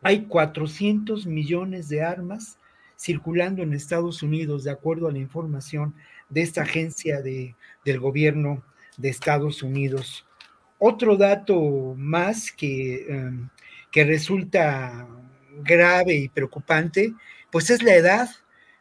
hay 0.02 0.26
400 0.26 1.28
millones 1.28 1.90
de 1.90 2.02
armas 2.02 2.58
circulando 2.98 3.62
en 3.62 3.74
Estados 3.74 4.24
Unidos, 4.24 4.64
de 4.64 4.72
acuerdo 4.72 5.08
a 5.08 5.12
la 5.12 5.20
información 5.20 5.94
de 6.30 6.42
esta 6.42 6.62
agencia 6.64 7.22
de, 7.22 7.56
del 7.84 8.00
gobierno 8.00 8.64
de 8.98 9.10
Estados 9.10 9.62
Unidos. 9.62 10.26
Otro 10.80 11.18
dato 11.18 11.94
más 11.98 12.52
que, 12.52 13.06
em, 13.10 13.50
que 13.92 14.04
resulta 14.06 15.08
grave 15.64 16.16
y 16.16 16.30
preocupante, 16.30 17.14
pues 17.52 17.70
es 17.70 17.84
la 17.84 17.96
edad 17.96 18.30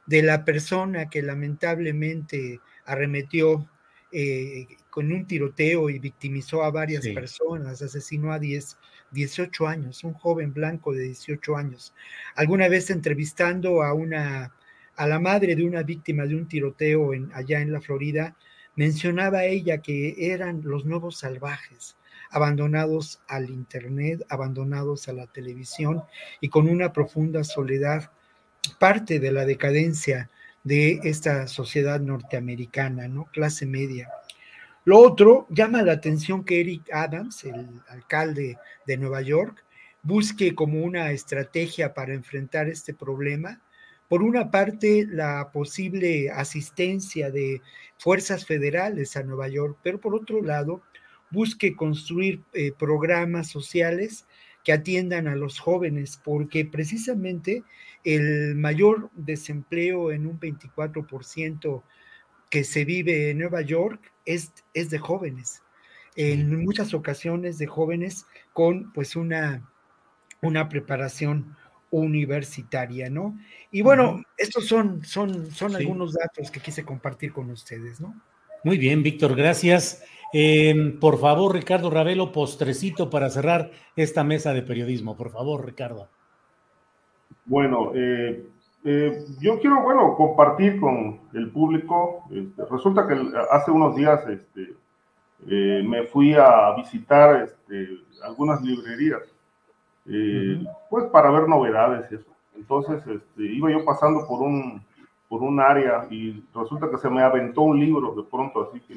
de 0.06 0.22
la 0.22 0.44
persona 0.44 1.08
que 1.08 1.22
lamentablemente 1.22 2.60
arremetió 2.84 3.68
eh, 4.16 4.68
con 4.90 5.10
un 5.12 5.26
tiroteo 5.26 5.90
y 5.90 5.98
victimizó 5.98 6.62
a 6.62 6.70
varias 6.70 7.04
personas, 7.08 7.82
asesinó 7.82 8.32
a 8.32 8.38
10, 8.38 8.78
18 9.10 9.66
años, 9.66 10.04
un 10.04 10.14
joven 10.14 10.52
blanco 10.52 10.92
de 10.92 11.02
18 11.02 11.56
años. 11.56 11.92
Alguna 12.36 12.68
vez 12.68 12.90
entrevistando 12.90 13.82
a 13.82 13.92
una 13.92 14.54
a 14.96 15.06
la 15.08 15.18
madre 15.18 15.56
de 15.56 15.64
una 15.64 15.82
víctima 15.82 16.26
de 16.26 16.36
un 16.36 16.46
tiroteo 16.46 17.12
en, 17.14 17.28
allá 17.34 17.60
en 17.60 17.72
la 17.72 17.80
Florida, 17.80 18.36
mencionaba 18.76 19.44
ella 19.44 19.78
que 19.78 20.14
eran 20.32 20.62
los 20.62 20.84
nuevos 20.84 21.18
salvajes, 21.18 21.96
abandonados 22.30 23.20
al 23.26 23.50
Internet, 23.50 24.24
abandonados 24.28 25.08
a 25.08 25.12
la 25.12 25.26
televisión 25.26 26.04
y 26.40 26.48
con 26.48 26.68
una 26.68 26.92
profunda 26.92 27.42
soledad, 27.42 28.12
parte 28.78 29.18
de 29.18 29.32
la 29.32 29.44
decadencia 29.44 30.30
de 30.64 31.00
esta 31.04 31.46
sociedad 31.46 32.00
norteamericana, 32.00 33.06
¿no? 33.06 33.26
Clase 33.26 33.66
media. 33.66 34.08
Lo 34.84 34.98
otro, 34.98 35.46
llama 35.50 35.82
la 35.82 35.92
atención 35.92 36.44
que 36.44 36.60
Eric 36.60 36.92
Adams, 36.92 37.44
el 37.44 37.80
alcalde 37.88 38.58
de 38.86 38.96
Nueva 38.96 39.22
York, 39.22 39.64
busque 40.02 40.54
como 40.54 40.82
una 40.82 41.10
estrategia 41.12 41.94
para 41.94 42.12
enfrentar 42.12 42.68
este 42.68 42.92
problema, 42.92 43.60
por 44.08 44.22
una 44.22 44.50
parte, 44.50 45.06
la 45.08 45.50
posible 45.50 46.30
asistencia 46.30 47.30
de 47.30 47.62
fuerzas 47.96 48.44
federales 48.44 49.16
a 49.16 49.22
Nueva 49.22 49.48
York, 49.48 49.78
pero 49.82 49.98
por 49.98 50.14
otro 50.14 50.42
lado, 50.42 50.82
busque 51.30 51.74
construir 51.74 52.42
eh, 52.52 52.72
programas 52.78 53.48
sociales 53.48 54.26
que 54.64 54.72
atiendan 54.72 55.28
a 55.28 55.36
los 55.36 55.60
jóvenes, 55.60 56.20
porque 56.24 56.64
precisamente 56.64 57.62
el 58.02 58.56
mayor 58.56 59.10
desempleo 59.14 60.10
en 60.10 60.26
un 60.26 60.40
24% 60.40 61.82
que 62.50 62.64
se 62.64 62.84
vive 62.84 63.30
en 63.30 63.38
Nueva 63.38 63.60
York 63.60 64.12
es, 64.24 64.52
es 64.72 64.90
de 64.90 64.98
jóvenes. 64.98 65.62
En 66.16 66.64
muchas 66.64 66.94
ocasiones 66.94 67.58
de 67.58 67.66
jóvenes 67.66 68.26
con 68.52 68.92
pues 68.92 69.16
una, 69.16 69.68
una 70.40 70.68
preparación 70.68 71.56
universitaria, 71.90 73.10
¿no? 73.10 73.38
Y 73.70 73.82
bueno, 73.82 74.22
estos 74.36 74.66
son, 74.66 75.04
son, 75.04 75.50
son 75.50 75.76
algunos 75.76 76.14
datos 76.14 76.50
que 76.50 76.60
quise 76.60 76.84
compartir 76.84 77.32
con 77.32 77.50
ustedes, 77.50 78.00
¿no? 78.00 78.14
Muy 78.64 78.78
bien, 78.78 79.02
Víctor, 79.02 79.36
gracias. 79.36 80.02
Em, 80.32 80.98
por 80.98 81.18
favor, 81.18 81.54
Ricardo 81.54 81.90
Ravelo, 81.90 82.32
postrecito 82.32 83.10
para 83.10 83.28
cerrar 83.28 83.70
esta 83.94 84.24
mesa 84.24 84.54
de 84.54 84.62
periodismo. 84.62 85.18
Por 85.18 85.30
favor, 85.30 85.66
Ricardo. 85.66 86.08
Bueno, 87.44 87.92
eh, 87.94 88.42
eh, 88.86 89.18
yo 89.38 89.60
quiero, 89.60 89.82
bueno, 89.82 90.14
compartir 90.16 90.80
con 90.80 91.20
el 91.34 91.50
público. 91.50 92.24
Este, 92.30 92.64
resulta 92.64 93.06
que 93.06 93.14
hace 93.50 93.70
unos 93.70 93.96
días 93.96 94.26
este, 94.28 94.74
eh, 95.46 95.82
me 95.86 96.04
fui 96.04 96.32
a 96.32 96.74
visitar 96.74 97.42
este, 97.42 97.86
algunas 98.22 98.62
librerías, 98.62 99.22
pues 100.88 101.04
para 101.12 101.30
ver 101.30 101.48
novedades 101.48 102.10
y 102.10 102.14
eso. 102.14 102.30
Entonces, 102.56 103.02
iba 103.36 103.70
yo 103.70 103.84
pasando 103.84 104.26
por 104.26 104.40
un, 104.40 104.82
por 105.28 105.42
un 105.42 105.60
área 105.60 106.06
y 106.10 106.44
resulta 106.54 106.90
que 106.90 106.98
se 106.98 107.08
me 107.10 107.22
aventó 107.22 107.62
un 107.62 107.80
libro 107.80 108.14
de 108.14 108.22
pronto, 108.22 108.68
así 108.68 108.80
que 108.80 108.94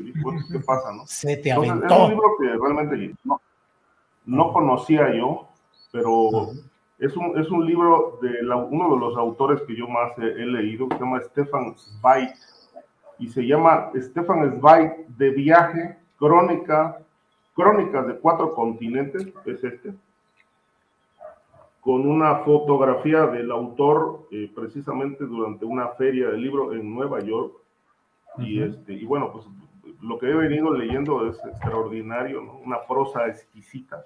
¿qué 0.51 0.59
pasa? 0.59 0.91
No? 0.93 1.05
Se 1.05 1.37
te 1.37 1.51
aventó. 1.51 1.85
es 1.85 1.91
un 1.91 2.09
libro 2.09 2.35
que 2.39 2.47
realmente 2.47 3.15
no, 3.23 3.41
no 4.25 4.53
conocía 4.53 5.13
yo, 5.15 5.47
pero 5.91 6.51
es 6.99 7.15
un, 7.15 7.37
es 7.39 7.49
un 7.49 7.65
libro 7.65 8.19
de 8.21 8.29
uno 8.49 8.93
de 8.93 8.99
los 8.99 9.17
autores 9.17 9.61
que 9.61 9.75
yo 9.75 9.87
más 9.87 10.17
he, 10.17 10.45
leído, 10.45 10.89
que 10.89 10.95
se 10.95 11.03
llama 11.03 11.21
Stefan 11.21 11.75
Zweig, 11.77 12.33
y 13.19 13.29
se 13.29 13.45
llama 13.45 13.91
Stefan 13.95 14.59
Zweig 14.59 15.07
de 15.07 15.29
viaje, 15.31 15.97
crónica, 16.17 16.99
crónicas 17.55 18.07
de 18.07 18.17
cuatro 18.17 18.53
continentes, 18.53 19.27
es 19.45 19.63
este, 19.63 19.93
con 21.87 22.05
una 22.05 22.39
fotografía 22.39 23.27
del 23.27 23.49
autor 23.49 24.27
eh, 24.29 24.51
precisamente 24.53 25.23
durante 25.23 25.63
una 25.63 25.87
feria 25.91 26.27
del 26.27 26.41
libro 26.41 26.73
en 26.73 26.93
Nueva 26.93 27.21
York. 27.21 27.53
Y, 28.39 28.61
este, 28.61 28.91
y 28.91 29.05
bueno, 29.05 29.31
pues 29.31 29.45
lo 30.01 30.19
que 30.19 30.29
he 30.29 30.33
venido 30.33 30.73
leyendo 30.73 31.29
es 31.29 31.37
extraordinario, 31.45 32.59
una 32.65 32.85
prosa 32.85 33.27
exquisita, 33.27 34.03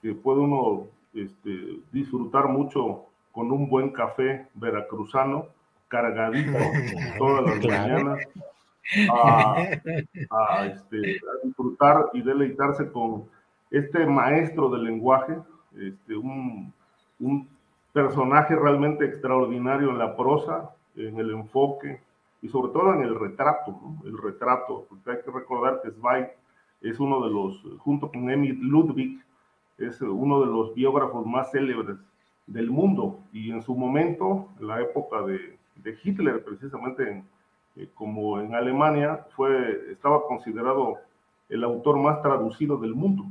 que 0.00 0.14
puede 0.14 0.40
uno 0.40 0.86
este, 1.12 1.80
disfrutar 1.92 2.48
mucho 2.48 3.04
con 3.32 3.52
un 3.52 3.68
buen 3.68 3.90
café 3.90 4.46
veracruzano, 4.54 5.48
cargadito 5.88 6.56
todas 7.18 7.44
las 7.44 7.66
mañanas, 7.66 8.18
a, 9.12 10.64
este, 10.64 10.96
a, 11.18 11.46
disfrutar 11.46 12.06
y 12.14 12.22
deleitarse 12.22 12.90
con 12.90 13.26
este 13.70 14.06
maestro 14.06 14.70
del 14.70 14.84
lenguaje, 14.84 15.36
este, 15.76 16.16
un, 16.16 16.72
un 17.20 17.48
personaje 17.92 18.56
realmente 18.56 19.04
extraordinario 19.04 19.90
en 19.90 19.98
la 19.98 20.16
prosa, 20.16 20.70
en 20.96 21.18
el 21.18 21.30
enfoque 21.30 22.00
y 22.42 22.48
sobre 22.48 22.72
todo 22.72 22.94
en 22.94 23.02
el 23.02 23.18
retrato, 23.18 23.78
el 24.04 24.16
retrato, 24.16 24.86
porque 24.88 25.10
hay 25.10 25.16
que 25.24 25.30
recordar 25.30 25.80
que 25.82 25.90
Zweig 25.90 26.30
es 26.80 26.98
uno 26.98 27.22
de 27.22 27.30
los, 27.30 27.78
junto 27.78 28.10
con 28.10 28.30
Emil 28.30 28.58
Ludwig, 28.60 29.22
es 29.78 30.00
uno 30.00 30.40
de 30.40 30.46
los 30.46 30.74
biógrafos 30.74 31.26
más 31.26 31.50
célebres 31.50 31.98
del 32.46 32.70
mundo. 32.70 33.18
Y 33.32 33.50
en 33.50 33.62
su 33.62 33.74
momento, 33.74 34.48
en 34.58 34.66
la 34.66 34.80
época 34.80 35.22
de, 35.22 35.58
Hitler, 36.02 36.44
precisamente 36.44 37.22
eh, 37.76 37.88
como 37.94 38.40
en 38.40 38.54
Alemania, 38.54 39.26
fue, 39.34 39.92
estaba 39.92 40.26
considerado 40.26 40.96
el 41.48 41.64
autor 41.64 41.98
más 41.98 42.20
traducido 42.22 42.76
del 42.76 42.94
mundo. 42.94 43.24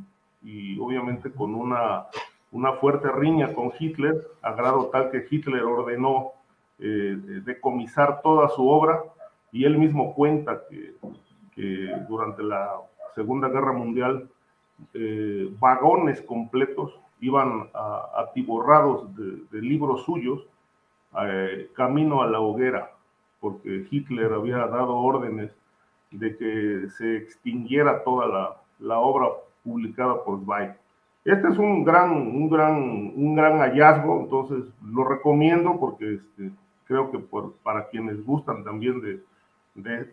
Y 0.44 0.80
obviamente 0.80 1.32
con 1.32 1.54
una, 1.54 2.06
una 2.52 2.74
fuerte 2.74 3.12
riña 3.12 3.54
con 3.54 3.72
Hitler, 3.78 4.28
a 4.41 4.54
grado 4.54 4.89
tal 4.91 5.12
que 5.12 5.26
Hitler 5.30 5.64
ordenó 5.64 6.34
eh, 6.80 7.18
decomisar 7.45 8.22
toda 8.22 8.50
su 8.50 8.68
obra 8.68 9.04
y 9.52 9.66
él 9.66 9.78
mismo 9.78 10.14
cuenta 10.14 10.62
que, 10.70 10.93
durante 12.08 12.41
la 12.41 12.72
Segunda 13.14 13.50
Guerra 13.50 13.74
Mundial 13.74 14.30
eh, 14.93 15.50
vagones 15.60 16.22
completos 16.22 16.97
iban 17.20 17.70
atiborrados 18.16 19.14
de, 19.18 19.62
libros 19.62 20.06
suyos 20.06 20.47
eh, 21.22 21.70
camino 21.76 22.22
a 22.22 22.28
la 22.28 22.39
hoguera, 22.39 22.91
porque 23.41 23.88
Hitler 23.91 24.32
había 24.32 24.60
dado 24.68 24.95
órdenes 24.95 25.52
de 26.12 26.38
que 26.38 26.89
se 26.97 27.18
extinguiera 27.18 28.04
toda 28.04 28.56
la, 28.80 29.00
obra 29.00 29.28
publicada 29.64 30.24
por 30.24 30.39
Zweig. 30.43 30.76
Este 31.26 31.48
es 31.50 31.58
un 31.58 31.84
gran, 31.84 32.12
un 32.12 32.50
gran, 32.50 33.14
un 33.16 33.36
gran 33.36 33.60
hallazgo, 33.60 34.22
entonces 34.22 34.72
lo 34.84 35.04
recomiendo 35.04 35.78
porque 35.80 36.16
este, 36.16 36.52
creo 36.86 37.12
que 37.12 37.20
para 37.62 37.88
quienes 37.90 38.24
gustan 38.26 38.64
también 38.64 39.02
de, 39.02 39.22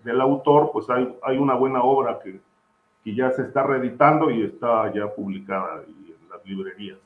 del 0.05 0.21
autor, 0.21 0.71
pues 0.73 0.91
hay, 0.91 1.09
hay 1.23 1.39
una 1.39 1.55
buena 1.55 1.83
obra 1.83 2.19
que, 2.23 2.41
y 3.05 3.15
ya 3.15 3.31
se 3.31 3.43
está 3.43 3.63
reeditando 3.63 4.31
y 4.31 4.43
está 4.43 4.93
ya 4.93 5.07
publicada 5.15 5.85
en 5.87 6.29
las 6.29 6.45
librerías. 6.45 6.99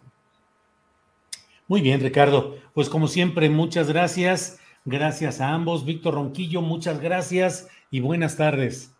Muy 1.68 1.82
bien, 1.82 2.00
Ricardo. 2.00 2.56
Pues 2.74 2.88
como 2.88 3.06
siempre, 3.06 3.48
muchas 3.48 3.88
gracias. 3.88 4.60
Gracias 4.84 5.40
a 5.40 5.50
ambos. 5.50 5.84
Víctor 5.84 6.14
Ronquillo, 6.14 6.62
muchas 6.62 7.00
gracias 7.00 7.68
y 7.90 8.00
buenas 8.00 8.36
tardes. 8.36 8.92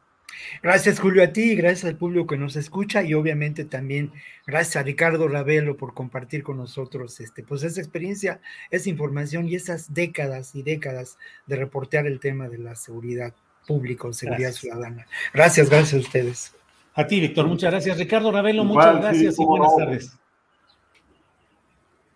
Gracias, 0.63 1.01
Julio, 1.01 1.23
a 1.23 1.29
ti, 1.29 1.55
gracias 1.55 1.85
al 1.85 1.97
público 1.97 2.27
que 2.27 2.37
nos 2.37 2.57
escucha 2.57 3.03
y 3.03 3.15
obviamente 3.15 3.65
también 3.65 4.13
gracias 4.47 4.77
a 4.77 4.83
Ricardo 4.83 5.29
Ravelo 5.29 5.77
por 5.77 5.95
compartir 5.95 6.43
con 6.43 6.57
nosotros 6.57 7.21
este, 7.21 7.43
pues 7.43 7.63
esa 7.63 7.81
experiencia, 7.81 8.41
esa 8.71 8.89
información 8.91 9.49
y 9.49 9.55
esas 9.55 9.95
décadas 9.95 10.55
y 10.55 10.63
décadas 10.63 11.19
de 11.47 11.57
reportear 11.57 12.07
el 12.07 12.21
tema 12.21 12.49
de 12.49 12.59
la 12.59 12.75
seguridad 12.75 13.35
pública, 13.67 14.13
seguridad 14.13 14.53
ciudadana. 14.53 15.07
Gracias, 15.33 15.71
gracias 15.71 15.95
a 15.95 16.07
ustedes. 16.07 16.55
A 16.95 17.07
ti, 17.07 17.21
Víctor, 17.21 17.47
muchas 17.47 17.71
gracias. 17.71 17.99
Ricardo 17.99 18.33
Ravelo, 18.33 18.65
muchas 18.65 19.01
gracias 19.01 19.39
y 19.39 19.45
buenas 19.45 19.77
tardes. 19.77 20.21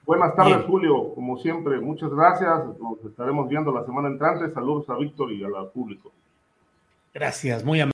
Buenas 0.04 0.34
tardes, 0.34 0.66
Julio. 0.66 1.14
Como 1.14 1.38
siempre, 1.38 1.78
muchas 1.80 2.10
gracias. 2.10 2.66
Nos 2.78 3.02
estaremos 3.08 3.48
viendo 3.48 3.72
la 3.72 3.84
semana 3.86 4.08
entrante. 4.08 4.52
Saludos 4.52 4.88
a 4.90 4.96
Víctor 4.96 5.32
y 5.32 5.42
al 5.42 5.70
público. 5.72 6.12
Gracias, 7.14 7.64
muy 7.64 7.80
amable. 7.80 7.93